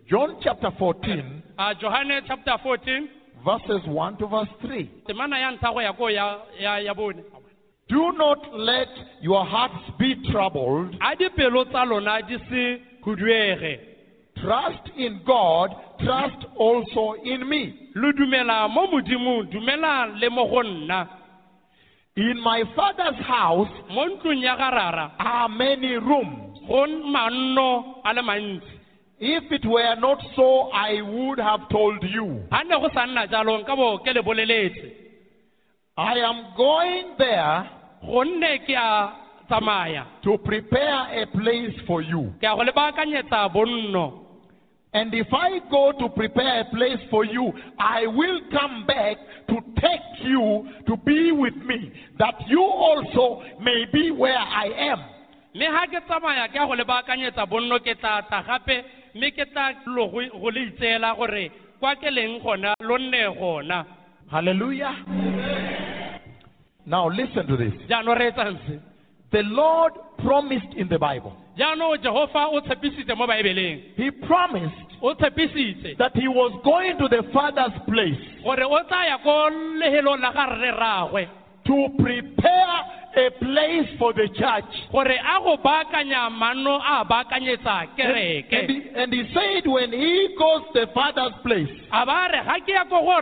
[0.10, 3.10] John chapter 14, a johane chapter 14
[3.46, 4.90] verses 1 to verse 3.
[5.08, 7.24] temana ya ntlha go ya ko ya ya ya bone
[7.90, 8.90] Do not let
[9.22, 10.98] your hearts be troubled.
[11.02, 13.80] a dipelo tsa lona di se khuduege
[14.42, 15.70] Trust in God,
[16.00, 17.90] trust also in me.
[17.96, 21.08] lo dumela mo modimong dumela le mo go nna
[22.18, 26.60] In my Father's house mo ntlong ya garara are many rooms.
[26.68, 28.74] go manno a le mantsi
[29.20, 32.44] If it were not so, I would have told you.
[32.52, 34.92] ga ne go sa nna jalo nka bo ke le boleletse
[35.98, 37.70] I am going there
[38.06, 39.14] gonne ke a
[39.50, 42.34] tsamaya to prepare a place for you.
[44.94, 49.18] And if I go to prepare a place for you, I will come back
[49.50, 55.00] to take you to be with me, that you also may be where I am.
[55.58, 58.86] ga ke tsamaya ke go le baakanyetsa bonno ke tla tla gape
[59.16, 63.86] mme ke tla go le itseela gore kwa ke leng gona lo nne gona
[64.30, 64.94] Hallelujah.
[66.86, 67.74] Now listen to this.
[67.90, 68.80] jaanong re etsang se
[69.32, 71.34] The Lord promised in the Bible.
[71.58, 73.82] Jaanong jehova o tshepisitse mo baebeleng.
[73.98, 75.98] He promised o tshepisitse.
[75.98, 79.50] that he was going to the Father's place gore o tla ko
[79.82, 81.28] lehelong la ga ragwe
[81.66, 82.78] to prepare
[83.18, 84.70] a place for the church.
[84.92, 90.36] gore a go baakanya manno a baakanyetsa And, kereke he, and he said, when he
[90.38, 93.20] goes to the Father's place a ba re ga ke ya ko go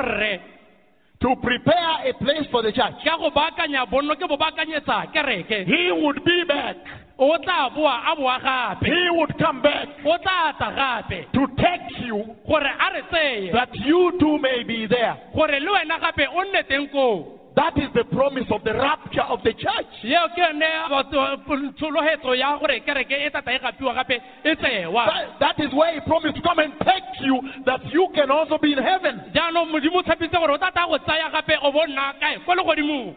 [1.21, 5.65] to prepare a place for the church, ka go baakanya bonno ke bo baakanyetsa kereke.
[5.65, 6.75] he would be back.
[7.17, 11.47] O tla boa a boa gape He would come back o tla tla gape to
[11.55, 15.15] take you gore a re tseye that you too may be there.
[15.35, 19.23] gore le wena gape o nne teng koo That is the promise of the rapture
[19.31, 19.87] of the church.
[20.03, 25.71] yeo ke yone batho- tshologetso ya gore kereke tata gapiwa gape tsewa That, that is
[25.73, 29.31] where he promised to come and take you that you can also be in heaven.
[29.33, 32.51] jaanong modimo o tshepitse gore o tata go tsaya gape o bo nna kae ko
[32.55, 33.15] legodimong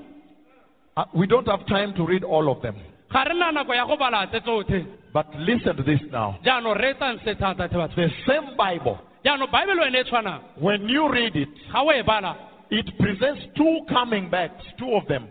[0.97, 2.75] Uh, we don't have time to read all of them.
[3.13, 6.39] Ga re na nako ya go bala tse tsotlhe But listen to this now.
[6.45, 10.89] jaanong re etsang thata the batho The same Bible, jaanong baebele wene e tshwanang when
[10.89, 12.37] you read it, ga o e bala
[12.71, 15.27] it presents two coming backs, two of them.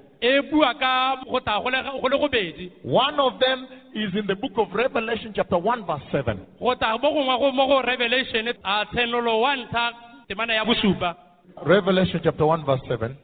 [0.51, 4.35] bua ka go ta go le go le gobedi One of them is in the
[4.35, 6.39] book of Revelation, chapter 1, verse 7.
[6.59, 9.91] go ta mo gongwe go mo go revelation a tshenolo wa ntlha
[10.27, 11.13] temana ya
[11.65, 13.15] Revelation, chapter 1, verse 7.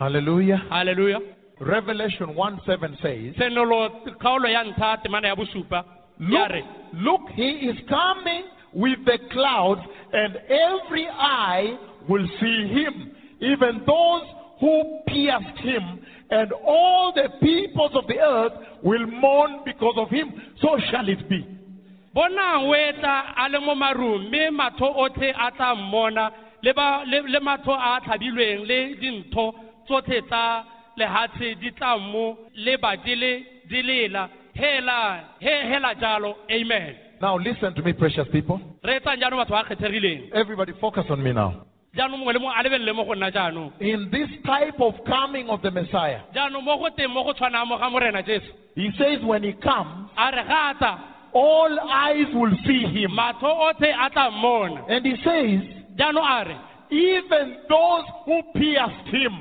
[0.00, 1.18] A tshenolo chapter number one temana ya bosupa Hallelujah.
[1.60, 3.90] Revelation 1 7 says, tshenolo
[4.20, 5.84] kgaolo ya ntlha temana ya bosupa
[6.20, 6.64] ya Look,
[6.94, 9.80] look, he is coming with the clouds,
[10.12, 11.76] and every eye
[12.08, 14.22] will see him, even those
[14.60, 20.32] who pierced him, and all the peoples of the earth will mourn because of him.
[20.60, 21.46] So shall it be.
[22.14, 26.30] bonang o etla a le mo marung mme matho otlhe a tla mmona
[26.62, 29.52] le ba- le le matho a a tlhabilweng le dintho
[29.86, 30.64] tsotlhe tsa
[30.96, 33.32] lehatshe di tla mo leba di le
[33.68, 36.34] di lela hela he hela jalo.
[36.50, 36.96] Amen.
[37.20, 38.60] Now, listen to me, precious people.
[38.82, 40.32] re jaanong batho ba kgethegileng.
[40.34, 41.64] Everybody, focus on me now.
[41.96, 43.72] jaanong mongwe le mongwe a lebelele mo go nna jaanong.
[43.80, 47.66] In this type of coming of the Messiah, jaanong mo go teng mo go tshwanang
[47.68, 48.50] mo ga morena jesu.
[48.74, 53.10] he says, when he comes, a re ga tla all eyes will see him.
[53.12, 54.84] matho otlhe a tla mmona.
[54.90, 55.60] And he says,
[55.96, 56.56] jaanong a re
[56.90, 59.32] even those who pierced him,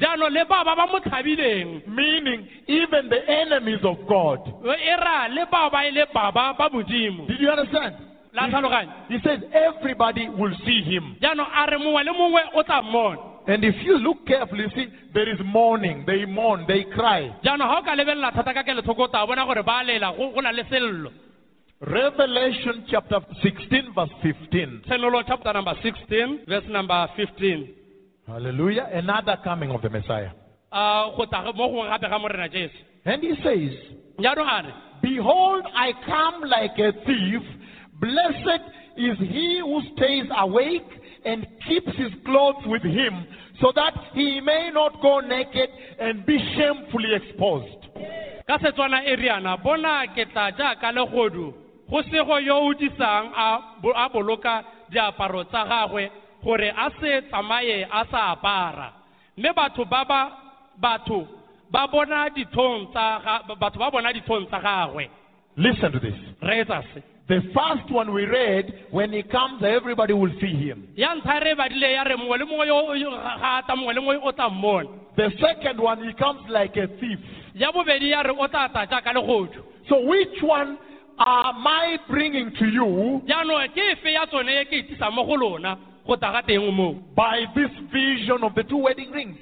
[0.00, 4.40] jaanong le ba ba ba mo tlhabileng meaning even the enemies of God.
[4.64, 7.94] e ra le bao ba e le baba ba modimo Did you understand?
[8.32, 11.16] la tlhaloganya He says everybody will see him.
[11.20, 14.70] jaanong a re mongwe le mongwe o tla mmona And if you look carefully, you
[14.76, 16.04] see there is mourning.
[16.06, 17.34] They mourn, they cry.
[17.44, 20.30] jaanong ga o ka lebelela thata ka kelotlhoko o tla bona gore ba lela go
[20.32, 21.10] go na le sello
[21.80, 24.82] Revelation chapter 16, verse 15.
[24.86, 27.68] tshenolo chapter number 16 verse number 15
[28.30, 28.88] Hallelujah.
[28.92, 30.30] Another coming of the Messiah.
[30.72, 33.72] a go tla mo gongwe gape ga morena jesu And he says,
[34.20, 37.42] jaanong a re Behold, I come like a thief.
[38.00, 38.62] Blessed
[38.96, 40.86] is he who stays awake
[41.24, 43.26] and keeps his clothes with him,
[43.60, 47.80] so that he may not go naked and be shamefully exposed.
[48.46, 51.52] ka setswana e riana bona ke tla jaaka legodu
[51.90, 56.10] go sego yo o disang a boloka diaparo tsa gagwe
[56.44, 58.92] gore a se tsamaye a sa apara.
[59.36, 60.32] Mme batho ba ba
[60.80, 61.26] batho
[61.70, 63.20] ba bona dithong tsa
[63.60, 65.08] batho ba bona dithong tsa gagwe.
[65.56, 66.14] Listen to this.
[66.42, 67.02] reetsa se.
[67.28, 70.88] The first one we read, when he comes, everybody will see him.
[70.96, 73.94] ya ntlha re badile ya re mongwe le mongwe yo yo- ga ga ata mongwe
[73.94, 74.88] le mongwe o tla mmona.
[75.16, 77.18] The second one, he comes like a thief.
[77.54, 79.62] ya bobedi ya re o tla tla jaaka legodu.
[79.88, 80.76] So which one
[81.18, 83.22] am I bringing to you
[86.16, 86.94] jaanong ke efe ya tsone ke itisang mo go lona go tla ga teng moo
[87.14, 89.36] by this vision of the two wedding rings?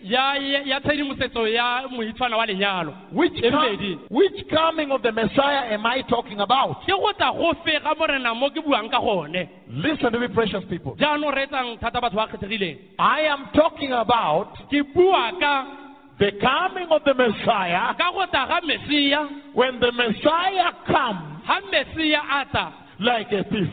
[3.13, 6.83] Which, com- which coming of the Messiah am I talking about?
[6.83, 10.29] ke go tla go fe ga morena mo ke buang ka gone Listen to me,
[10.29, 10.97] precious people.
[10.97, 15.85] jaanong re etsang thata batho ba kgethegileng I am talking about ke bua ka
[16.19, 17.95] the coming of the Messiah.
[17.97, 23.45] ka go tla ga mesia When the Messiah comes ga mesia a tla like a
[23.45, 23.69] thief.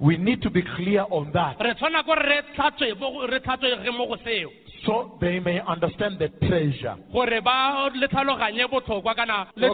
[0.00, 1.56] We need to be clear on that.
[1.60, 4.48] Re tshwana ko re tlhatswe mo re tlhatswege mo go seo.
[4.86, 9.68] So they may understand the treasure gore ba le tlhaloganye botlhokwa kana le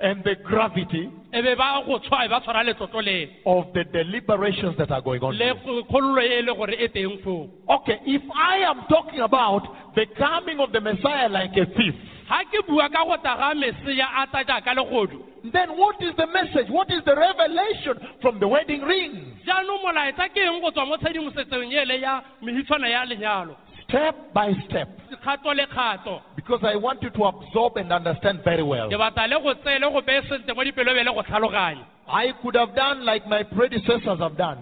[0.00, 3.82] and the gravity e be ba go tshwa e ba tshwara letlotlo leo of the
[3.92, 5.36] deliberations that are going on.
[5.36, 5.54] le here.
[5.56, 7.50] kgololo e le gore e teng foo.
[7.68, 11.94] Okay, if I am talking about the coming of the Messiah like a thief,
[12.28, 16.12] ga ke bua ka go tla ga mesia a tla jaaka legodu then what is
[16.16, 16.68] the message?
[16.68, 19.38] What is the revelation from the wedding ring?
[19.46, 23.56] jaanong molaetsa ke eng go tswa mo tshedimosetsong ele ya mehitshwana ya lenyalo
[23.88, 24.88] Step by step.
[25.22, 28.88] kgato le kgato Because I want you to absorb and understand very well.
[28.90, 32.56] ke batla le go tsee le go beye sentle mo dipelobele go tlhaloganya I could
[32.56, 34.58] have done like my predecessors have done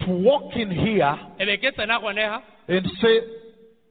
[0.00, 3.20] to walk in here be ke tsena gone ga and say,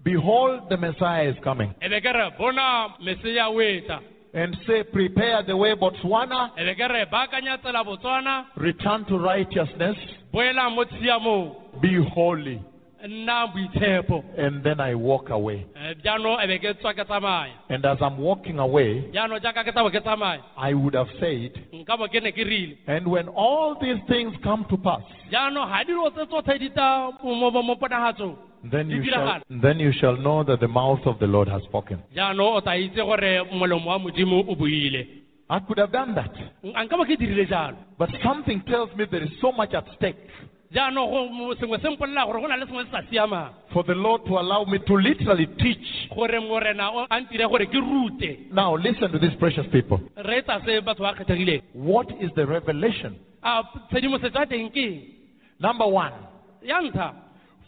[0.05, 1.73] Behold, the Messiah is coming.
[1.81, 3.99] be ke re bona meseya o etla
[4.35, 8.45] And say, Prepare the way, Botswana, be ke re baakanya botswana.
[8.55, 9.97] Return to righteousness,
[10.31, 11.81] boela mo tshiamong.
[11.81, 12.61] Be holy.
[13.01, 13.27] And
[14.63, 15.65] then I walk away.
[15.75, 17.53] Eh, jaanong be ke tswa ke tsamaya.
[17.69, 20.41] And as I'm walking away, jaanong jaaka ke tabo ke tsamaya.
[20.57, 22.77] I would have said, nka bo ke ne ke rile.
[22.87, 25.01] And when all these things come to pass,
[28.71, 31.99] then you shall then you shall know that the mouth of the Lord has spoken.
[32.15, 35.05] jaanong o tla itse gore molomo wa modimo o buile
[35.47, 36.31] I could have done that.
[36.63, 39.85] a nka bo ke dirile jalo But something tells me there is so much at
[39.95, 40.17] stake
[40.73, 43.93] jaanong go sengwe se mpolelela gore go na le sengwe se sa siamang for the
[43.93, 46.09] Lord to allow me to literally teach.
[46.15, 49.99] gore morena o- a ntire gore ke rute Now listen to these precious people.
[50.17, 53.15] re etsa se batho ba kgethegileng What is the revelation?
[53.43, 53.61] a
[53.91, 55.01] tshedimosetso ya teng ke eng
[55.59, 56.11] Number one,
[56.63, 57.13] ya ntlha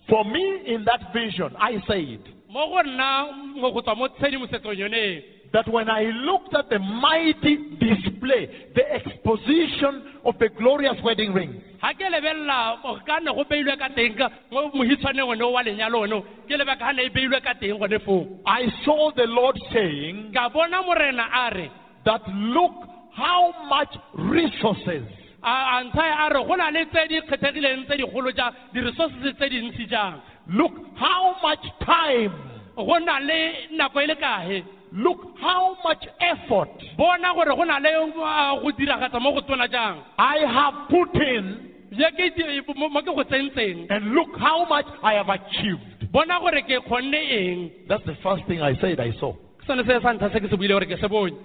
[0.10, 4.78] for me in that vision, I said mo go nna mo go tswa mo tshedimosetsong
[4.78, 11.34] yone that when I looked at the mighty display, the exposition of the glorious wedding
[11.34, 15.52] ring, ga ke lebelela go ka ne go beilwe ka teng ka mo mohitshwaneng one
[15.54, 18.40] wa lenyalo one ke leba ka ne beilwe ka teng gone foo.
[18.46, 21.72] I saw the Lord saying ka bona morena a re
[22.06, 25.04] that look how much resources
[25.52, 29.36] a a ntsha a re go na le tse di kgethegileng tse digolo jang di-resources
[29.38, 30.22] tse dintsi jang?
[30.60, 32.34] Look how much time.
[32.76, 33.40] Go na le
[33.78, 34.64] nako e le kae?
[34.92, 36.70] Look how much effort.
[36.98, 40.04] Bona gore go na le uh, go diragatsa mo go tona jang?
[40.18, 41.46] I have put in
[41.92, 43.88] ye ke di- mo mo ke go tsentseng.
[43.90, 46.12] and look how much I have achieved.
[46.12, 47.72] Bona gore ke kgonne eng?
[47.88, 49.34] That's the first thing I said I saw.
[49.34, 51.36] Ke sone se sa ntlha se ke se buile gore ke se bone.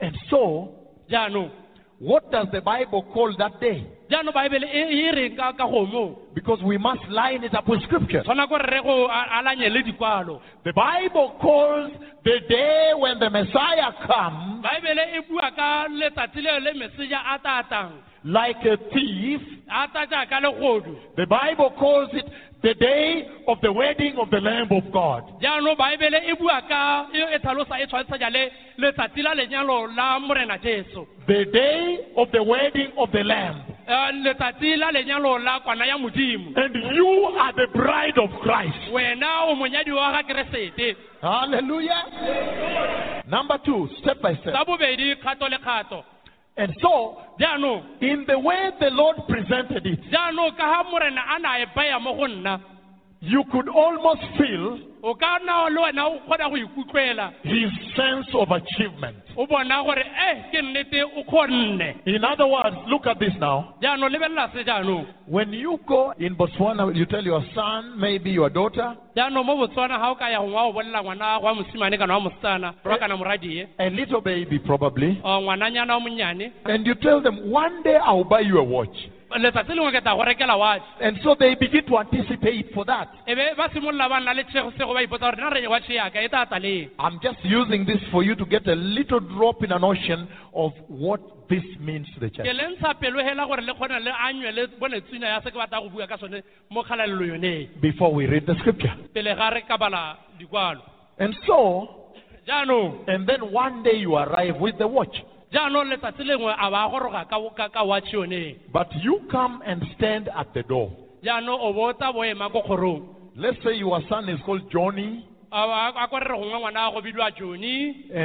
[0.00, 0.74] And so
[1.10, 1.50] jaanong
[2.00, 3.86] what does the Bible call that day?
[4.10, 8.22] Jaanong baebele e reng ka ka gomo because we must line it up with scripture.
[8.22, 10.40] Tshwana gore re go a- alanye le dikwalo.
[10.64, 11.90] The Bible calls
[12.24, 17.38] the day when the Messiah comes baebele e bua ka letsatsi leo le meseja a
[17.38, 17.92] tatang
[18.24, 19.40] like a thief.
[19.70, 22.24] A ta jaaka legodu the Bible calls it
[22.62, 25.22] the day of the wedding of the Lamb of God.
[25.40, 30.18] Jaanong baebele e bua ka e e tlhalosa e tshwantsha le letsatsi la lenyalo la
[30.18, 31.06] morena jesu.
[31.26, 33.62] The day of the wedding of the Lamb.
[33.86, 36.52] Eh, letsatsi la lenyalo la kwana ya modimo.
[36.56, 38.90] And you are the bride of Christ.
[38.92, 40.96] Wena o monyadi wa ga keresete.
[41.22, 43.22] Hallelujah.
[43.28, 44.52] Number two step by step.
[44.52, 46.04] Sa bobedi kgato le kgato
[46.58, 47.16] and so
[48.00, 49.98] in the way the Lord presented it
[53.22, 55.14] jaanong ka ga morena a na baya mo go nna you could almost feel o
[55.14, 57.32] ka nna le wena o kgona go ikutlwela.
[57.42, 59.16] his sense of achievement.
[59.36, 61.94] o bona gore eh ke nnete o kgonne.
[62.06, 63.74] In other words, look at this now.
[63.82, 65.06] jaanong lebelela se jaanong.
[65.26, 69.98] When you go in Botswana, you tell your son, maybe your daughter, jaanong mo botswana
[69.98, 73.16] ga o ka ya gongwa go bolela ngwana wa mosimane kana wa mosetsana rwa kana
[73.16, 73.68] moradie.
[73.78, 78.24] A little baby probably, o ngwananyana wa monnyane and you tell them, one day I'll
[78.24, 78.96] buy you a watch.
[79.36, 83.08] Letsatsi lengwe ke tla go rekela watch And so they begin to anticipate for that.
[83.26, 86.28] e be ba simolola ba nna le ba ipotsa gore na re watch yaka e
[86.28, 89.72] tla tla leng I'm just using this for you to get a little drop in
[89.72, 92.46] an ocean of what this means to the church.
[92.46, 95.50] ke le ntsha pelo hela gore le kgone le anywe le bone tswina ya se
[95.50, 98.92] ke batla go bua ka sone mo kgalalelo yoneng Before we read the scripture.
[99.14, 100.80] pele ga re ka bala dikwalo
[101.18, 102.12] And so,
[102.46, 105.16] jaanong and then one day you arrive with the watch.
[105.52, 109.82] Jaanong letsatsi lengwe a ba goroga ka, ka, ka watch yoneng But you come and
[109.96, 110.90] stand at the door.
[111.22, 113.02] jaanong o botsa boema ko kgorong.
[113.36, 115.94] Let's say your son is called Johnny, and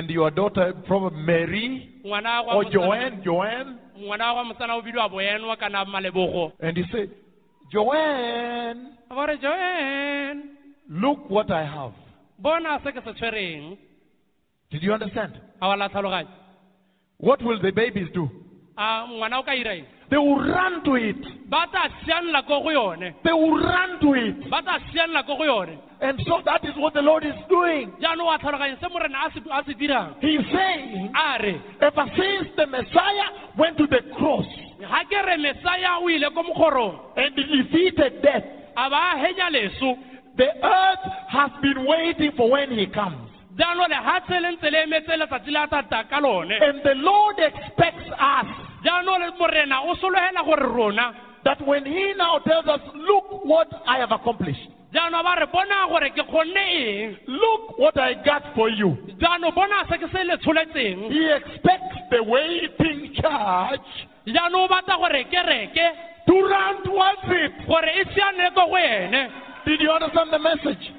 [0.09, 6.51] your daughter probably Mary or Joanne, Joanne, ngwana wa mosana o bidiwa boenwa kana malebogo.
[6.59, 7.09] And you say,
[7.71, 9.27] Joanne, ba
[10.89, 11.93] look what I have.
[12.39, 13.77] bona se ke se tshwereng.
[14.71, 15.33] Did you understand?
[15.61, 16.27] a wa la tlhaloganya
[17.23, 18.27] What will the babies do?
[18.77, 21.15] Ah, ngwana o ka ira eng They will run to it.
[21.49, 24.49] ba tla sianela ko go yone They will run to it.
[24.51, 27.93] ba tla sianela ko go yone And so that is what the Lord is doing.
[28.01, 32.05] jaanong wa tlhaloganya se morena a se a se dirang He's saying, a re ever
[32.17, 34.45] since the Messiah went to the cross
[34.81, 38.43] ga ke re mesaya o ile ko mokgorong and defeated death,
[38.75, 39.95] a ba a henya leso
[40.35, 43.29] the earth has been waiting for when he comes.
[43.57, 47.37] Jaanong lehatshe le ntse le emetse letsatsi le a tata ka lone And the Lord
[47.39, 48.47] expects us
[48.83, 51.13] jaanong morena o sologela gore rona.
[51.43, 55.87] that when he now tells us, Look what I have accomplished, jaanong ba re bona
[55.89, 57.17] gore ke kgonne eng?
[57.27, 58.97] Look what I got for you.
[59.21, 61.11] jaanong bona se ke se le tsholetseng.
[61.11, 63.89] He expects the waiting church
[64.27, 65.87] jaanong o batla gore kereke
[66.27, 67.67] to run towards it.
[67.67, 69.29] gore e siane ko go ene.
[69.65, 70.91] Did you understand the message?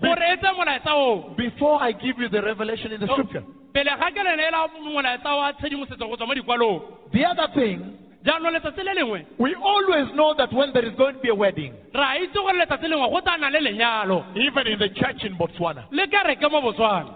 [0.00, 3.42] Gore tse molaetsa oo Before I give you the revelation in the scripture,
[3.74, 6.82] pele ga ke le neela molaetsa wa tshedimosetso go tswa mo dikwalong.
[7.12, 11.14] the other thing, jaanong letsatsi le lengwe we always know that when there is going
[11.14, 14.24] to be a wedding, re a itse gore letsatsi lengwe go tla na le lenyalo.
[14.36, 17.14] even in the church in Botswana, le kereke mo botswana.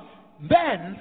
[0.49, 0.99] then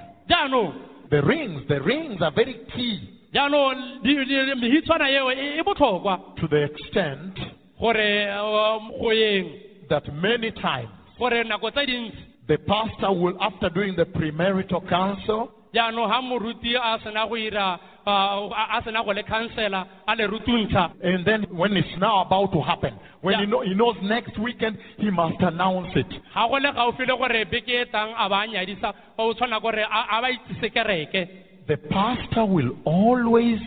[1.10, 3.00] the rings, the rings are very key
[3.34, 6.36] jaanong di- di- mehitshwana eo botlhokwa.
[6.38, 7.38] to the extent
[7.80, 8.92] um,
[9.90, 10.90] that many times
[11.22, 14.82] gore nako tse dintsi the pastor will, after doing the premarital
[20.28, 20.92] rutuntsha.
[21.02, 24.78] And then when it's now about to happen, when he, know, he knows next weekend,
[24.98, 26.10] he must announce it.
[26.34, 29.80] ga go le gaufi le gore beke tang a ba a nyadisa o tshwana gore
[29.80, 31.28] a a ba itsise kereke.
[31.68, 33.60] The pastor will always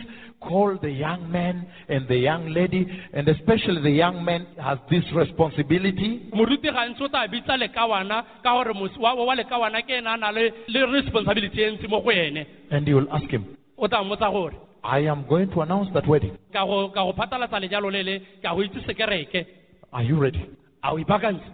[0.47, 2.81] call the young man and the young lady,
[3.13, 8.51] and especially the young man has this responsibility moruti gantsi o tla bitsa lekawana ka
[8.63, 12.01] gore mos- wa wa lekawana ke ene a na le le responsibility e ntsi mo
[12.01, 13.43] go ene and he will ask him,
[13.77, 16.37] o tla mmotsa gore I am going to announce that wedding.
[16.53, 19.45] ka go ka go phatalatsa lejalo le le ka go itsise kereke
[19.93, 20.41] Are you ready?
[20.83, 21.45] a o ipaakantse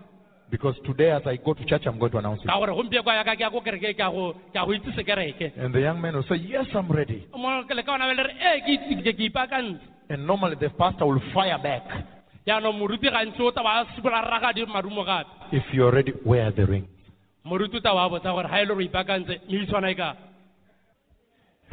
[0.52, 2.48] Because today, as I go to church, I'm going to announce it.
[2.48, 5.80] gore gompieko yaka ke ya ko kereke ka go ka go itsise kereke And the
[5.80, 7.26] young man will say, Yes, I'm ready.
[7.34, 9.80] mo lekawana be le re ee ke itse- ke ke ipaakantse
[10.10, 11.84] And normally the pastor will fire back.
[12.46, 16.66] jaanong moruti gantsi o tla a sikola raga marumo gape If you're ready, wear the
[16.66, 16.88] ring.
[17.46, 20.16] moruti o tla a botsa gore ga e le gore o ipaakantse meitshwana e ka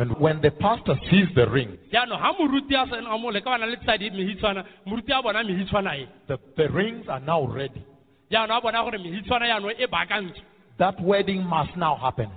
[0.01, 3.77] And when the pastor sees the ring, jaanong ga moruti a sena mo lekawana le
[3.83, 7.83] tsadi mehitshwana moruti a bona mehitshwana e the, the rings are now ready.
[8.31, 10.43] Jaanong a bona gore mehitshwana yaanong baakantswe
[10.79, 12.31] That wedding must now happen.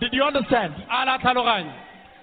[0.00, 0.74] Did you understand?
[0.90, 1.74] a la tlhaloganya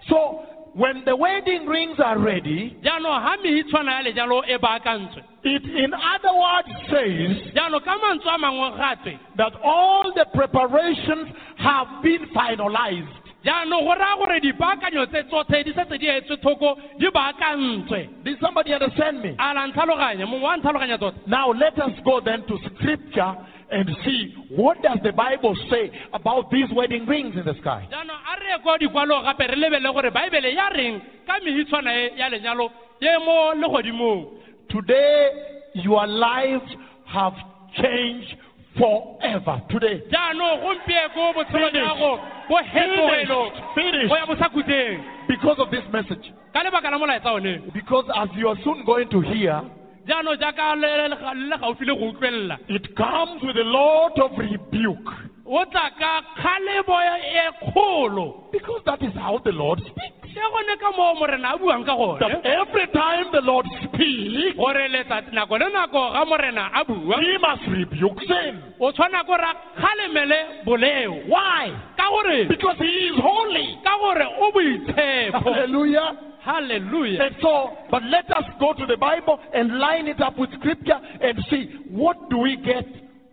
[0.10, 5.94] So, when the wedding rings are ready, jaanong ga mehitshwana ya lejalo baakantswe it in
[5.94, 11.28] other words says jaanong ka mantswe a mangwe gatswe that all the preparations
[11.58, 13.23] have been finalized.
[13.44, 18.40] Jaanong go raya gore dipaakanyo tse tsotlhe di setse di etswe thoko di baakantswe Did
[18.40, 19.36] somebody understand me?
[19.38, 23.36] a la ntlhaloganya mongwe wa ntlhaloganya tota Now let us go then to scripture
[23.72, 27.88] and see what does the Bible say about these wedding rings in the sky.
[27.92, 31.92] jaanong a re ye ko dikwalo gape re lebelele gore baebele ya reng ka mehitshwana
[31.94, 32.70] e ya lenyalo
[33.02, 34.40] ye mo legodimong
[34.70, 35.30] Today
[35.76, 36.70] your lives
[37.06, 37.34] have
[37.76, 38.38] changed
[38.78, 39.62] forever.
[39.70, 40.02] Today.
[40.10, 41.74] Finish.
[41.74, 42.20] jago
[42.50, 44.10] bo hetogelo Finish.
[44.10, 46.32] go ya bosakhutleng Because of this message.
[46.54, 49.62] ka lebaka la molaetsa one Because as you are soon going to hear,
[50.08, 53.64] jaanong jaaka le le ga- le le gaufi le go utlwelela it comes with a
[53.64, 55.14] lot of rebuke.
[55.46, 60.34] O tla ka kgalebo e kgolo Because that is how the Lord speaks.
[60.34, 64.56] se gone ka moo morena a buang ka gone That every time the Lord speaks,
[64.58, 68.62] gore letsatsi nako le nako ga morena a bua he must rebuke sin.
[68.80, 71.70] o tshwana ko ra kgalemele boleo Why?
[71.98, 73.78] ka gore Because he is holy.
[73.84, 76.18] ka gore o boitshepo Hallelujah.
[76.46, 80.50] halleluja And so, but let us go to the Bible and line it up with
[80.60, 82.86] scripture and see what do we get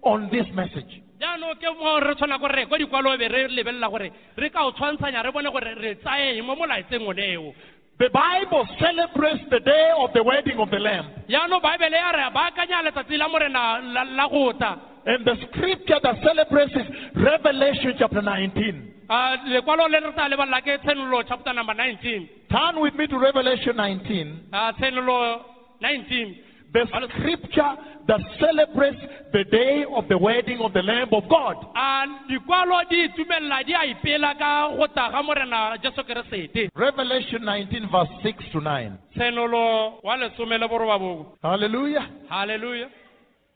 [0.03, 1.00] on this message.
[1.21, 4.65] Jaanong ke mo re tshwana gore re kwa dikwalo be re lebelela gore re ka
[4.67, 7.55] o tshwantshanya re bone gore re tsayeng mo molaetseng o leo
[8.01, 11.07] The Bible celebrates the day of the wedding of the Lamb.
[11.29, 15.99] jaanong baebele ya re baakanya letsatsi la morena la- la go ta And the scripture
[16.03, 19.05] that celebrates is Revelation chapter 19.
[19.09, 23.19] Ah, lekwalo le re tla lebalela ke tshenolo chapter number 19 Turn with me to
[23.19, 24.49] Revelation 19.
[24.53, 25.45] Ah, tshenolo
[25.81, 26.37] 19
[26.73, 26.87] The
[27.19, 27.75] scripture
[28.07, 29.01] that celebrates
[29.33, 31.57] the day of the wedding of the Lamb of God.
[31.75, 37.43] a dikwalo di itumelela di a ipela ka go ta ga morena jesu keresete Revelation
[37.45, 38.99] 19, verse 6 to 9.
[39.17, 42.89] tshenolo wa lesome le borobabong Hallelujah.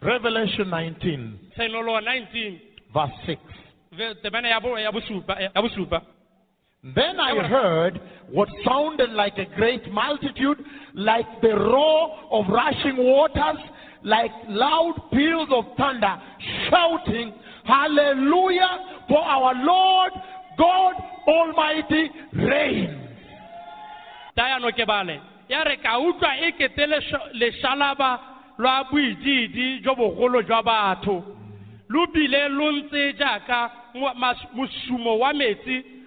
[0.01, 2.61] Revelation 19, tshenolo 19
[2.93, 3.41] verse 6.
[6.95, 7.99] Then I heard
[8.31, 10.59] what sounded like a great multitude,
[10.93, 13.57] like the roar of rushing waters,
[14.03, 16.15] like loud peals of thunder,
[16.69, 17.33] shouting,
[17.65, 18.79] Hallelujah,
[19.09, 20.13] for our Lord
[20.59, 20.95] God
[21.27, 23.01] Almighty reigns.
[24.37, 28.19] tayano ke bale ya re ka utlwa e kete lesha- leshalaba
[28.59, 31.23] lwa boididi jo bogolo jwa batho
[31.89, 32.71] lo bile lo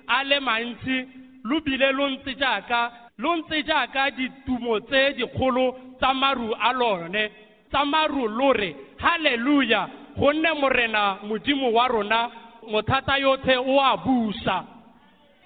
[0.07, 1.07] ntse jaaka mo- mas- mosumo wa metsi a le mantsi
[1.43, 7.31] lo bile lo ntse jaaka lo ntse jaaka ditumo tse dikgolo tsa maru a lone
[7.69, 12.29] tsa maru lo re halleluja gonne morena modimo wa rona
[12.71, 14.63] mothata yotlhe o a busa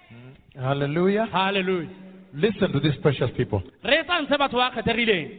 [0.10, 0.62] hmm.
[0.64, 1.28] Hallelujah.
[1.32, 1.90] halleluja
[2.34, 3.62] Listen to these precious people.
[3.84, 5.30] re sa batho ba kgethegileng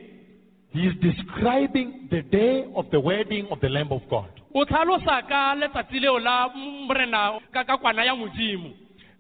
[0.74, 4.28] He is describing the day of the wedding of the Lamb of God.
[4.54, 6.48] o tlhalosa ka letsatsi leo la
[6.88, 8.70] morena ka ka kwana ya modimo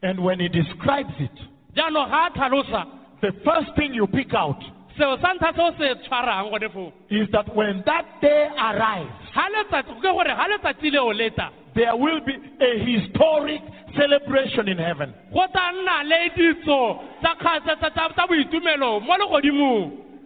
[0.02, 1.36] And when he describes it,
[1.76, 2.86] jaanong ga a tlhalosa
[3.20, 4.58] the first thing you pick out
[4.98, 9.46] seo sa ntlha seo se tshwarang gone foo is that when that day arrives, ga
[9.54, 13.62] letsatsi ke gore ga letsatsi leo leta there will be a historic
[13.96, 15.14] celebration in heaven.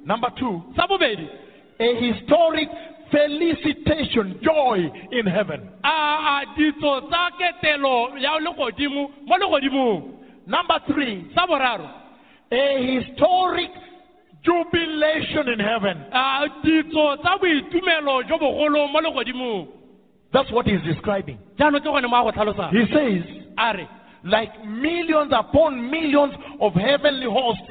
[0.04, 0.62] Number two,
[1.78, 2.68] a historic
[3.10, 4.78] felicitation, joy
[5.12, 5.68] in heaven.
[5.84, 10.12] a a ditso tsa ketelo ya legodimo mo legodimong
[10.46, 11.88] Number three, sa boraro
[12.52, 12.62] a
[12.94, 13.70] historic
[14.42, 15.96] jubilation in heaven.
[16.12, 19.68] a ditso tsa boitumelo jo bogolo mo legodimong
[20.32, 21.38] That's what he's describing.
[21.58, 23.22] jaanong ke gone mo a go tlhalosa He says,
[23.58, 23.88] a re
[24.24, 27.70] like millions upon millions of heavenly hosts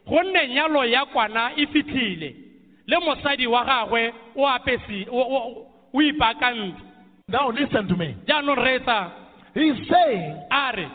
[0.07, 2.35] gonne nyalo ya kwana e fitlhile
[2.87, 6.81] le mosadi wa gagwe o apesi o- ipaakantse
[7.27, 8.15] Now listen to me.
[8.27, 9.11] jaanong reetsa
[9.53, 10.87] He's saying a re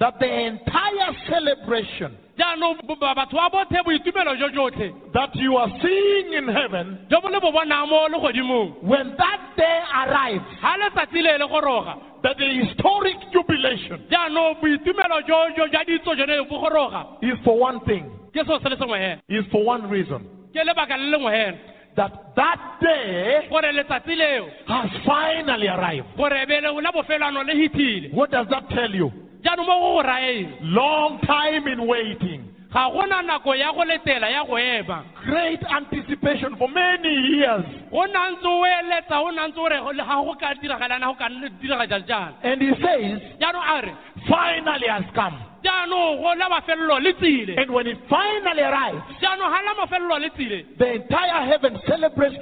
[0.00, 4.92] that the entire celebration jaanong bo- ba- batho ba botlhe boitumelo jo jotlhe.
[5.12, 8.82] that you are seeing in heaven, jo bo le bo bonang mo legodimong.
[8.82, 14.00] when that day arrives, ga letsatsi le le goroga that the historic jubilation
[17.22, 20.22] is for one thing, ke seo se le sengwe hela is for one reason.
[20.54, 21.58] ke lebaka le lengwe hela
[21.96, 26.06] That that day gore letsatsi leo has finally arrived.
[26.16, 28.12] gore be le la bofelano le hitlhile.
[28.14, 29.10] What does that tell you?
[29.44, 32.42] Jaanong mo go go raeng Long time in waiting.
[32.72, 37.64] ga gona nako ya go letela ya go ema Great anticipation for many years.
[37.90, 41.14] go na ntse o eletsa o na ntse o re ga go ka diragalang go
[41.14, 41.28] ka
[41.62, 43.92] diraga jalo jalo And he says, jaanong a re
[44.28, 45.38] finally has come.
[45.64, 47.56] jaanong go la mafelelo le tsile.
[47.56, 50.66] And when it finally arrives, jaanong ga la mafelelo le tsile.
[50.78, 52.36] the entire heaven celebrates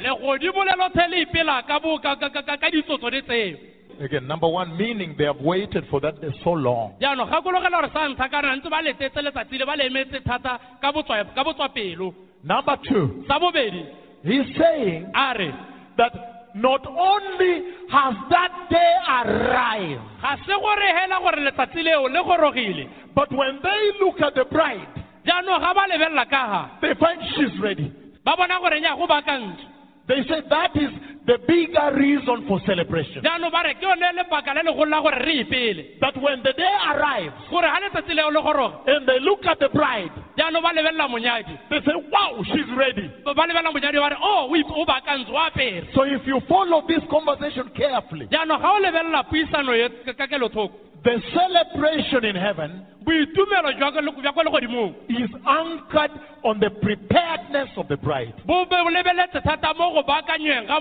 [0.00, 6.00] legodimo le ipela ka ditsotso le tseo Again, number one, meaning they have waited for
[6.00, 6.94] that day so long.
[7.00, 10.58] jaanong gakologela gore sa ntlha ka re ba letetse letsatsi le ba le emetse thata
[10.80, 13.86] ka botswa ka botswa Number two, sa bobedi
[14.22, 15.50] he's saying a re
[15.96, 16.12] that
[16.54, 22.88] not only has that day arrived, ga se gore hela gore letsatsi leo le gorogile
[23.14, 24.88] but when they look at the bride,
[25.24, 27.92] jaanong ga ba lebelela ka ga they find she's ready.
[28.24, 29.74] ba bona gore nya go baakantse
[30.06, 30.90] They say that is
[31.26, 33.22] the bigger reason for celebration.
[33.24, 36.52] jaanong ba re ke yone lebaka le legolo la gore re ipele That when the
[36.52, 40.60] day arrives gore ga letsatsi leo le goroga and they look at the bride, jaanong
[40.62, 43.08] ba lebelela monyadi they say, wow, she's ready.
[43.24, 46.26] ba ba lebelela monyadi ba re o o ip- o baakantse o apere So if
[46.26, 50.72] you follow this conversation carefully, jaanong ga o lebelela puisano ye ka ka kelothoko
[51.04, 56.10] the celebration in heaven boitumelo jwa ko- jwa ko legodimong is anchored
[56.42, 58.32] on the preparedness of the bride.
[58.46, 60.80] bo be bo lebeletse thata mo go baakanyweng ga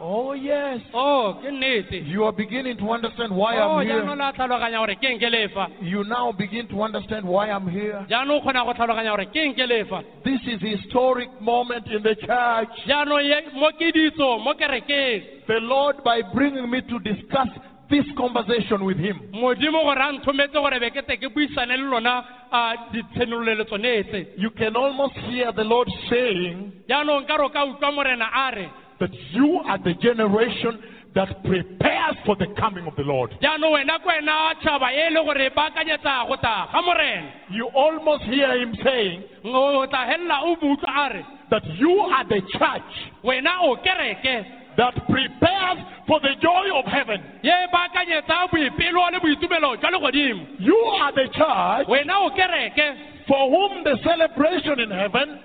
[0.00, 0.80] Oh, yes.
[0.92, 4.16] o ke nnete You are beginning to understand why oh, o I'm jaanong here.
[4.16, 8.04] la tlhaloganya gore ke eng lefa You now begin to understand why I'm here.
[8.10, 12.02] jaanong o kgona go tlhaloganya gore ke eng lefa This is a historic moment in
[12.02, 12.72] the church.
[12.86, 17.48] jaanong ye- mo keditso mo kerekeng The Lord, by bringing me to discuss
[17.90, 22.24] this conversation with Him, modimo gore a nthometse gore be ke ke buisane le lona
[22.50, 27.64] a ditshenolelo tsone tse you can almost hear the Lord saying jaanong ka re ka
[27.66, 28.68] utlwa morena a re
[29.00, 30.78] that you are the generation
[31.14, 33.30] that prepares for the coming of the Lord.
[33.40, 38.24] jaanong wena ke wena tšhaba le gore ba akanyetsa go tla ga morena You almost
[38.24, 42.40] hear Him saying o tla helela o mo utlwa a re that you are the
[42.58, 42.92] church
[43.22, 44.44] wena o kereke
[44.76, 47.22] that prepares for the joy of heaven.
[47.42, 53.12] ye ba akanyetsa boipelo le boitumelo jwa legodimo You are the church wena o kereke
[53.28, 55.38] for whom the celebration in heaven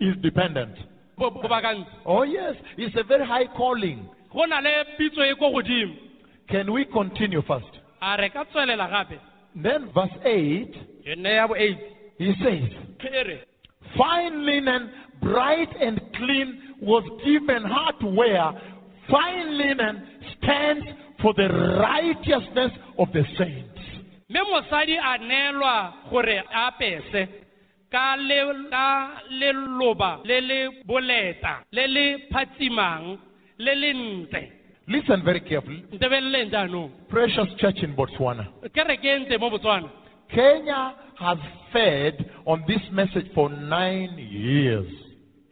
[0.00, 0.76] is dependent.
[1.18, 4.08] bo bo bakantse Oh, yes, it's a very high calling.
[4.32, 5.94] go na le pitso ko godimo
[6.48, 7.70] Can we continue first?
[8.02, 9.18] a re ka tswelela gape
[9.56, 10.76] Then, verse 8,
[11.06, 11.78] e nne ya bo eight
[12.18, 12.70] he says,
[13.96, 14.90] Fine linen,
[15.20, 18.52] bright and clean, was given her to wear.
[19.10, 20.02] Fine linen
[20.38, 20.86] stands
[21.20, 21.48] for the
[21.80, 23.80] righteousness of the saints.
[27.94, 28.66] Ka le-
[29.40, 33.18] leloba le le boleta le le phatsimang
[33.58, 34.42] le le ntle
[34.86, 35.82] Listen very carefully.
[35.92, 38.44] ntebeleleng jaanong Precious church in Botswana.
[38.74, 39.88] kereke e ntse mo botswana
[40.28, 41.38] Kenya has
[41.72, 44.88] fed on this message for nine years.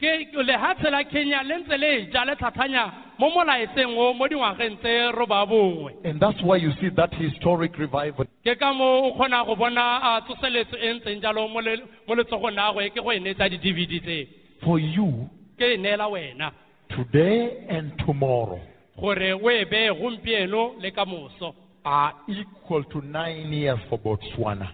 [0.00, 2.84] ke ke- lehatshe la kenya le ntse le ja le tlhatlhanya
[3.18, 7.78] mo molaetseng o mo dingwageng tse roba bongwe And that's why you see that historic
[7.78, 8.26] revival.
[8.44, 11.60] Ke ka moo o kgona go bona a tsoseletso e ntseng jalo mo
[12.14, 14.28] letsogong la gwe ke go e di-dvd tse.
[14.64, 15.28] For you,
[15.58, 16.52] ke e neela wena.
[16.96, 18.60] today and tomorrow
[19.00, 21.54] gore o e beye gompieno le ka moso
[21.84, 24.68] are equal to nine years for Botswana.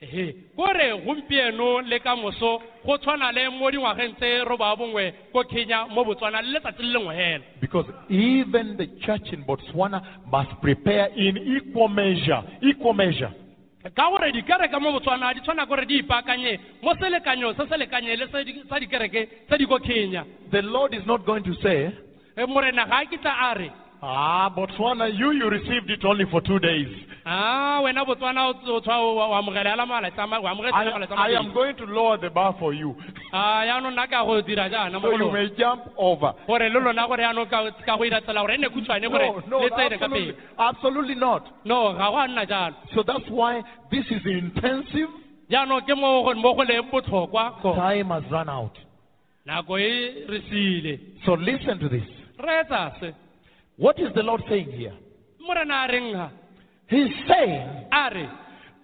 [0.00, 5.42] Ehe kore gompieno le ka moso go tshwana le mo dingwageng tse roba bongwe ko
[5.44, 10.00] kenya mo botswana le letsatsi le lengwe hela Because even the church in Botswana
[10.30, 12.42] must prepare in equal measure.
[12.62, 13.32] Equal measure.
[13.96, 18.16] ka gore dikereke mo botswana di tshwana gore di ipaakanye mo selekanyong se se lekanye
[18.16, 18.26] le
[18.68, 21.90] sa dikereke tse di ko kenya The Lord is not going to say,
[22.46, 23.70] morena ga a kitla a re
[24.00, 26.86] Ah, Botswana, you, you received it only for two days.
[27.30, 30.84] A wena botswana o o tshwa o o amogela la malatsi a o amogetse I,
[30.92, 32.96] malatsi a I am going to lower the bar for you.
[33.32, 36.32] a yaanong nna ka go dira jaana mo So you may jump over.
[36.46, 39.58] gore le lona gore yaanong ka ka go ira tsela gore ne No, gore no,
[39.60, 41.44] le tsene ka absolutely, pele absolutely not.
[41.66, 45.10] no ga go a nna jalo So that's why this is intensive.
[45.50, 48.72] jaanong ke mo go mo go leng botlhokwa Time has run out.
[49.46, 52.08] nako e re siile So listen to this.
[53.00, 53.12] se
[53.76, 54.94] What is the Lord saying here?
[55.46, 56.30] morena reng ha
[56.88, 58.28] He's saying a re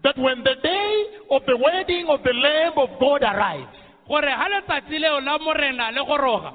[0.04, 3.72] that when the day of the wedding of the Lamb of God arrives,
[4.08, 6.52] gore ga letsatsi leo la morena le goroga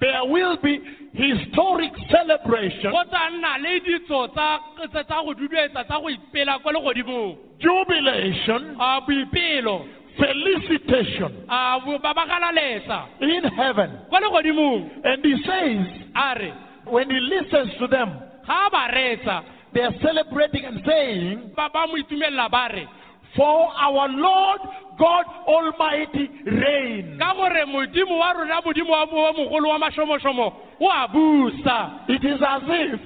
[0.00, 0.78] there will be
[1.14, 4.58] historic celebration, go tsa nna le ditso tsa
[4.92, 7.36] tsa tsa go duduetsa tsa go ipela kwa legodimong.
[7.58, 9.86] Jubilation, a boipelo.
[10.18, 11.44] Felicitation.
[11.48, 13.06] A bo- ba ba galaletsa.
[13.20, 13.90] In heaven.
[14.08, 14.90] kwa legodimong.
[15.04, 16.52] And he says, a re
[16.86, 18.12] when he listens to them,
[18.46, 19.44] ga ba retsa
[19.74, 22.86] they are celebrating and saying, ba ba mo itumelela ba re
[23.36, 24.60] For our Lord
[24.98, 27.18] God Almighty reigns.
[27.18, 32.08] ka gore modimo wa rona modimo wa wa mogolo wa mašomošomo o a busa.
[32.08, 33.00] It is as if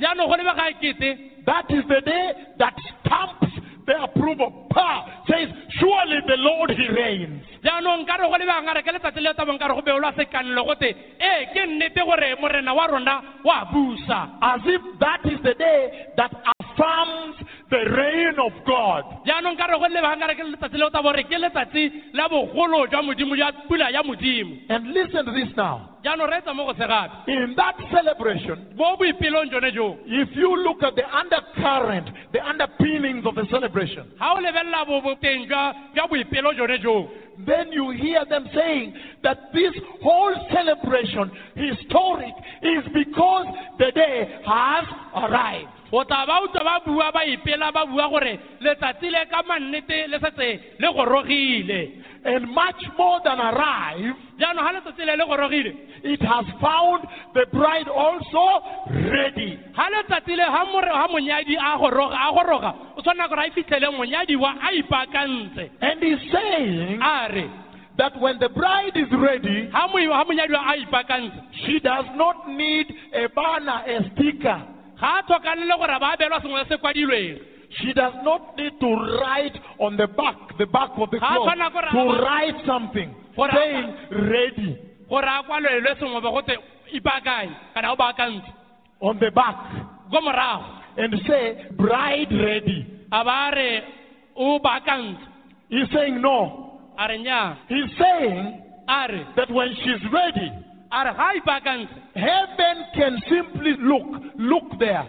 [0.00, 3.52] jaanong go lebega ekete that is the day that stamps
[3.86, 7.42] they approve of power, says, Surely the Lord He reigns.
[7.62, 10.64] jaanong nka re go lebang a ke letsatsi le tabong ka re go beolwa sekanelo
[10.66, 10.90] gote
[11.20, 16.10] ee ke nnete gore morena wa rona wa busa As if that is the day
[16.16, 17.36] that affirms
[17.70, 19.04] the reign of God.
[19.26, 23.02] jaanong ka re go ka ke letsatsi le tabo gore ke letsatsi la bogolo jwa
[23.02, 25.98] modimo jwa pula ya modimo And listen to this now.
[26.04, 30.82] jaanong mo go se gape In that celebration, mo boipelong jone joo if you look
[30.82, 36.54] at the undercurrent, the underpinnings of the celebration, ga o lebelela bo- jwa jwa boipelo
[36.54, 37.08] jone joo
[37.46, 39.72] then you hear them saying that this
[40.02, 43.46] whole celebration, historic, is because
[43.78, 44.84] the day has
[45.14, 45.68] arrived.
[52.22, 53.86] O tla ba utlwa ba bua ba ipela ba bua gore letsatsi le ka mannete
[53.86, 55.72] le setse le gorogile And much more than arrive, jaanong ga letsatsi le le gorogile
[56.04, 58.62] it has found the bride also
[59.10, 59.58] ready.
[59.74, 63.50] ga letsatsi le ga more- ga monyadi a goroga a goroga o tshwanela gore a
[63.50, 66.98] fitlhele monyadi wa a ipaakantse And he's saying
[67.98, 72.06] that when the bride is ready, ga mo- ga monyadi wa a ipaakantse she does
[72.16, 74.62] not need a banner, a sticker.
[77.72, 78.86] Ga a tlhokanele gore ba belwa sengwe se se kwadilweng She does not need to
[78.86, 81.56] write on the back, the back of the cloth,
[81.92, 83.14] to write something
[83.52, 84.78] saying ready.
[85.08, 86.58] Gore a kwalelwe sengwe ba gote
[86.94, 88.52] ipaakanye kana o baakantse
[89.00, 89.56] on the back.
[90.98, 92.86] And say bride ready.
[93.10, 93.80] a ba re
[94.36, 95.32] o baakantse
[95.68, 96.80] He's saying no.
[96.98, 98.62] He's saying
[99.36, 100.52] that when she's ready,
[100.92, 105.08] a re ga heaven can simply look, look there.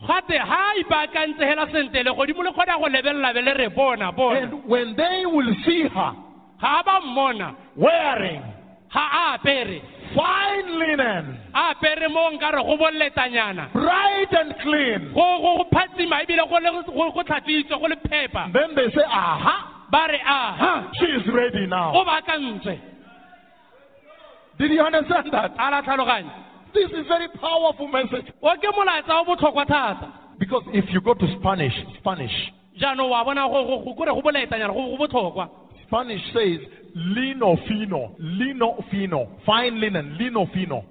[0.00, 4.12] Gate ga a ipaakantse hela sente le le kgona go lebelela be le re bona
[4.12, 4.40] bona.
[4.40, 6.12] And when they will see her
[6.60, 7.54] ga ba mmona.
[7.76, 8.42] wearing
[8.92, 9.80] ga a apere.
[10.14, 15.64] fine linen, a apere mo nka re go boletanyana bright and clean, go go go
[15.72, 18.52] phatsima ebile go le- go go tlhatswitswe go le phepa.
[18.52, 20.90] Then they say, aha, ba re aha.
[20.94, 21.92] She is ready now.
[21.94, 22.78] o baakantse
[24.58, 25.52] Did you understand that?
[25.58, 26.30] a la tlhaloganye
[26.76, 28.26] This is very powerful message.
[28.42, 32.52] o ke molaetsa o botlhokwa thata Because if you go to Spanish, Spanish,
[35.86, 36.60] Spanish says
[36.94, 40.84] lino fino, lino fino, fine linen, lino fino.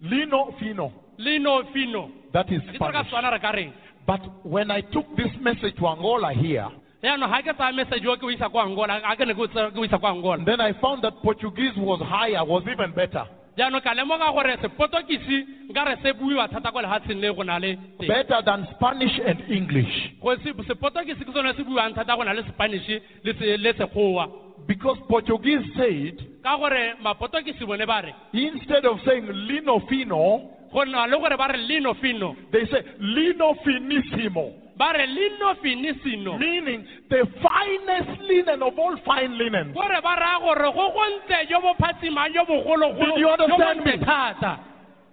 [0.00, 0.92] Lino fino.
[1.18, 3.08] lino fino That is ke tsere ka Spanish.
[3.10, 3.72] tswana re ka reng
[4.06, 6.66] But when I took this message to Angola here,
[7.02, 9.40] yaanong ga ke tsaya message o ke o isa ko angola a ke ne ke
[9.40, 12.62] o tse- ke o isa ko angola then I found that Portuguese was higher, was
[12.70, 13.24] even better.
[13.58, 17.58] jaanong ka lemoga gore sepotokisi nka re se buiwa thata ko lefatsheng le go na
[17.58, 18.08] le teng.
[18.08, 20.12] Better than Spanish and English.
[20.22, 22.88] Go se- sepotokisi ke sone se buiwang thata go na le spanish
[23.24, 24.28] le se- le sekgowa
[24.68, 30.84] Because Portuguese said, ka gore mapotokisi bone ba re instead of saying lino fino, go
[30.84, 34.52] na le gore ba re lino fino they say lino finissimo.
[34.80, 39.72] Ba re lino finisino Meaning the finest linen of all fine linen.
[39.76, 43.92] gore ba raya gore go gontle jo bo phatsimang Did you understand me?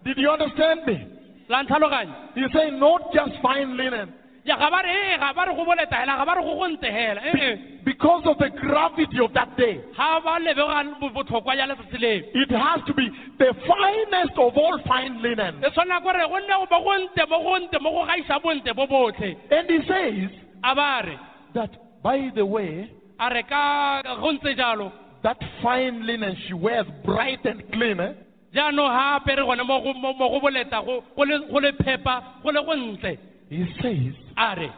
[0.06, 0.98] Did you understand me?
[2.36, 4.14] He's saying not just fine linen.
[4.48, 6.42] Ya ga ba re ee eh, ga ba re go boleta hela ga ba re
[6.48, 7.58] go gontle hela eh, ee eh.
[7.88, 9.80] Because of the gravity of that day.
[9.98, 13.06] ga ba lebega bo- botlhokwa ya letsatsi leo It has to be
[13.40, 15.62] the finest of all fine linen.
[15.62, 19.36] tshwana gore go nne go ba gontle mo gontle mo go gaisa bontle bo botlhe
[19.52, 20.32] And he says
[21.54, 21.72] that,
[22.04, 24.92] by the way, a re ka go ntse jalo
[25.24, 28.00] that fine linen she wears bright and clean.
[28.00, 28.14] Eh?
[28.54, 31.72] jaanong ga apere gone mo go- mo mo go boleta go go le go le
[31.84, 33.18] phepa go le go ntle
[33.50, 34.72] He says a re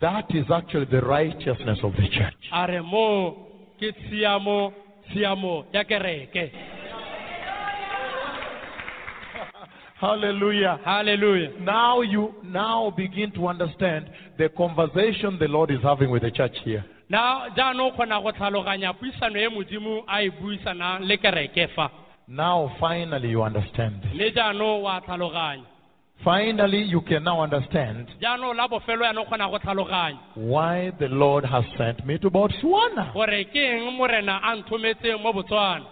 [0.00, 2.34] that is actually the righteousness of the church.
[2.52, 3.46] a re mo
[3.80, 3.92] ke
[5.72, 6.50] ya kereke
[10.00, 10.78] Hallelujah.
[10.84, 16.30] hallelujah Now you now begin to understand the conversation the Lord is having with the
[16.30, 16.84] church here.
[17.08, 21.90] na jaanong o go tlhaloganya puisano modimo a buisanang le kereke fa
[22.28, 24.02] Now finally you understand.
[26.24, 29.58] Le jaanong wa tlhaloganya Finally you can now understand jaanong la bofelo yana kgona go
[29.58, 30.18] tlhaloganya.
[30.36, 33.12] why the Lord has sent me to Botswana.
[33.12, 35.86] gore ke eng morena a nthometseng mo botswana?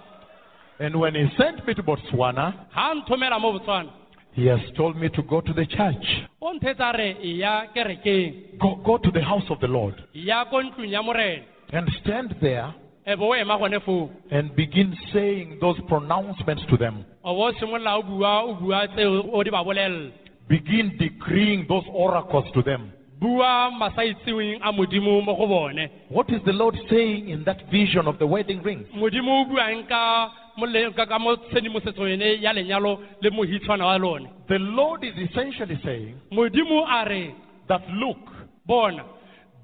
[0.81, 3.91] And when he sent me to Botswana, ga a nthomela mo botswana.
[4.33, 6.07] he has told me to go to the church.
[6.43, 10.21] o nthetsa re e ya kerekeng Go, go to the house of the Lord e
[10.27, 11.45] ya ko ntlong ya morena.
[11.73, 12.75] and stand there
[13.07, 17.05] e bo o ema gone foo and begin saying those pronouncements to them.
[17.25, 20.11] o bo o simolola o bua o bua tse o di ba bolelela
[20.49, 22.91] Begin decreeing those oracles to them.
[23.21, 28.07] bua masaitseweng a modimo mo go bone What is the Lord saying in that vision
[28.07, 28.87] of the wedding rings?
[28.95, 33.97] modimo o buang ka mole- ka ka mo tshedimosetso ene ya lenyalo le mohitshwana wa
[33.99, 37.35] lone The Lord is essentially saying modimo a re
[37.69, 38.21] that look,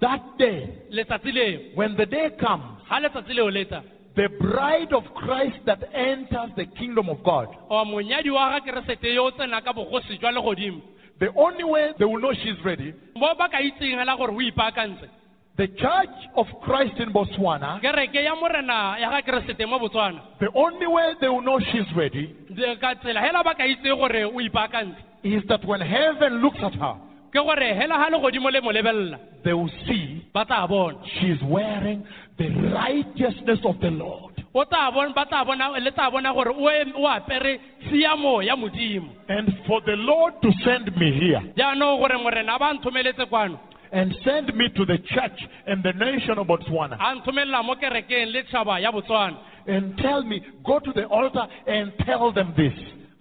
[0.01, 0.82] that day,
[1.74, 3.82] when the day comes, ga letsatsi leo letsa.
[4.16, 9.14] the bride of Christ that enters the kingdom of God, o monyadi wa ga keresete
[9.14, 10.81] yo o tsena ka bogosi jwa legodimo.
[11.20, 14.40] the only way they will know she's ready, mo ba ka itseng hela gore o
[14.40, 15.09] ipaakantse.
[15.56, 20.20] the church of Christ in Botswana, kereke ya morena ya ga keresete mo botswana.
[20.40, 23.85] the only way they will know she's ready De- ka tsela hela ba ka itse
[23.85, 24.97] gore o ipaakantse.
[25.22, 26.97] is that when heaven looks at her,
[29.44, 31.42] ke gore hela ga legodimo le mo lebelela they will see ba tla bona she's
[31.42, 32.04] wearing
[32.38, 34.34] the righteousness of the Lord.
[34.54, 38.42] o tla bona ba tla bona le tla bona gore o em- o apere tshiamo
[38.44, 42.74] ya modimo And for the Lord to send me here jaanong gore morena a ba
[42.74, 43.58] nthomeletse kwano
[43.92, 48.32] and send me to the church and the nation of Botswana a nthomelela mo kerekeng
[48.32, 49.36] le tšhaba ya botswana
[49.66, 52.72] and tell me, go to the altar and tell them this.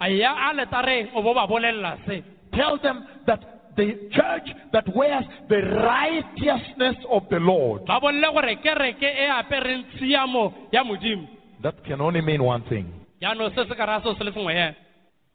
[0.01, 4.85] a ya a letareng o bo ba bolelela se Tell them that the church that
[4.95, 7.85] wears the righteousness of the Lord.
[7.85, 11.27] ba bolele gore kereke apereng tshiamo ya modimo.
[11.63, 12.85] That can only mean one thing.
[13.21, 14.75] Jaanong se se ka raya seo se le sengwe hela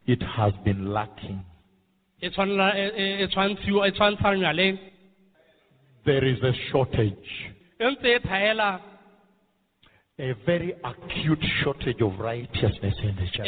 [0.07, 1.41] it has been lacking.
[2.23, 4.79] tshwanela- tshwantshiwa- tshwantshanywa le?
[6.05, 7.31] There is a shortage,
[10.19, 13.47] a very acute shortage of righteousness in the church.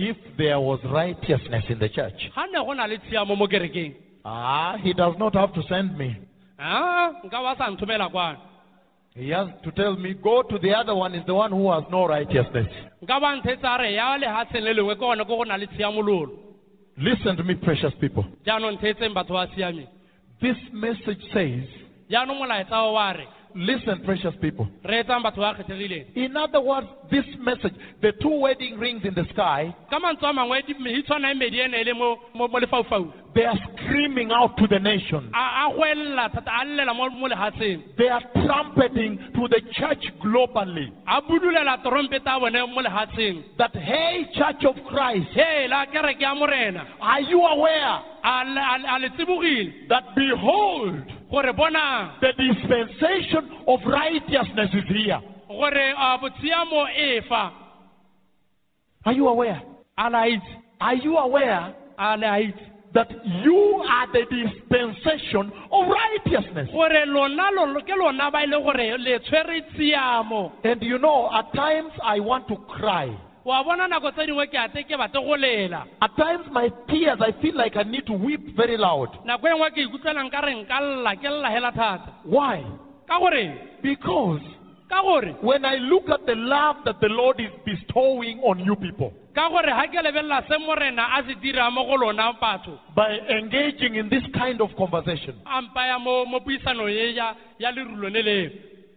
[0.00, 3.94] If there was righteousness in the church, ga ne go na le tshiamo mo kerekeng
[4.24, 6.16] ah, he does not have to send me.
[6.58, 8.38] a nka ba sa nthomela kwano
[9.14, 11.82] He has to tell me, go to the other one, is the one who has
[11.90, 12.68] no righteousness.
[13.02, 16.30] nka ba nthetsa re ya lehatsheng le lengwe ke gone ko go na le tshiamololo
[17.00, 18.24] Listen to me, precious people.
[18.46, 19.88] jaanong thetseng batho ba siameng
[20.40, 21.66] This message says,
[22.10, 24.68] jaanong molaetsa o wa re listen, precious people.
[24.84, 26.16] re etsang batho ba kgethegileng.
[26.16, 29.74] In other words, this message, the two wedding rings in the sky,
[33.34, 35.30] they are screaming out to the nations.
[35.34, 40.04] a a hwelela thata a llela mo mo lehatsheng They are trumpeting to the church
[40.24, 40.92] globally.
[41.06, 46.34] A budulela torompeta a bone mo lehatsheng that, hey, church of Christ, hela kereke ya
[46.34, 46.86] morena.
[47.00, 48.02] are you aware
[49.88, 55.20] that behold, gore bona the dispensation of righteousness is here?
[55.48, 57.52] gore a botshiamo e fa
[59.04, 59.62] Are you aware?
[59.96, 60.10] a
[60.80, 62.52] Are you aware a
[62.94, 63.10] that
[63.44, 66.68] you are the dispensation of righteousness?
[66.72, 71.52] gore lona lo- ke lona ba e le gore le tshwere And you know, at
[71.54, 73.16] times I want to cry.
[73.48, 77.18] Wa bona nako tse dingwe ke ate ke batle go lela At times my tears,
[77.20, 79.08] I feel like I need to weep very loud.
[79.24, 82.12] nako nngwe ke ikutlwela nka re nka lla ke lla hela thata.
[82.24, 82.64] Why?
[83.82, 84.40] Because
[85.42, 89.48] when I look at the love that the Lord is bestowing on you people ka
[89.48, 93.94] gore ga ke lebelela se morena a se dira mo go lona batho by engaging
[93.94, 98.50] in this kind of conversation, a mpaya mo mo puisanong ya ya lerulo le leo.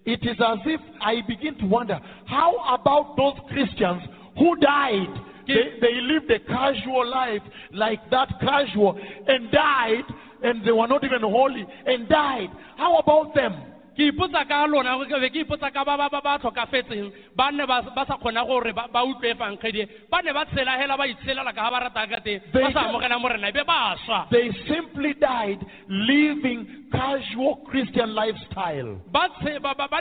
[0.05, 4.01] it is as if I begin to wonder how about those Christians
[4.41, 5.13] who died?
[5.47, 7.41] They, they lived a casual life
[7.71, 10.03] like that, casual, and died,
[10.43, 12.49] and they were not even holy, and died.
[12.75, 13.70] How about them?
[13.95, 17.11] Ke ipotsa ka lona ke be ke ipotsa ka ba ba ba ba tlhokafetseng.
[17.35, 21.61] Ba ne ba sa kgona gore ba utlwe ba ne ba tshela ba itshelela ka
[21.63, 22.39] ga ba rata ka teng.
[22.53, 24.27] Ba They- sa amogela morena be ba swa.
[24.31, 29.01] They simply died living casual Christian lifestyle.
[29.11, 29.27] ba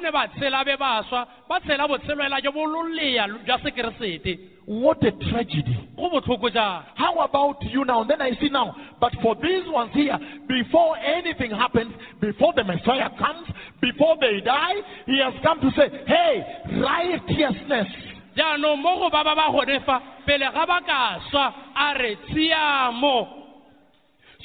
[0.01, 1.27] ne ba tshela be ba swa.
[1.49, 4.39] Ba tshela botshelo hela jo bo lolea jwa sekeresete
[4.71, 5.91] What a tragedy.
[5.97, 8.05] go botlhoko jang How about you now?
[8.05, 10.17] Then I see now, but for these ones here,
[10.47, 13.49] before anything happens, before the Messiah comes,
[13.81, 14.77] before they die,
[15.07, 16.45] he has come to say, hey,
[16.81, 17.89] righteousness.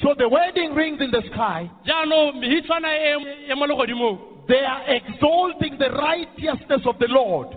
[0.02, 5.90] So the wedding rings in the sky, jaanong mehitshwana mo legodimong they are exalting the
[5.90, 7.48] righteousness of the Lord.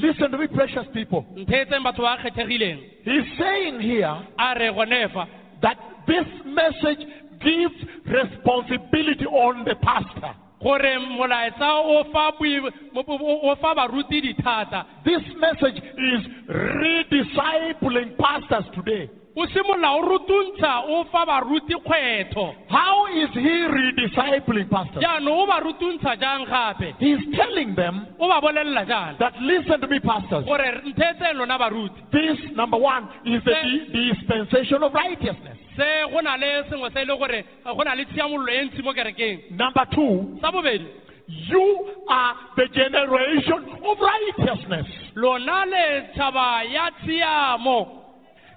[0.00, 1.24] Bo tsholetsa bogolo jwa modimo Listen to me, precious people.
[1.36, 5.26] nthetseng batho ba kgethegileng He's saying here a re gone fa
[5.62, 7.06] that this message
[7.40, 7.74] gives
[8.06, 10.34] responsibility on the pastor.
[10.62, 18.16] gore molaetsa o fa boi- mo- o o fa baruti dithata This message is rediscipling
[18.18, 19.10] pastors today.
[19.36, 25.02] O simolola o rutuntsha o fa baruti kgwetho How is he rediscipling pastors?
[25.04, 29.80] jaanong o ba rutuntsha jang gape He's telling them o ba bolelela jang that listen
[29.80, 30.44] to me, pastors.
[30.46, 35.58] gore nthetseng lona baruti This number one is the di- dispensation of righteousness.
[35.76, 37.44] se go na le sengwe se e le gore eh,
[37.76, 40.86] go na le tshiamololo e ntsi mo kerekeng Number two, sa bobedi
[41.28, 44.86] You are the generation of righteousness.
[45.14, 48.05] lona le tšhaba ya tshiamo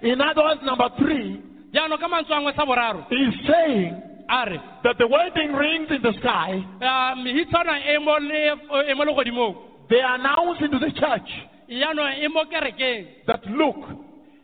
[0.02, 1.42] In other words, number three
[1.74, 6.54] jaanong ka mantswe angwe is saying a re that the wedding rings in the sky,
[6.54, 8.56] um, mehitshwana mo le-
[8.90, 11.30] e they announce into the church
[11.70, 13.78] yaanong e mo kerekeng that look,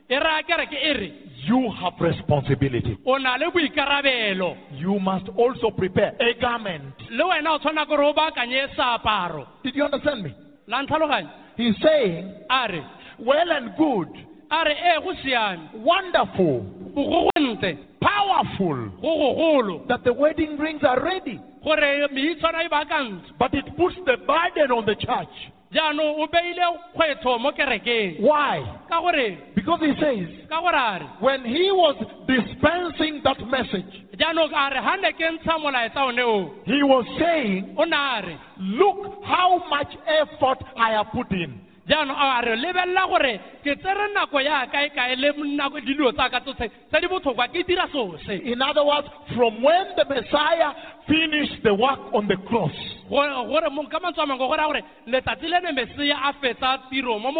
[0.09, 1.13] e raya kereke e re
[1.47, 2.97] you have responsibility.
[3.05, 6.93] o na le boikarabelo You must also prepare a garment.
[7.11, 10.33] le wena o tshwana gore o baakanye seaparo Did you understand me?
[10.67, 12.83] la ntlhaloganye He's saying, a re
[13.19, 14.09] well and good,
[14.51, 16.61] a re ee go siame wonderful,
[16.95, 21.39] go go ntle powerful go that the wedding rings are ready.
[21.63, 25.35] gore mehitshwana e baakantse But it puts the burden on the church.
[25.73, 26.61] jaanong o beile
[26.93, 28.61] kgwetlho mo kerekeng Why?
[28.89, 31.95] ka gore Because he says, ka gore a re when he was
[32.27, 37.05] dispensing that message, jaanong a re ga ne ke ntsha molaetsa one o he was
[37.19, 41.59] saying, o na a re look how much effort I have put in.
[41.87, 46.69] Jaanong a re lebelela gore ke tsere nako ya kae kae le nako dilo tsotlhe
[46.89, 50.73] tse di botlhokwa ke dira sose In other words, from when the Messiah
[51.07, 52.73] finished the work on the cross,
[53.09, 57.31] gore ka mantswe a mangwe gore letsatsi le ne a fetsa tiro mo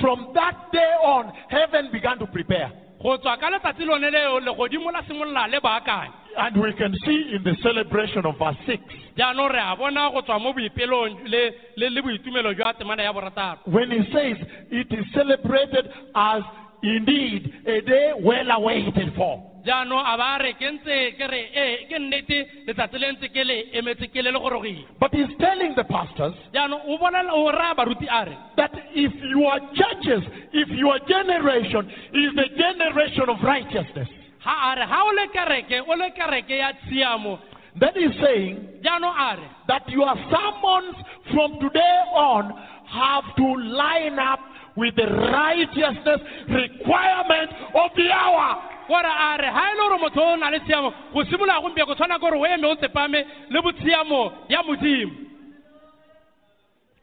[0.00, 2.70] from that day on, heaven began to prepare.
[3.02, 7.32] go tswa ka letsatsi lone leo legodimo la simolola le baakanya And we can see
[7.36, 8.82] in the celebration of verse 6,
[9.18, 13.12] jaanong re a bona go tswa mo boipelong le le le boitumelo jwa temana ya
[13.12, 14.36] borataro when he says
[14.70, 16.42] it is celebrated as
[16.82, 19.44] indeed a day well awaited for.
[19.66, 23.44] jaanong a ba re ke ntse ke re ee ke nnete letsatsi le ntse ke
[23.44, 27.52] le emetse ke le le gorogile But he's telling the pastors jaanong o bolela o
[27.52, 33.36] raya baruti a re that if your churches, if your generation is the generation of
[33.44, 34.08] righteousness,
[34.44, 37.38] ga a re ga o le kereke o le kereke ya tshiamo
[37.78, 40.96] then he's saying jaanong a re that your sermons
[41.32, 42.52] from today on
[42.86, 44.40] have to line up
[44.76, 48.68] with the righteousness requirement of the hour.
[48.88, 51.86] gore a re ga e le gore motho o na le tshiamo go simolola gompieno
[51.86, 55.12] go tshwana gore o eme o tsepame le botshiamo ya modimo.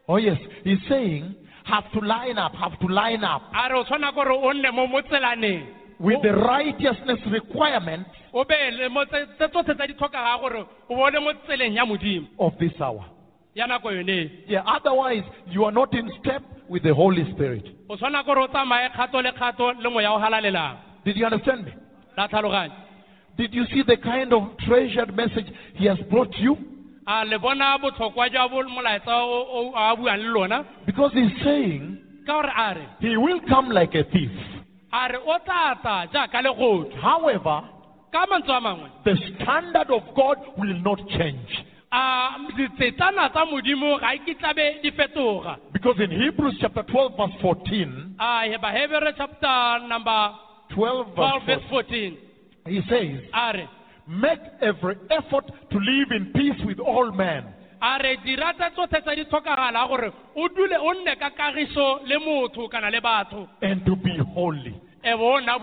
[0.08, 1.36] Oh, yes, he's saying
[1.66, 3.44] have to line up, have to line up.
[3.54, 8.44] A re o tshwana gore o nne mo mo tselaneng with the righteousness requirement o
[8.46, 11.86] be le mo tse tse tsotlhe tsa di tlhokaga gore o bo mo tseleng ya
[11.86, 13.06] modimo of this hour.
[13.56, 17.66] ya nako yone Yeah, otherwise, you are not in step with the Holy Spirit.
[17.90, 21.66] o tshwana gore o tsamaye kgato le kgato le moya o halalelang Did you understand
[21.66, 21.74] me?
[22.18, 22.28] la
[23.38, 26.58] Did you see the kind of treasured message he has brought you?
[27.08, 31.32] a le bona botlhokwa jwa bo molaetsa o o- a buang le lona Because he's
[31.44, 34.32] saying ka gore a re he will come like a thief.
[34.92, 37.62] A re o tla tla jaaka legodu However,
[38.12, 41.66] ka mantswe a mangwe the standard of God will not change.
[41.92, 47.36] a ditsetsana tsa modimo ga e kitlabe di fetoga Because in Hebrews chapter 12, verse
[47.42, 50.32] 14, a chapter number
[50.76, 52.18] 12 12 verse verse 14, 14
[52.66, 53.68] he says, a re
[54.08, 57.44] Make every effort to live in peace with all men.
[57.82, 62.02] A re dira tse tsotlhe tse di tlhokagala gore o dule o nne ka kagiso
[62.06, 64.74] le motho kana le batho and to be holy.
[65.04, 65.56] e bo o nna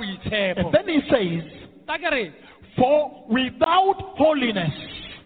[0.57, 1.45] And then he says,
[1.87, 2.33] ta ke re
[2.77, 4.73] For without holiness,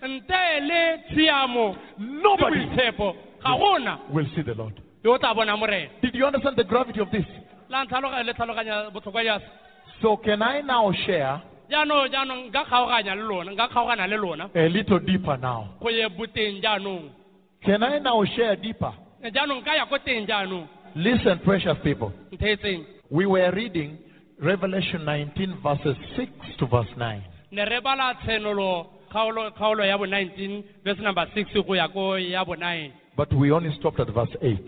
[0.02, 4.80] le tshiamo le nobody boitshepo ga gona will see the Lord.
[5.04, 7.24] yo o tla bona morena Did you understand the gravity of this?
[7.68, 9.44] la ntlhaloga- le tlhaloganya botlhokwa jase
[10.02, 14.44] So, can I now share jaanong jaanong nka kgaoganya le lona nka kgaogana le lona
[14.54, 15.68] a little deeper now?
[15.82, 17.10] go ye boteng jaanong
[17.64, 18.92] Can I now share deeper?
[19.34, 20.66] jaanong ka ya ko teng jaanong
[20.96, 22.12] Listen, precious people.
[23.10, 23.98] We were reading
[24.42, 27.22] Revelation 19, verses 6 to verse 9.
[27.52, 32.16] ne re bala tshenolo kgaolo kgaolo ya bo 19 verse number 6 go ya ko
[32.18, 34.58] ya bo 9 But we only stopped at verse 8.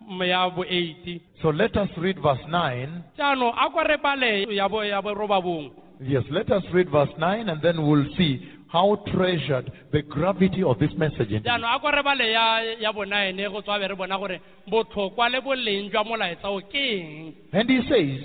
[0.00, 3.02] Jaanong re eme hela ka temana ya bo 8 So let us read verse 9.
[3.18, 7.48] jaanong a kwa re bale ya bo ya bo Yes, let us read verse 9
[7.48, 11.42] and then we'll see how treasured the gravity of this message is.
[11.42, 14.40] jaanong a kwa re bale ya ya bo 9 go tswa be re bona gore
[14.68, 18.20] botlhokwa le boleng jwa molaetsa o ke eng And he says,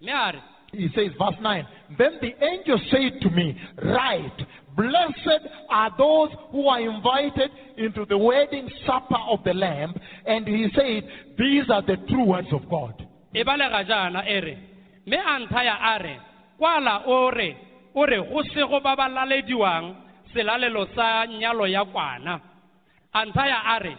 [0.00, 0.40] mme a re
[0.72, 1.66] he says, verse 9,
[1.96, 4.44] Then the angel said to me, Write,
[4.76, 9.94] blessed are those who are invited into the wedding supper of the Lamb.
[10.26, 11.02] And he said,
[11.38, 12.94] These are the true words of God.
[13.34, 14.58] e balega jaana e re
[15.06, 16.18] mme a nthaya a re
[16.58, 17.56] kwala o re
[17.94, 19.94] o re go se go ba ba lalediwang
[20.34, 22.40] selalelo sa nyalo ya kwana
[23.12, 23.20] a
[23.74, 23.96] a re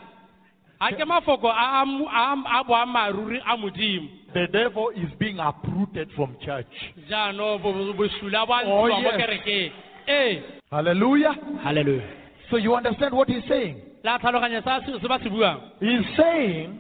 [0.82, 5.40] a ke mafoko a a mo- a a boammaaruri a modimo The devil is being
[5.40, 6.68] uprooted from church.
[7.10, 9.72] jaanong bo- bo- bosula bo a Oh, ntshiwa mo kerekeng
[10.08, 10.41] ee
[10.72, 11.34] Hallelujah.
[11.64, 12.10] Hallelujah.
[12.49, 13.81] So you understand what he's saying?
[14.03, 16.80] la tlhaloganya sa se se ba se buang He's saying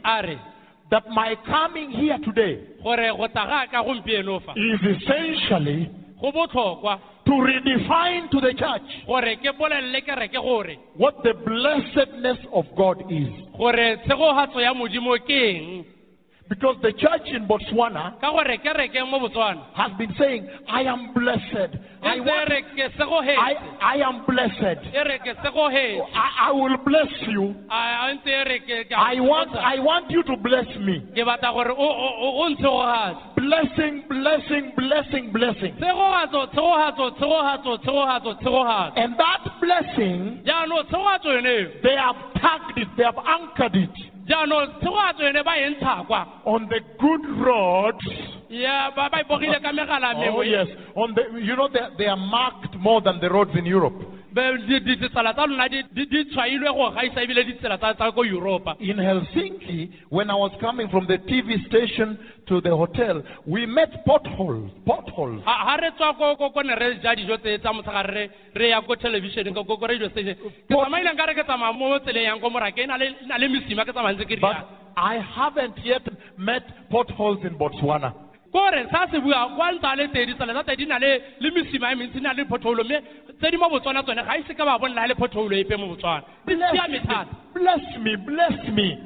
[0.91, 2.53] that my coming here today
[2.83, 5.89] gore go tla ga ka gompieno fa is essentially
[7.27, 9.23] to redefine to the church what
[11.23, 13.27] the blessedness of God is.
[16.49, 21.13] Because the church in Botswana ka gore kereke mo botswana has been saying, I am
[21.13, 21.75] blessed.
[22.01, 24.79] I, want, re ke segogetse I, I am blessed.
[24.95, 27.53] re ke segogetse I, I will bless you.
[27.69, 29.51] a ntse re ke ke a I want.
[29.55, 31.03] I want you to bless me.
[33.35, 35.73] Blessing, blessing, blessing, blessing.
[35.75, 35.83] And
[39.19, 45.23] that blessing, jaanong tshegogatso yone they have tagged it, they have anchored it jaanong tshegogatso
[45.23, 47.95] yone ba ntsha kwa on the good road.
[48.49, 52.17] ya ba ba ipogile ka megala Oh yes, on the you know they, they are
[52.17, 53.95] marked more than the roads in Europe.
[54.37, 57.93] Be- di- di- ditsela tsa lona di di- di tshwailwe go gaisa ebile ditsela tsa
[57.95, 62.69] tsa ko europa In Helsinki, when I was coming from the TV station to the
[62.75, 65.41] hotel, we met potholes, potholes.
[65.43, 68.29] ga ga re tswa ko ko ko ne re ja dijo tse tsa motshegare re
[68.53, 71.73] re ya ko television ko ko ko radio station ke tsamaileng ka re ke tsamaya
[71.73, 74.37] mo tseleng yang ko morake na le e na le mesima ke tsamaya ntse ke
[74.39, 76.05] But I haven't yet
[76.37, 78.13] met potholes in Botswana.
[78.51, 82.33] Kore sa se bua kwa le tedi tedi na le le mesima e mentsi na
[82.33, 83.01] le potholo mme
[83.39, 86.55] tse di mo botswana tsone ga ise ka ba le potholo epe mo botswana di
[86.55, 88.97] Bless siame me, thata bless me, bless me.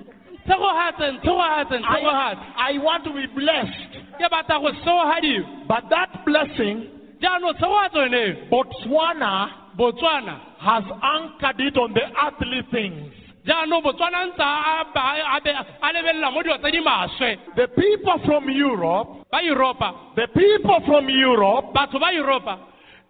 [0.45, 3.91] tshegogatseng tshegogatseng I, tshegogatse I want to be blessed.
[4.19, 6.87] ke batla go tsheogadiwa But that blessing,
[7.21, 13.13] jaanong tshegogatso yone Botswana botswana has anchored it on the earthly things.
[13.45, 15.51] Botswana ntse a ba- a be-
[15.81, 16.81] a lebelela mo dilo tse di
[17.55, 22.59] The people from Europe, ba europa the people from Europe, batho ba europa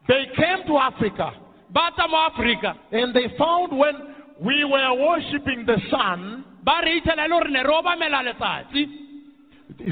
[0.07, 1.31] they came to Africa.
[1.69, 3.95] Ba tla mo aforika and they found when
[4.41, 8.87] we were worshiping the sun, ba re itlhela e le gore ne re obamela letsatsi.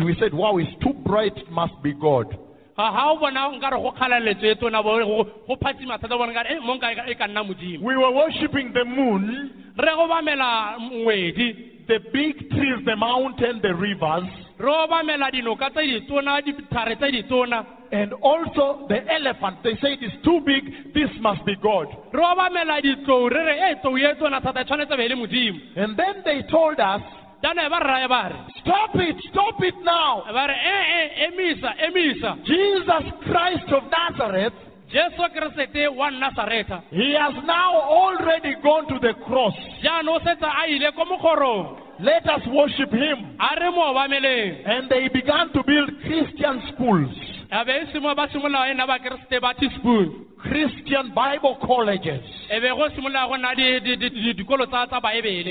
[0.04, 2.38] we said, wow, it's too bright, it must be God.
[2.80, 6.32] Ga ga o bona nkare go kgalaletso e tona bo- go go phatsima thata bona
[6.32, 9.92] nkare e eh, mo nka e ka nna modimo We were worshiping the moon, re
[9.92, 11.48] obamela ngwedi
[11.88, 17.66] the big trees, the mountain, the rivers, re obamela dinoka tse ditona dithare tse ditona
[17.92, 19.58] and also the elephant.
[19.64, 21.88] They say it is too big, this must be God.
[22.14, 25.16] re obamela ditlou re re e tlou e tona thata e tshwanetse be e le
[25.16, 27.02] modimo And then they told us,
[27.44, 30.24] jaanong ba re raya ba re stop it, stop it now.
[30.28, 34.54] e e eh, emisa eh, emisa Jesus Christ of Nazareth,
[34.92, 39.56] jesu keresete wa nasareta he has now already gone to the cross.
[39.84, 43.36] jaanong o setse a ile ko mokgorong Let us worship him.
[43.40, 47.12] a re mo obameleng And they began to build Christian schools,
[47.52, 52.24] a be simo ba simolola nna ba keresete ba teaspoon Christian Bible colleges,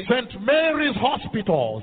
[0.08, 0.40] St.
[0.40, 1.82] Mary's hospitals.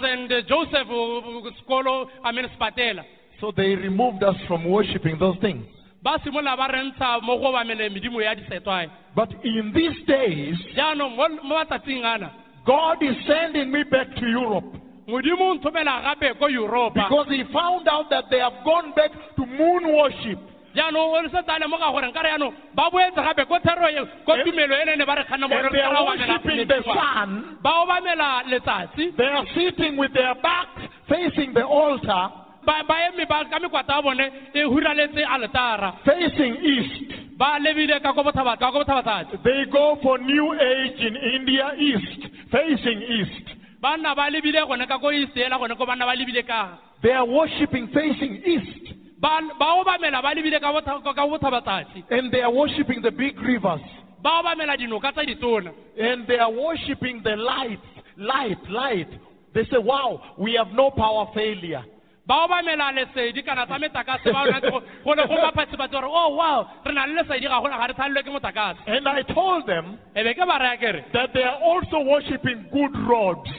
[0.00, 3.04] st joseph uh, i mean spatela
[3.40, 5.64] So they removed us from worshiping those things.
[6.02, 10.56] ba simolola ba re ntsha mo go obamele medimo ya disetwae But in these days,
[10.76, 12.30] jaanong mo mo matsatsing ana
[12.64, 14.70] God is sending me back to Europe
[15.08, 19.10] modimo o nthomela gape ko europa because he found out that they have gone back
[19.36, 20.38] to moon worship.
[20.74, 23.86] jaanong o setse a lemoga gore nkare yaanong ba boetse gape ko thero
[24.26, 26.82] ko And- tumelo e nene ba re kganna mo And re they are worshiping the
[26.84, 27.58] sun.
[27.62, 32.30] ba obamela letsatsi They are sitting with their backs facing the altar,
[32.64, 37.36] ba ba eme ka mekwata ya bone e huraletse altara facing east.
[37.36, 41.72] ba lebile ka ko bothaba- ka ko bothabatsatsi They go for new age in India
[41.78, 43.58] east, facing east.
[43.82, 47.24] Banna ba lebile gone ka ko isela gone ko banna ba lebile ka They are
[47.26, 48.92] worshiping facing east.
[49.20, 53.80] ba ba obamela ba lebile ka bothabatsatsi And they are worshiping the big rivers.
[54.22, 57.80] ba obamela dinoka tsa ditona And they are worshiping the light,
[58.16, 59.08] light, light.
[59.52, 61.84] They say, wow, we have no power failure.
[62.26, 66.36] ba obamela lesedi kana tsa metakase ba ona go go le go baphatsibatsi gore oh
[66.36, 69.66] wow re na le lesedi ga gona ga re tshwanelwe ke motakase And I told
[69.66, 73.50] them e be ke ba raya kere that they are also worshiping good roads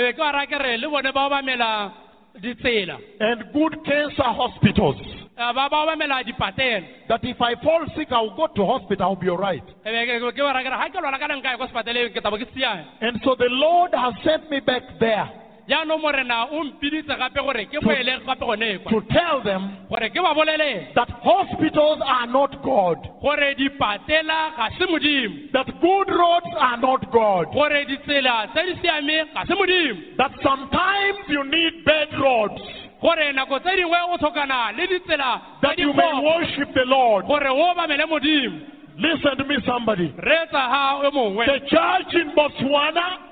[0.00, 1.92] be ke ba raya kere le bone ba obamela
[2.40, 4.96] ditsela and good cancer hospitals.
[5.36, 9.28] Ba ba obamela dipatele That if I fall sick, I'll go to hospital, I'll be
[9.28, 9.64] all right.
[9.84, 12.22] be ke ke ba raya kere ga ke lwala ka nka ya ko sepateleng ke
[12.22, 15.28] tabo ke siame And so the Lord has sent me back there
[15.68, 18.90] jaanong morena o mpiditse gape gore ke boele gape gone kwa.
[18.92, 24.68] to tell them gore ke ba bolele that hospitals are not God, gore dipatela ga
[24.78, 25.52] se modimo.
[25.52, 30.16] That good roads are not God, gore ditsela tse di siame ga se modimo.
[30.16, 32.62] That sometimes you need bad roads.
[33.00, 36.24] Gore nako tse dingwe o tlhokana le ditsela tse that you may dikgopo.
[36.24, 37.26] worship the Lord.
[37.26, 38.60] gore o obamele modimo.
[38.98, 40.08] Listen to me, somebody.
[40.18, 41.46] reetsa ha e mongwe.
[41.46, 43.31] The church in Botswana, kereke ya botswana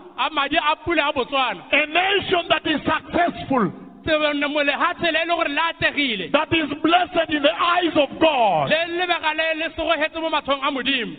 [1.71, 3.71] a nation that is successful.
[4.03, 8.71] That is blessed in the eyes of God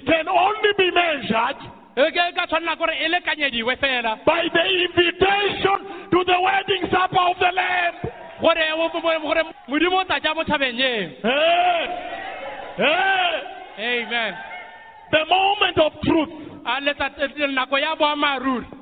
[0.07, 1.57] can only be ka
[4.25, 5.79] by the invitation
[6.11, 7.95] to the wedding supper of the Lamb.
[10.47, 11.11] siameng eh,
[12.79, 13.41] eh.
[13.77, 14.35] tse.
[15.13, 15.29] But
[17.19, 18.82] if you turn around jaanong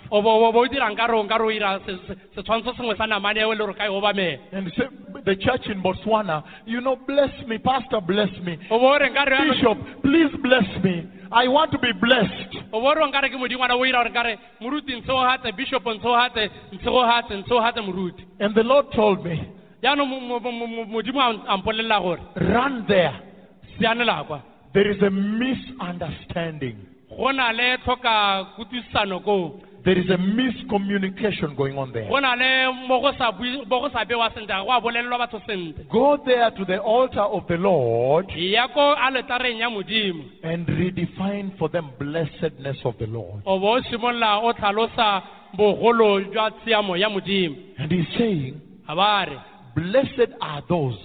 [0.11, 3.39] o bo o dirang ka rong ka re ira se- se- setshwantsho sengwe sa namane
[3.39, 4.85] eo le gore ka e obamela and say,
[5.23, 8.57] the church in Botswana, you know, bless me, Pastor, bless me.
[8.69, 11.07] o bo o reng ka re Bishop, please bless me.
[11.31, 12.57] I want to be blessed.
[12.73, 14.23] o bo o reng ka re ke modingwana o ira gore ka
[14.61, 18.23] moruti ntshe o gatse bishop ntshe o gatse ntshe o gatse ntshe o gatse moruti
[18.39, 19.39] And the Lord told me,
[19.83, 23.13] jaanong mo- mo- mo- mo- modimo a- a mpolelela gore run there.
[23.79, 24.41] seanela kwa
[24.73, 26.77] There is a misunderstanding.
[27.09, 32.07] go na le tlhoka kutlwisisano koo There is a miscommunication going on there.
[32.07, 34.79] go na le mo go sa bui- mo go sa bewa sentle ga go a
[34.81, 35.85] bolelelwa batho sentle.
[35.89, 40.23] Go there to the altar of the Lord ya ko aletareng ya modimo.
[40.43, 43.41] and redefine for them blessedness of the Lord.
[43.45, 45.23] o bo o simolola o tlhalosa
[45.57, 47.55] bogolo jwa tshiamo ya modimo.
[47.79, 49.37] And he's saying, a ba re.
[49.75, 50.97] Blessed are those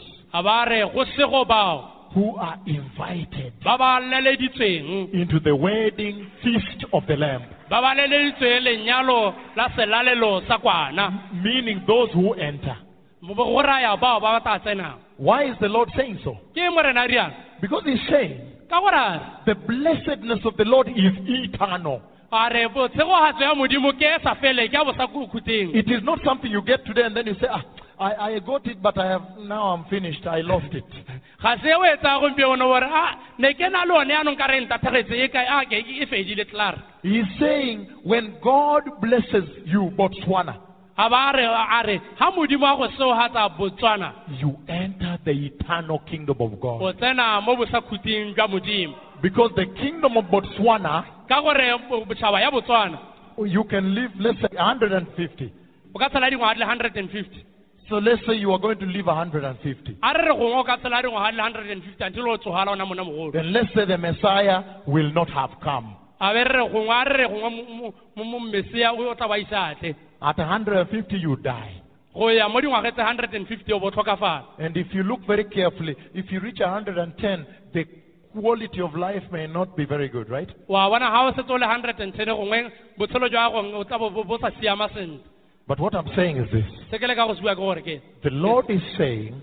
[2.16, 5.12] a ba re go sego bao who are invited ba ba leleditsweng.
[5.12, 11.32] into the wedding feast of the Lamb, ba ba leleditsweng lenyalo la selalelo sa kwana.
[11.42, 12.76] Meaning those who enter.
[13.22, 16.36] Bo- bo- go raya bao ba ba tla tsenang Why is the Lord saying so?
[16.54, 20.64] ke morena a riang Because he's saying ka gore a re the blessedness of the
[20.64, 22.02] Lord is eternal.
[22.32, 26.20] a re botshegogatso ya modimo ke sa fele ke a bosa khukhuteng It is not
[26.24, 27.62] something you get today and then you say, ah,
[27.98, 30.26] I, I got it, but I have now I'm finished.
[30.26, 30.84] I lost it.
[31.42, 34.46] ga se o etsa gompieno gore a ah, ne ke na le one yanong ka
[34.46, 39.48] re ntathegetse e kae ah, a ke e fedile tlara He's saying when God blesses
[39.64, 40.56] you, Botswana,
[40.98, 46.00] a ba re a re ga modimo a go seogatsa botswana you enter the eternal
[46.10, 46.96] kingdom of God.
[46.98, 51.78] tsena mo bosakhuting jwa modimo Because the kingdom of Botswana, ka gore
[52.08, 52.98] botšhaba ya botswana
[53.38, 55.52] you can live, let's say, 150.
[55.94, 57.44] o ka tshela dingwaga di le hundred and fifty
[57.88, 59.98] So let's say you are going to live 150.
[60.02, 62.36] a re re gongwe o ka tshela dingwaga di le hundred and fifty until o
[62.36, 65.94] tsogala ona mona mogolo Then let's say the Messiah will not have come.
[66.20, 69.28] a be re re gongwe a re re gongwe mo- mo- mo mo o tla
[69.28, 71.80] ba isatle At 150, you die.
[72.12, 75.20] go ya mo dingwage tse hundred and fifty o bo tlhokafala And if you look
[75.26, 77.84] very carefully, if you reach 110, the
[78.34, 80.50] quality of life may not be very good, right?
[80.68, 82.68] wa bona ga o setse o le hundred and ten gongwe
[82.98, 85.20] botshelo jwa gongwe o tla bo- bo bo sa siama sentle
[85.68, 86.64] But what I'm saying is this.
[86.90, 89.42] Se ke le ka go se bua ke gore ke the Lord is saying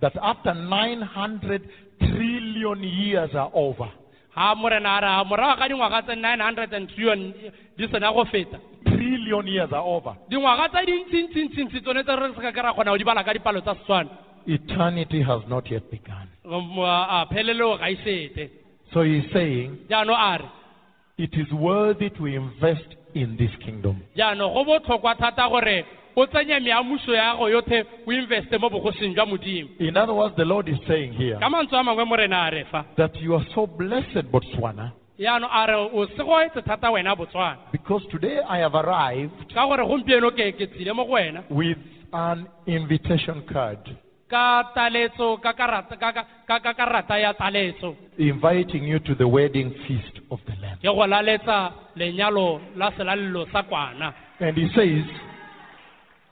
[0.00, 1.68] that after 900
[2.00, 3.88] trillion years are over,
[4.34, 7.32] ga morena a re a ga dingwaga tse nine hundred and trillion
[7.78, 8.58] di sena go feta.
[8.84, 13.04] trillion years are over, dingwaga tse dintsintsintsintsi tsone tse re se ka kgona go di
[13.04, 14.10] bala ka dipalo tsa setswana.
[14.48, 16.28] Eternity has not yet begun.
[16.44, 18.50] A pheleleo ga isete
[18.92, 20.48] So he's saying jaanong a re
[21.18, 23.96] it is worthy to invest in this kingdom.
[24.16, 25.84] jaanong go botlhokwa thata gore
[26.16, 29.68] o tsenye meamuso ya go yotlhe o investe mo bogosing jwa modimo.
[29.80, 32.64] In other words, the Lord is saying here ka mantswe a mangwe morena a re
[32.70, 32.84] fa.
[32.96, 37.58] that you are so blessed, Botswana, jaanong a re o segoetse thata wena botswana.
[37.72, 41.44] because today I have arrived ka gore gompieno ke ke tsile mo go wena.
[41.50, 41.78] with
[42.12, 43.78] an invitation card
[44.28, 49.26] ka taletso ka karata ka ka- ka ka karata ya taletso inviting you to the
[49.28, 50.78] wedding feast of the Lamb.
[50.78, 55.04] ke go laletsa lenyalo la selalelo sa kwana And he says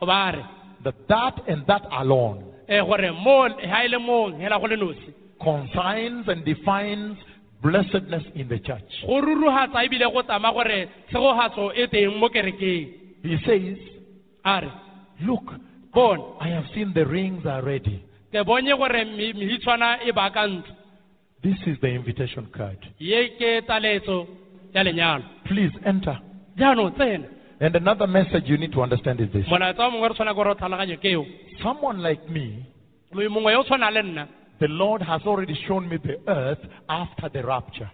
[0.00, 0.42] go ba re
[0.84, 3.98] that that and that alone e gore mo ga e le
[4.38, 5.10] hela go le nosi
[5.40, 7.16] consigns and defines
[7.62, 8.90] blessedness in the church.
[9.06, 13.78] go rurugatsa ebile go tsama gore tshegogatso e teng mo kerekeng He says,
[14.44, 14.68] a re
[15.22, 15.46] Look,
[15.94, 18.02] bone I have seen the rings are ready,
[18.32, 20.68] ke bonye gore me- mehitshwana e baakantse
[21.42, 22.78] This is the invitation card.
[22.98, 24.26] ye ke taletso
[24.74, 26.18] ya lenyalo Please enter.
[26.56, 27.28] jaanong tsena
[27.60, 29.46] And another message you need to understand is this.
[29.46, 31.24] molaetsa wa mongwe re tshwana gore o tlhaloganye keo
[31.62, 32.66] Someone like me,
[33.12, 34.26] mongwe yo o tshwana le nna
[34.60, 37.90] the Lord has already shown me the earth after the rapture.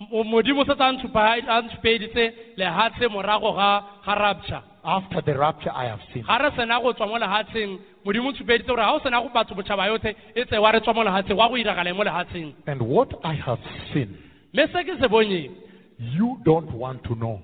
[0.00, 5.70] Mo- modimo se a ntshupa- a ntshupeditse lehatshe morago ga ga rapture After the rapture,
[5.74, 6.22] I have seen.
[6.22, 9.28] ga re sena go tswa mo lehatsheng modimo o ntshupeditse gore ga o sena go
[9.34, 12.80] batho botšhaba yotlhe e tse re tswa mo lehatsheng wa go iragala mo lehatsheng And
[12.82, 13.58] what I have
[13.92, 14.16] seen,
[14.54, 15.50] mme se ke se bonyeng
[15.98, 17.40] you don't want to know.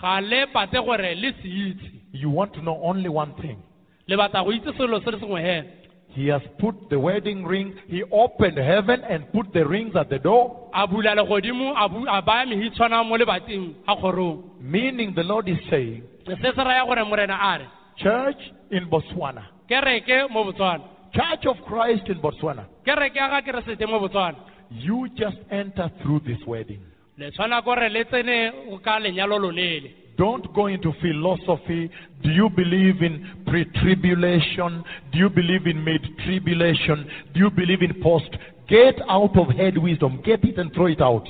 [0.00, 3.58] ga le bate gore le se itse You want to know only one thing.
[4.06, 5.64] le batla go itse selo se le sengwe hela
[6.12, 10.18] He has put the wedding ring, he opened heaven and put the rings at the
[10.18, 10.68] door.
[10.74, 14.42] a bula legodimo a bu- a baya mehitshwana mo lebating a kgorong.
[14.60, 17.66] Meaning the Lord is saying, se se raya gore morena a re.
[17.96, 20.82] Church in Botswana, kereke mo botswana.
[21.12, 24.36] Church of Christ in Botswana, kereke ya ga keresete mo botswana.
[24.70, 26.80] You just enter through this wedding.
[27.18, 29.90] le tshwana kore le tsene ka lenyalo loleele
[30.20, 31.90] Don't go into philosophy.
[32.22, 34.84] Do you believe in pre tribulation?
[35.12, 37.08] Do you believe in mid tribulation?
[37.32, 38.28] Do you believe in post?
[38.68, 40.20] Get out of head wisdom.
[40.22, 41.26] Get it and throw it out.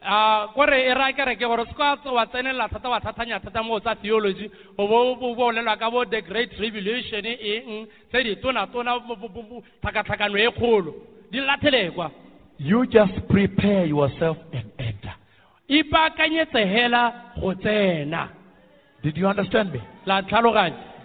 [0.00, 3.96] Ah, kore e raya kereke gore se ka wa tsenelela thata wa thathanya mo tsa
[4.00, 4.48] theology
[4.78, 8.22] o bo bo bolelwa ka bo the great eng tse
[9.82, 10.94] tlhakatlhakano e kgolo
[11.32, 11.40] di
[12.60, 14.77] You just prepare yourself and.
[15.68, 18.28] Ipaakanyetse hela go tsena
[19.02, 19.80] Did you understand me?
[20.06, 20.22] la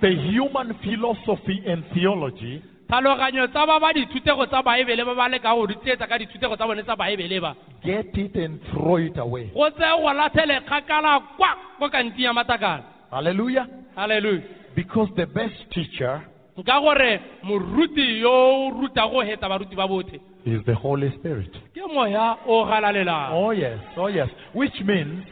[0.02, 5.54] The human philosophy and theology tlhaloganyo tsa ba ba dithutego tsa baebele ba ba leka
[5.56, 9.50] go rutietsa ka dithutego tsa bone tsa baebele ba get it and throw it away.
[9.54, 13.68] go tse go latlhele kgakala kwa ko kanti ya matakala Hallelujah.
[13.96, 14.44] halleluja
[14.76, 16.22] Because the best teacher
[16.58, 21.52] nka gore moruti yo o rutago heta baruti ba botlhe is the Holy Spirit.
[21.74, 23.80] ke moya o galalelang Oh, yes.
[23.98, 24.30] Oh, yes.
[24.54, 25.24] Which means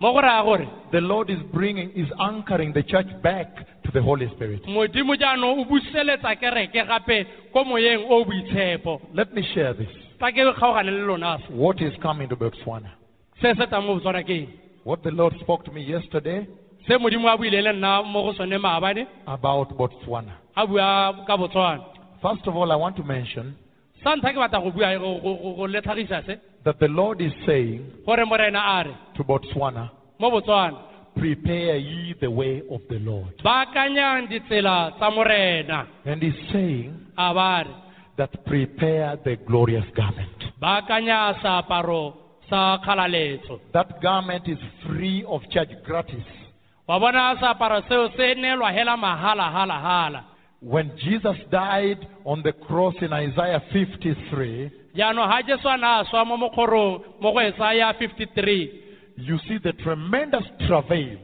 [0.00, 4.00] mo go raya gore the Lord is bringing, is anchoring the church back to the
[4.02, 4.62] Holy Spirit.
[4.64, 9.88] modimo jaanong o buseletsa kereke gape ko moyeng o boitshepo Let me share this.
[10.18, 12.90] tla ke kgaogane le lona se What is coming to Botswana?
[13.42, 14.48] se se tang mo botswana keng
[14.84, 16.46] What the Lord spoke to me yesterday
[16.88, 20.32] se modimo a buile le nna mo go sone maabane about Botswana.
[20.56, 21.84] a bua ka botswana
[22.22, 23.56] First of all, I want to mention
[26.64, 29.90] that the Lord is saying gore morena a re to Botswana,
[31.16, 33.34] Prepare ye the way of the Lord.
[33.44, 37.74] baakanyang ditsela tsa morena And he's saying a ba re
[38.16, 40.44] that prepare the glorious garment.
[40.60, 42.14] baakanya seaparo
[42.48, 46.24] sa kgalaletso That garment is free of charge, gratis.
[50.60, 56.04] When Jesus died on the cross in Isaiah 53, jaanong ga jesu a na a
[56.04, 58.82] swa mo mokgorong mo go esaya 53
[59.16, 61.16] you see the tremendous travail,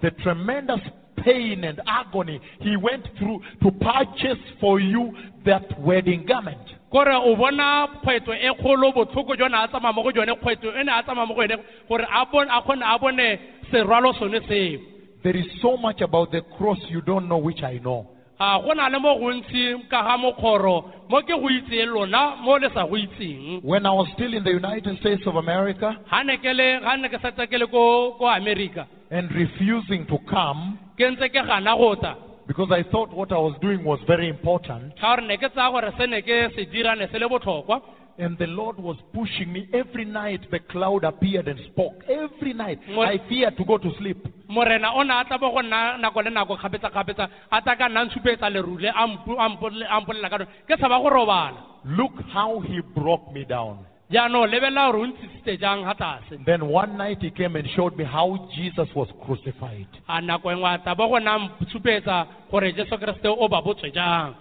[0.00, 0.80] the tremendous
[1.22, 5.12] pain and agony he went through to purchase for you
[5.44, 6.58] that wedding garment.
[6.92, 10.92] kore o bona kgwetlho e kgolo botlhoko a tsamaya mo go jone kgwetlho e ne
[10.92, 11.56] a tsamaya mo go yone
[11.88, 13.38] gore a kgone a bone
[13.72, 14.80] serwalo sone seo.
[15.22, 18.08] There is so much about the cross you don't know, which I know.
[18.42, 22.56] a go na le mo gontsi ka ga mokgoro mo ke go itseng lona mo
[22.56, 23.62] le sa go itseng.
[23.62, 26.96] When I was still in the United States of America ga ne ke le ga
[26.96, 27.18] ne ke
[27.50, 28.86] ke le ko ko america.
[29.10, 32.16] and refusing to come ke ntse ke gana go tla
[32.46, 35.70] because I thought what I was doing was very important, ka gore ne ke tsaya
[35.70, 37.80] gore se ne ke se dira ne se le botlhokwa
[38.18, 40.40] and the Lord was pushing me every night.
[40.50, 42.78] The cloud appeared and spoke every night.
[42.94, 44.18] What- I feared to go to sleep.
[44.48, 47.88] morena o ne a tla bo go nna nako le nako kgapetsa-kgapetsa a tla ka
[47.88, 52.12] nna ntshupetsa lerule a mpu- a mpole- a mpolelela ka none ke go robala Look
[52.34, 53.78] how he broke me down.
[54.10, 57.96] jaanong lebelela gore o ntsisitse jang ga tlase Then one night he came and showed
[57.96, 59.88] me how Jesus was crucified.
[60.08, 62.94] a nako engwe a tla bo go nna ntshupetsa gore jesu
[63.28, 64.34] o ba botswe jang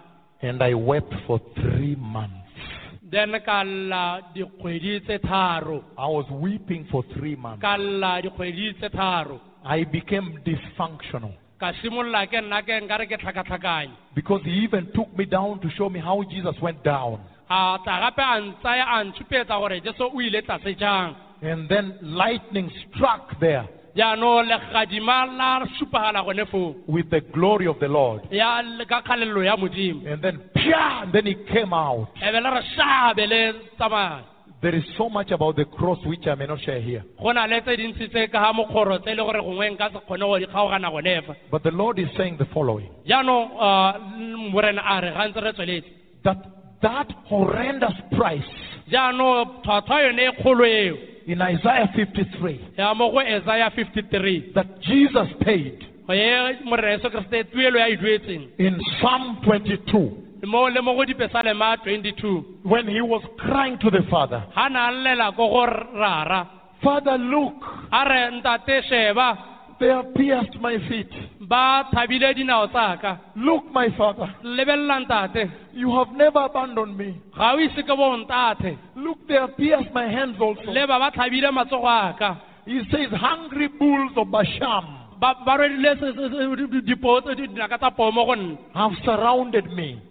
[0.43, 2.51] And I wept for three months.
[3.11, 5.83] Then ka lla dikgwedi tse tharo.
[5.97, 7.61] I was weeping for three months.
[7.61, 9.39] ka lla dikgwedi tse tharo.
[9.63, 11.33] I became dysfunctional.
[11.59, 13.93] Ka simolola ke nna ke nkare ke tlhakatlhakanye.
[14.15, 17.19] Because he even took me down to show me how Jesus went down.
[17.49, 21.15] a tla gape a ntsaya a ntshupetsa gore jesu o ile tlase jang.
[21.41, 27.77] And then lightning struck there jaanong legadima la supagala gone foo with the glory of
[27.80, 28.22] the Lord.
[28.31, 32.07] ya ka kgalelelo ya modimo And then, pia, and then he came out.
[32.19, 34.23] be le re shabe le tsamaya
[34.61, 37.03] There is so much about the cross which I may not share here.
[37.22, 39.99] go na le tse dintsi tse ka ga mokgoro tse le gore gongwe nka se
[40.05, 43.99] kgone go di kgaogana gone fa But the Lord is saying the following jaanong uh,
[44.53, 45.89] morena a re ga ntse re tsweletse
[46.23, 46.38] that
[46.81, 48.53] that horrendous price
[48.91, 50.97] jaanong tlhwatlhwa yone e kgolo eo.
[51.27, 57.43] In Isaiah 53 ya mo go Isaiah 53 that Jesus paid ye morena yesu kriste
[57.51, 58.47] tuelo ya duetseng.
[58.57, 64.01] in Psalm 22 mo le mo go dipesalema 22 when he was crying to the
[64.09, 66.49] Father, ga na a llela ko go rara.
[66.84, 67.53] Father, look,
[69.82, 71.12] a re ntate sheba they have pierced my feet.
[71.48, 77.22] ba thabile dinao tsaka Look, my Father, lebelela ntate you have never abandoned me.
[77.38, 80.72] ga o ise ke bontate Look, they have pierced my hands also.
[80.72, 85.01] le ba ba thabile matsogo aka He says, Hungry bulls of Bashan
[88.73, 90.02] have surrounded me,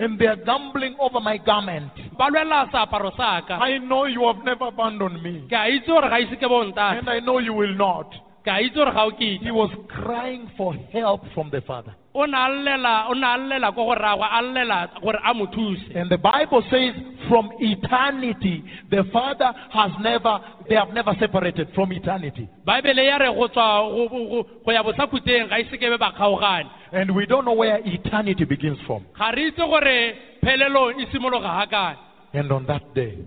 [0.00, 1.90] and they are gambling over my garment.
[2.18, 6.08] ba lwela seaparo saka I know you have never abandoned me, ke a itse gore
[6.08, 8.10] ga ise ke bontate and I know you will not.
[8.44, 11.94] ke a itse gore ga o He was crying for help from the Father.
[12.14, 15.34] O ne a llela o ne a llela ko go ragwe a llela gore a
[15.34, 16.94] mo thuse And the Bible says,
[17.28, 20.38] from eternity, the Father has never,
[20.68, 22.48] they have never separated from eternity.
[22.66, 26.12] baebele ya re go tswa go- go go- go ya bosakuteng ga ise ke ba
[26.12, 29.04] kgaogane And we don't know where eternity begins from.
[29.18, 31.96] ga re itse gore phelelo e simologa ga kae
[32.34, 33.18] And on that day,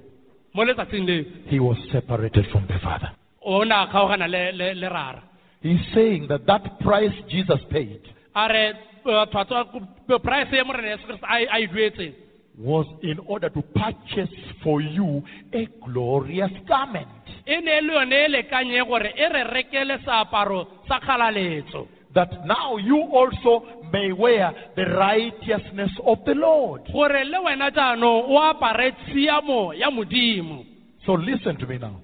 [0.54, 3.12] mo letsatsing leo he was separated from the Father.
[3.44, 5.24] o ne a kgaogana le- le le rara
[5.62, 8.00] He's saying that that price Jesus paid
[8.44, 8.66] a re
[9.06, 12.14] uh, price ya morena yesu kriste a e- duetseng
[12.60, 14.34] was in order to purchase
[14.64, 15.22] for you
[15.54, 17.08] a glorious garment.
[17.46, 22.32] e ne e le yone e lekanye gore e re rekele seaparo sa kgalaletso That
[22.48, 23.62] now you also
[23.94, 26.82] may wear the righteousness of the Lord.
[26.92, 30.66] gore le wena jaanong o apare tshiamo ya modimo
[31.06, 32.02] So listen to me now.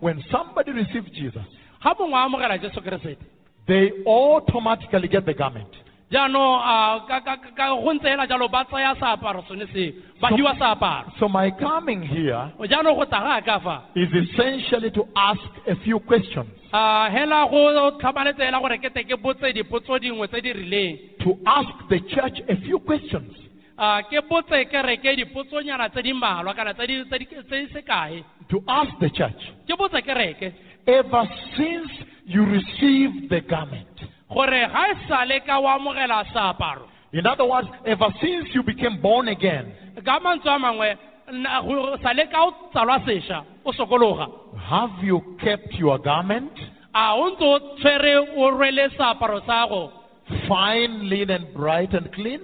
[0.00, 1.44] When somebody receives Jesus,
[3.66, 5.68] ga mongwe a amogela jesu keresete they automatically get the garment.
[6.10, 9.92] jaanong a ka- ka- ka- ka go ntse hela jalo ba tsaya seaparo sone seo
[10.20, 14.12] ba So- hiwa seaparo So my coming here jaanong go tla ga ka fa is
[14.14, 16.48] essentially to ask a few questions.
[16.72, 20.98] a hela go tlhamaletse hela gore ke te ke botse dipotso dingwe tse di rileng
[21.24, 23.32] To ask the church a few questions.
[23.78, 27.66] A ke botse ke dipotsonyana tse di mmalwa kana tse di tse di tse di
[27.72, 28.24] sekae?
[28.48, 30.52] To ask the church, ke botse ke
[30.86, 31.24] ever
[31.56, 31.90] since
[32.26, 33.88] you received the garment.
[34.28, 36.88] gore ga e sale ka o amogela seaparo.
[37.12, 39.72] In other words, ever since you became born again,
[40.04, 40.96] ka mantswe a mangwe
[42.02, 44.26] sale ka o tsalwa sešwa o sokologa.
[44.58, 46.52] Have you kept your garment?
[46.94, 49.90] a o ntse o tshwere o rwele seaparo sa go
[50.48, 52.40] Fine, linen, bright, and clean?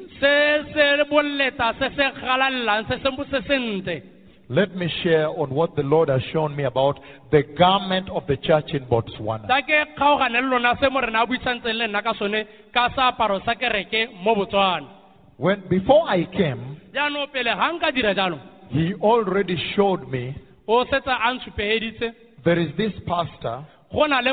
[4.51, 6.99] Let me share on what the Lord has shown me about
[7.31, 9.47] the garment of the church in Botswana.
[9.47, 12.45] ta ke kgaogane le lona se morena a buisantseng le nna ka sone
[12.75, 14.89] ka seaparo sa kereke mo botswana
[15.37, 18.41] When before I came, jaanong pele ga nka dira jalo
[18.71, 20.35] he already showed me
[20.67, 22.13] o setse a ntshupegeditse
[22.45, 23.65] there is this pastor.
[23.93, 24.33] Go na le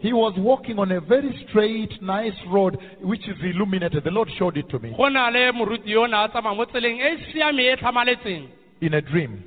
[0.00, 4.04] He was walking on a very straight, nice road which is illuminated.
[4.04, 6.56] The Lord showed it to me go na le moruti yo o ne a tsamaya
[6.56, 7.00] mo tseleng
[7.32, 8.48] siame tlhamaletseng
[8.82, 9.42] in a dream.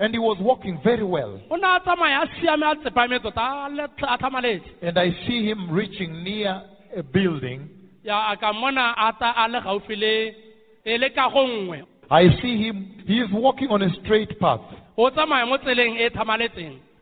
[0.00, 1.40] And he was walking very well.
[1.50, 5.10] o ne a tsamaya a siame a tsepame tota a le- a tlhamaletse And I
[5.26, 6.62] see him reaching near
[6.96, 7.68] a building.
[8.04, 12.58] ya a ka mmona a ta a le gaufi le le kago nngwe I see
[12.58, 14.60] him, he is walking on a straight path.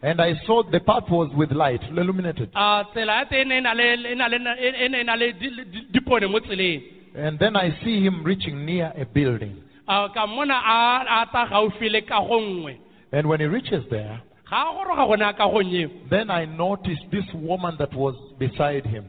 [0.02, 2.50] O tsamaya mo tseleng tlhamaletseng And I saw the path was with light, illuminated.
[2.54, 5.04] a tsela ya teng e ne e na le- e na le- e ne e
[5.04, 6.82] na le di- di- dipone mo tseleng
[7.14, 9.56] And then I see him reaching near a building.
[9.88, 12.76] a ka mmona a a ta gaufi le kago nngwe
[13.12, 17.10] And when he reaches there, ga a goroga gone a kagong eo then I noticed
[17.10, 19.04] this woman that was beside him.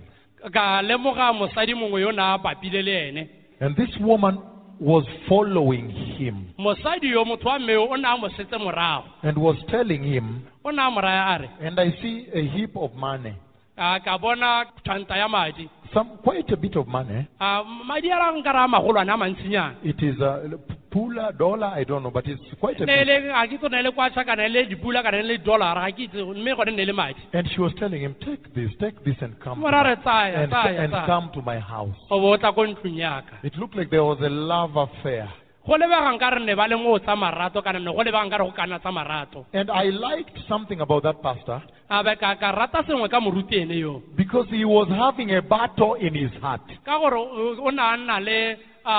[0.51, 3.29] ka lemoga mosadi mongwe yo o ne a bapile le ene
[3.61, 4.39] And this woman
[4.81, 9.03] was following him mosadi yo motho wa mmeo o ne a mo setse morago.
[9.21, 12.41] and was telling him, o ne a mo raya a re and I see a
[12.47, 13.35] heap of money,
[13.77, 17.27] a ka bona tšhanta some quite a bit of money.
[17.39, 20.49] a madi a rang ka ra magolwane a mantsinyana It is a
[20.89, 23.07] pula dollar, I don't know, but it's quite a bit.
[23.07, 25.99] le ga ke tso ne le kwatšha kana le dipula kana le dollara ga ke
[26.07, 29.15] itse mme gone ne le madi And she was telling him, take this, take this
[29.21, 31.95] and come, to Mora re my, and, and come to my house.
[32.09, 35.27] o bo o tla ko ntlong It looked like there was a love affair.
[35.65, 38.37] go lebegang ka re ne ba le moo tsa marato kana ne go lebegang ka
[38.37, 41.61] re go kana tsa marato And I liked something about that pastor
[41.91, 45.41] a be ka ka rata sengwe ka moruti ene yo because he was having a
[45.41, 46.63] battle in his heart.
[46.85, 48.39] ka gore o o ne a nna le
[48.85, 48.95] a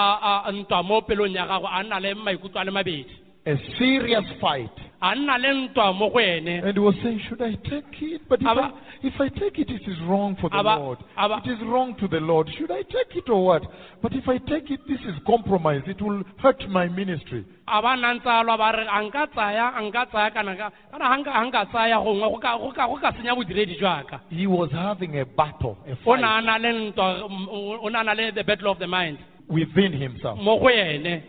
[0.49, 4.25] a ntwa mo pelong ya gago a nna le maikutlo a le mabedi a serious
[4.41, 4.71] fight.
[5.03, 8.23] a nna le ntwa mo go ene And he was saying, Should I take it?
[8.29, 10.99] But if, Aba- I, if I take it, it is wrong for the Aba- Lord.
[11.19, 12.49] Aba- It is wrong to the Lord.
[12.57, 13.63] Should I take it or what?
[14.01, 15.83] But if I take it, this is compromise.
[15.89, 17.45] It will hurt my ministry.
[17.67, 20.55] a ba nna ntse a lwa ba re a nka tsaya a nka tsaya kana
[20.57, 23.35] ka kana ga nka- ga nka tsaya gongwe go ka- go ka go ka senya
[23.35, 27.29] bodiredi jwaka He was having a battle, a o ne fight a na le ntwa
[27.29, 27.49] mm,
[27.83, 30.39] o ne a na le the battle of the mind within himself.
[30.39, 31.23] mo go ene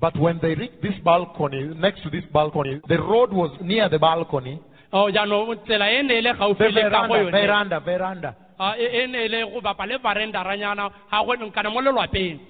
[0.00, 3.98] But when they reached this balcony, next to this balcony, the road was near the
[3.98, 4.58] balcony.
[4.92, 7.80] o jaanong tsela e ne e le The gaufi le ka go veranda, yone veranda,
[7.80, 8.36] veranda.
[8.58, 12.40] Ah, e e ne e le go bapa le varendaranyana ga go kana mo lelwapeng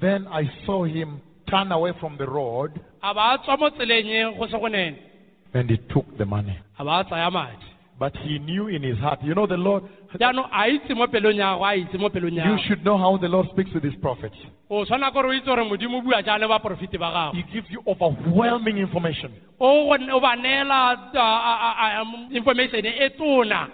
[0.00, 2.72] Then I saw him turn away from the road
[3.02, 4.96] a ba tswa mo tseleng go se go nene
[5.52, 6.58] and he took the money.
[6.78, 9.84] a ba tsaya madi But he knew in his heart, you know, the Lord,
[10.18, 13.16] jaanong a itse mo pelong ya go a itse mo pelong you should know how
[13.16, 14.34] the Lord speaks with his prophets.
[14.68, 17.42] o tshwana kore o itse gore modimo o bua jang le baporofete ba gago He
[17.52, 19.30] gives you overwhelming information.
[19.60, 20.98] o go- o ba neela
[22.02, 23.68] um, information e tona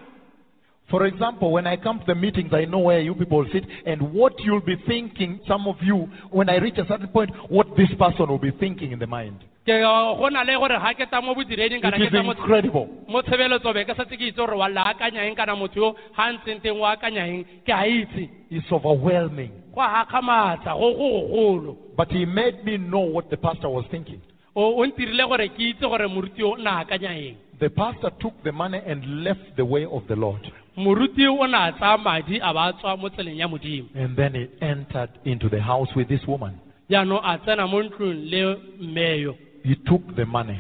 [0.91, 4.13] For example, when I come to the meetings, I know where you people sit and
[4.13, 7.89] what you'll be thinking, some of you, when I reach a certain point, what this
[7.97, 9.39] person will be thinking in the mind.
[9.71, 12.11] Ke eh, go na le gore ga ke tsa mo bodiredi kana It ke is
[12.13, 12.87] tsa mo incredible.
[13.09, 15.95] mo tshebeletso be ke setse ke itse gore wa lla akanya eng kana motho yo
[16.17, 19.53] ga ntseng teng o akanya eng ke a itse It's overwhelming.
[19.75, 24.21] go gakgamatsa go go gogolo But he made me know what the pastor was thinking.
[24.57, 28.33] o o ntirile gore ke itse gore moruti o na akanya eng The pastor took
[28.43, 30.41] the money and left the way of the Lord.
[30.77, 34.49] moruti o na tsaya madi a ba tswa mo tseleng ya modimo And then he
[34.65, 36.59] entered into the house with this woman.
[36.91, 40.59] jaanong a tsena mo ntlong le mmeyo He took the money.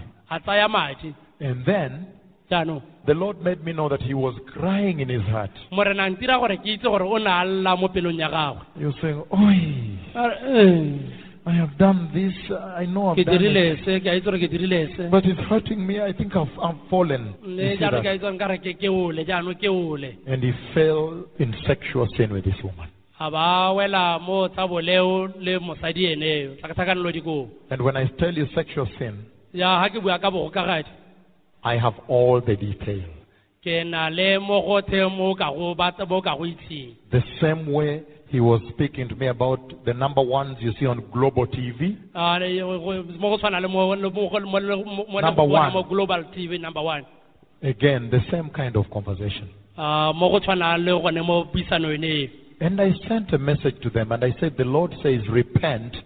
[0.70, 2.06] madi And then
[2.50, 5.50] jaanong the Lord made me know that he was crying in his heart.
[5.72, 8.84] morena ntira gore ke itse gore o ne a lla mo pelong ya gagwe He
[8.84, 11.16] was saying, Oi, A re, "Eh,
[11.46, 12.34] I have done this.
[12.82, 15.24] I know ke I've done dirile se ke a itse gore ke dirile se But
[15.24, 16.00] it's hurting me.
[16.00, 17.34] I think I've, I've fallen.
[17.42, 18.14] You le see jaanong ke a that?
[18.16, 22.32] itse gore nkare ke ke ole jaanong ke ole And he fell in sexual sin
[22.32, 22.88] with this woman.
[23.20, 28.86] A mo tsa boleo le mosadi eneo tlhakatlhakanelo dikobo And when I tell you sexual
[28.98, 30.88] sin, ya ga ke bua ka bogokagadi
[31.62, 33.04] I have all the detail.
[33.62, 38.02] ke na le mogote mo ka go batla bo ka go itseng The same way
[38.28, 41.98] he was speaking to me about the number ones you see on Global TV.
[45.20, 45.72] Number one.
[45.88, 47.04] global tv number one
[47.62, 49.50] Again, the same kind of conversation.
[52.60, 54.12] Mo go tshwana le gone mo puisanong eo And I sent a message to them
[54.12, 55.96] and I said, The Lord says, repent,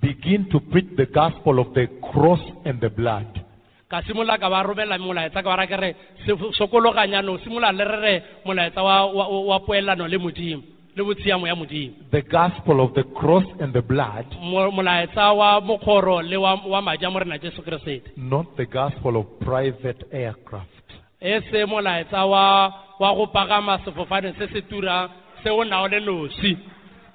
[0.00, 3.44] begin to preach the gospel of the cross and the blood.
[3.90, 7.84] ka simolola ka ba romela molaetsa ka ba ra ke re se- sokologanyano simolola le
[7.84, 10.62] re re molaetsa wa- wa wa poelano le modimo
[10.94, 16.22] le botshiamo ya modimo The gospel of the cross and the blood, molaetsa wa mokgoro
[16.22, 20.86] le wa wa madi a morena jesu keresete not the gospel of private aircraft.
[21.20, 22.70] e se molaetsa wa
[23.00, 25.10] wa go pagama sefofane se se turang
[25.42, 26.56] se o nao le nosi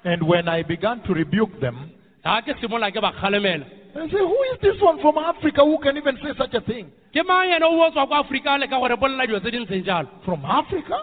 [0.04, 1.90] And when I began to rebuke them,
[2.22, 3.66] ga ke simolola ke ba kgalemela
[3.96, 6.92] I said, Who is this one from Africa who can even say such a thing?
[7.14, 9.84] ke mang ene o tswa kwa aforika le ka gore bolela dilo tse di ntseng
[9.84, 11.02] jalo From Africa?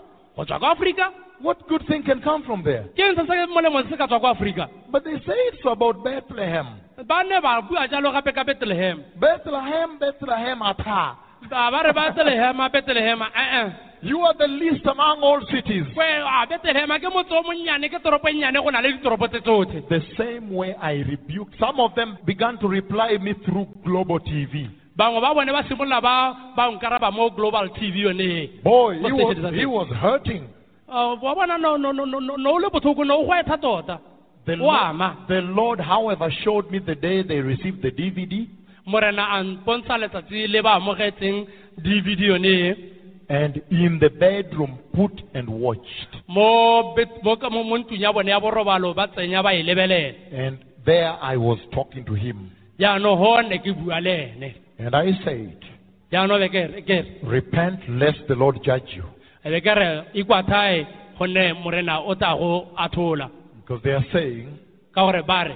[1.42, 2.86] What good thing can come from there?
[2.96, 5.66] ke eng se se molemo se se ka tswa kwa aforika But they say it's
[5.66, 6.68] about Bethlehem.
[7.08, 11.18] ba ne ba bua jalo gape ka betlehem Bethlehem, Bethlehem, Ata.
[14.04, 15.86] Ba ba re betlehema betlehema ee You are the least among all cities.
[15.94, 19.28] kwe a ah, betlehema ke motse o monnyane ke toropo nnyane go na le ditoropo
[19.28, 19.82] tse tsotlhe.
[19.90, 24.70] The same way I rebuked, some of them began to reply me through Global TV.
[24.96, 28.62] bangwe ba bone ba simolola ba ba nkaraba mo global tv yone.
[28.64, 30.48] Boy, he was, he was hurting.
[30.88, 34.00] Ah, wa bona no no no no no no le botlhoko no o gwaetha tota.
[34.46, 38.48] The o ama Lord, the Lord, however, showed me the day they received the DVD,
[38.86, 41.48] morena a mpontsha letsatsi le ba amogetseng
[41.78, 42.76] dvd yone
[43.30, 46.12] and in the bedroom put and watched.
[46.28, 49.64] mo bet- mo ka- mo mo ntlong ya bone ya borobalo ba tsenya ba e
[49.64, 52.52] lebelela And there I was talking to him.
[52.80, 55.58] jaanong go ne ke bua le ene And I said,
[56.12, 59.04] jaanong be ke re- ke re Repent lest the Lord judge you.
[59.44, 60.86] be ke re ikwathae
[61.18, 63.30] gonne morena o tla go athola
[63.62, 64.60] Because they are saying,
[64.94, 65.56] ka gore ba re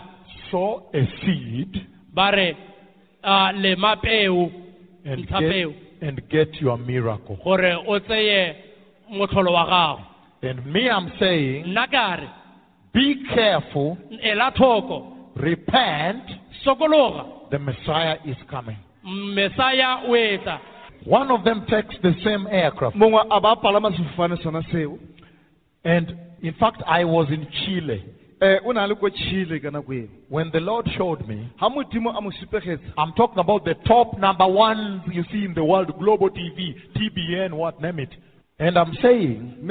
[0.51, 1.73] sow a seed
[2.13, 2.55] ba re
[3.23, 4.49] ah, lema peo
[5.05, 7.37] and ntsha peo get, and get your miracle.
[7.43, 8.55] gore o tseye
[9.11, 10.03] motlholo wa gago.
[10.43, 12.29] And me, I'm saying, nna ka re
[12.93, 15.13] be careful, ela thoko.
[15.35, 16.23] Repent,
[16.65, 17.49] sokologa.
[17.51, 18.77] The Messiah is coming.
[19.05, 20.59] mesaya o etla
[21.05, 22.95] One of them takes the same aircraft.
[22.95, 24.97] mongwe a ba palama sefofane sona seo.
[25.83, 28.03] And in fact, I was in Chile
[28.39, 31.69] Eh, o na le ko chile ka nako eno when the Lord showed me, ga
[31.69, 35.63] modimo a mo supegetse I'm talking about the top number ones you see in the
[35.63, 38.13] world, Global TV, TBN, what, name it.
[38.59, 39.67] And I'm saying,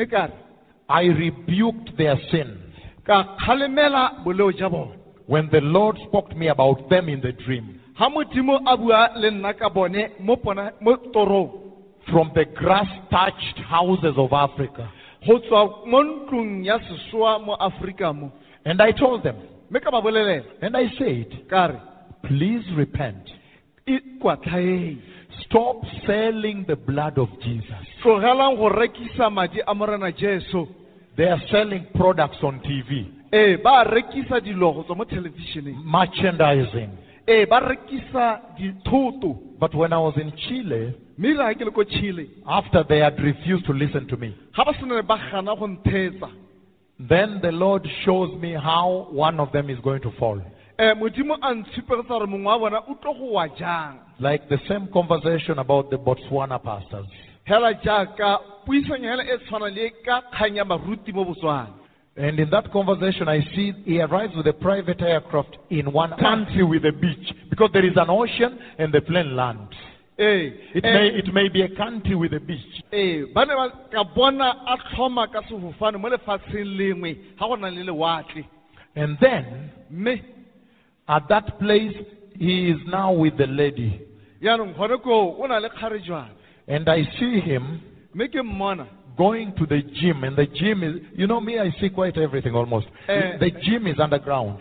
[0.88, 2.66] I rebuked their sin
[3.06, 7.32] ka kgalemela boleo ja bone when the Lord spoke to me about them in the
[7.32, 7.80] dream.
[7.96, 11.62] ga modimo a bua le nna ka bone mo pona mo torong
[12.12, 14.88] From the grass thatched houses of Africa.
[18.66, 19.36] Go tswa mo ntlong ya sesoa mo aforika mo And I told them,
[19.70, 21.48] mme ka ba bolelela and I said,
[22.24, 23.30] please repent.
[25.46, 25.76] Stop
[26.06, 27.70] selling the blood of Jesus.
[28.02, 30.66] tlogelang go rekisa madi a morena jesu.
[31.16, 35.84] They are selling products on TV, ee ba rekisa dilo go tswa mo thelebišeneng.
[35.84, 36.90] Merchandising.
[37.28, 39.38] ee ba rekisa dithoto.
[39.58, 43.18] But when I was in Chile, mme ira ke le ko chile after they had
[43.22, 44.34] refused to listen to me,
[46.98, 50.40] then the Lord shows me how one of them is going to fall.
[50.78, 54.58] Eh, modimo a ntshupegetsa gore mongwe wa bona o tlo go wa jang Like the
[54.68, 57.06] same conversation about the Botswana pastors.
[57.46, 61.68] fela jaaka puisanyo hela e tshwana le ka kgang ya baruti mo botswana
[62.18, 66.64] And in that conversation, I see he arrives with a private aircraft in one country
[66.64, 69.74] with a beach because there is an ocean and the plane lands.
[70.18, 72.82] It eh, may, it may be a country with a beach.
[72.92, 77.54] ee ba ne ba ka bona a tlhoma ka sefofane mo lefatsheng lengwe ga go
[77.56, 78.44] na le lewatle
[78.94, 80.22] And then, mme
[81.08, 81.94] at that place,
[82.38, 84.00] he is now with the lady.
[84.42, 86.30] yaanong gone koo o na le kgarejwana
[86.68, 87.80] And I see him
[89.16, 90.24] going to the gym.
[90.24, 92.86] And the gym is, you know me, I see quite everything almost.
[93.08, 93.38] Eh.
[93.38, 94.60] The gym is underground.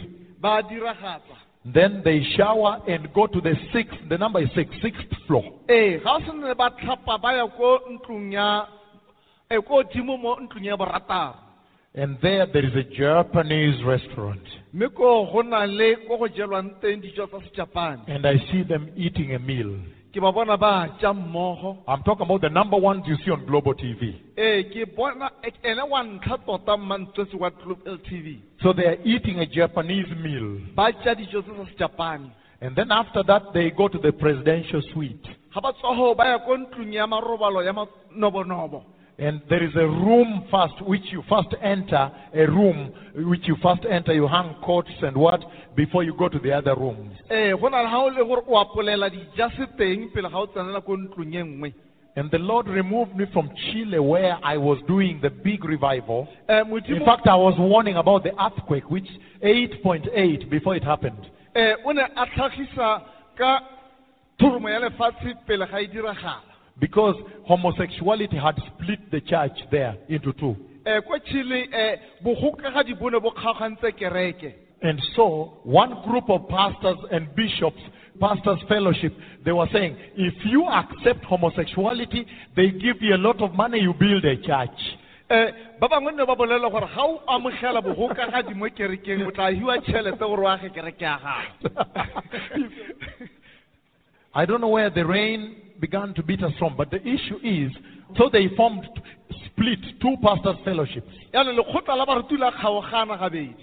[1.67, 5.45] Then they shower and go to the sixth, the number is six, sixth floor.
[5.69, 8.67] ee ga o se ne ba tlhapa ba ya ko ntlong ya
[9.51, 11.35] e ko dimo mo ntlong ya borataro
[11.97, 14.43] And there, there is a Japanese restaurant.
[14.75, 18.63] mme ko go na le ko go jelwang teng dijo tsa sejapane And I see
[18.65, 19.79] them eating a meal.
[20.15, 23.45] Ke ba bona ba ja mmogo I'm talking about the number ones you see on
[23.47, 24.15] Global TV.
[24.39, 28.87] ee eh, ke bona e- ene wa ntlha tota mmantswetse wa global tv So they
[28.87, 30.61] are eating a Japanese meal.
[30.77, 31.89] ba ja dijo tse tsa
[32.61, 35.27] And then after that, they go to the presidential suite.
[39.19, 39.75] Ga ba tswa go ba ya ko ntlong ya marobalo ya manobonobo And there is
[39.77, 42.91] a room first, which you first enter, a room
[43.31, 45.41] which you first enter, you hang coats and what,
[45.77, 47.15] before you go to the other rooms.
[47.31, 50.47] ee go na le ga o le gore o apolela dijase teng pele ga o
[50.47, 51.73] tsenela ko ntlong e nngwe
[52.17, 56.29] And the Lord removed me from Chile where I was doing the big revival.
[56.49, 59.09] um In fact, I was warning about the earthquake, which
[59.43, 61.19] 8.8 before it happened.
[66.81, 69.11] O ne a tlhagisa ka thoromo ya lefatshe pele ga diragala Because homosexuality had split
[69.11, 70.57] the church there into two.
[70.87, 71.69] Eh, ko chile
[72.23, 77.81] bogokagadi bo ne bo kgaogantse kereke And so, one group of pastors and bishops,
[78.21, 83.55] pastors fellowship, they were saying, if you accept homosexuality, they give you a lot of
[83.55, 84.99] money, you build a church.
[85.31, 85.47] Eh,
[85.81, 89.81] ba bangwe ne ba bolela gore ga o amogela bogokagadi mo kerekeng o tla hiwa
[89.81, 91.69] tšhelete gore o age kereke ya gago
[94.35, 97.71] I don't know where the rain began to beat us from, but the issue is,
[98.17, 98.85] so they formed,
[99.47, 101.09] split two pastors' fellowships.
[101.33, 103.55] yaanong lekgotla la baruti la kgaogana gabedi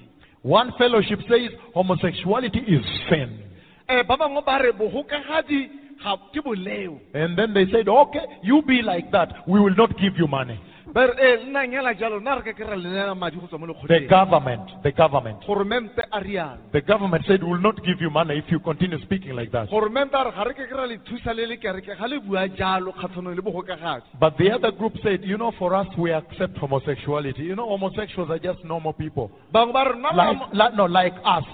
[0.43, 3.39] One fellowship says homosexuality is sin.
[3.87, 5.69] Eh, ba bangwe ba re bogokagadi
[6.01, 9.47] ga ke boleo And then they said, okay, you be like that.
[9.47, 10.59] We will not give you money.
[10.93, 13.59] Ba re ee eh, nnang ela jalo nna re ka kry-a lenela madi go tswa
[13.59, 15.39] mo The government, the government.
[15.47, 18.99] goromente a rialo The government said, we will not give you money if you continue
[19.03, 19.69] speaking like that.
[19.69, 22.47] goromente a re ga re ka kry-a le thusa le le kereke ga le bua
[22.49, 26.57] jalo kgatlhanong le bogokagadi But the other group said, you know, for us, we accept
[26.57, 27.43] homosexuality.
[27.43, 29.31] You know, homosexuals are just normal people.
[29.53, 31.45] bangwe ba re nna re Like, like, no, like us.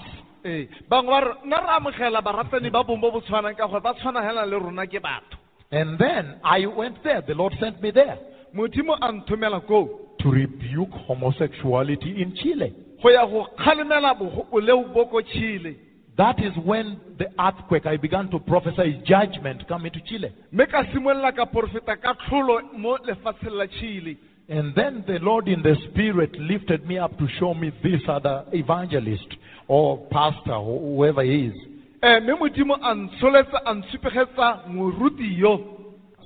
[0.44, 3.80] ee bangwe ba re nna re amogela baratani ba bong bo bo tshwanang ka gore
[3.80, 5.38] ba tshwana hela le rona ke batho
[5.70, 7.20] And then I went there.
[7.20, 8.18] The Lord sent me there
[8.54, 9.88] modimo a nthomela koo
[10.18, 12.74] to rebuke homosexuality in Chile.
[13.02, 15.76] go ya go kgalemela bogopoleo boko chile
[16.16, 20.32] That is when the earthquake, I began to prophesy judgment coming to Chile.
[20.52, 24.16] mme ka simolola ka porofeta ka tlholo mo lefatsheng la chile
[24.48, 28.44] And then the Lord in the Spirit lifted me up to show me this other
[28.52, 29.28] evangelist
[29.68, 31.54] or pastor or whoever he is.
[32.02, 35.77] um mme modimo a ntsholetsa a ntshupegetsa moruti yo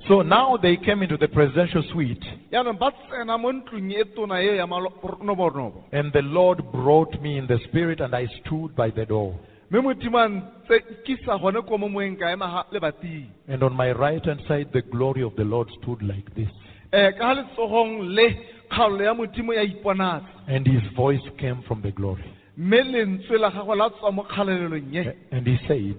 [0.07, 4.53] So now they came into the presidential suite, yaanong ba tsena mo ntlong tona eo
[4.55, 9.05] ya manobonobo and the Lord brought me in the spirit, and I stood by the
[9.05, 9.33] door.
[9.71, 13.73] mme modimo a ntse kisa gone ko mo moeng ka ema ga- lebating And on
[13.75, 16.51] my right hand side, the glory of the Lord stood like this.
[16.91, 18.27] Eh, ka ga letsogong le
[18.69, 22.27] kgaolo ya modimo ya iponatsa And his voice came from the glory.
[22.57, 25.97] mme lentswe la gago la tswa mo kgalelelong ye And he said,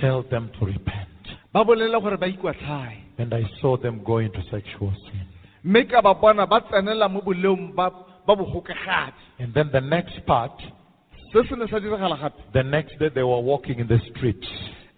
[0.00, 1.08] Tell them to repent.
[1.54, 5.26] Ba bolele gore ba ikwatlhae And I saw them go into sexual sin.
[5.64, 7.90] mme ka ba bona ba tsenela mo boleong ba
[8.26, 10.52] ba bogokegadi And then the next part,
[11.32, 14.46] se se ne sa diragala gape the next day they were walking in the streets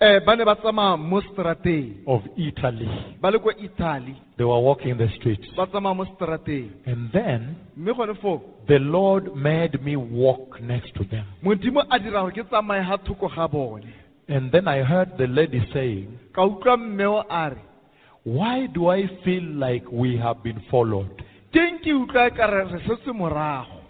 [0.00, 2.88] um ba ne ba tsamaya mo strateng of Italy.
[3.20, 5.46] ba le ko italy They were walking in the streets.
[5.56, 10.94] ba tsamaya mo strateng And then mme gone foo the Lord made me walk next
[10.96, 11.24] to them.
[11.44, 13.88] modimo a dira gore ke tsamaye ga thoko ga bone
[14.28, 17.60] And then I heard the lady saying, ka utlwa mmeo a re
[18.24, 21.10] Why do I feel like we have been followed?
[21.52, 23.82] keng ke utlwa ka re re setse morago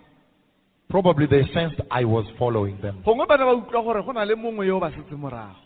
[0.88, 3.02] Probably they sensed I was following them.
[3.04, 5.56] gongwe ba ba utlwa gore go na le mongwe yo ba setse morago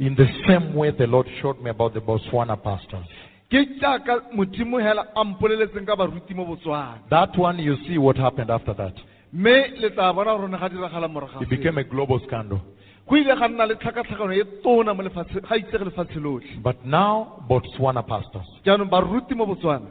[0.00, 3.06] In the same way, the Lord showed me about the Botswana pastors.
[3.50, 8.16] ke jaaka modimo hela a mpoleletseng ka baruti mo botswana That one, you see what
[8.16, 8.94] happened after that.
[9.32, 12.60] mme le tla bona gore ne ga diragala morago It became a global scandal.
[13.08, 17.44] Go ile ga nna le tlhakatlhakano tona mo lefatshe ga itsege lefatshe lotlhe But now,
[17.48, 18.46] Botswana pastors.
[18.64, 19.86] jaanong baruti mo botswana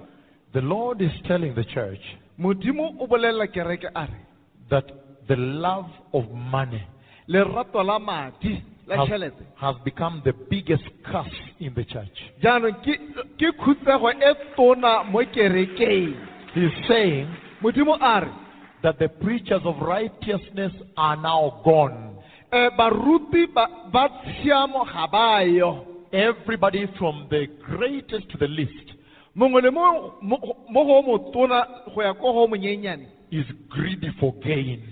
[0.53, 2.02] The Lord is telling the church
[2.40, 4.19] modimo o bolelela kereke a re
[4.69, 4.85] that
[5.27, 6.81] the love of money
[7.27, 12.18] lerato la madi la has, has become the biggest curse in the church.
[12.44, 12.98] jaanong ke
[13.38, 14.11] ke khutsego
[14.56, 16.14] tona mo kerekeng
[16.53, 17.27] He's saying
[17.61, 18.31] modimo a re
[18.84, 22.12] that the preachers of righteousness are now gone.
[22.54, 25.08] Eh, baruti ba ba tshiamo ga
[26.12, 28.94] Everybody from the greatest to the least.
[29.36, 30.38] Mongwe le mongwe mo
[30.70, 31.66] mo go motona
[31.96, 33.08] go ya ko go monyenyane.
[33.32, 34.84] Is greedy for gain.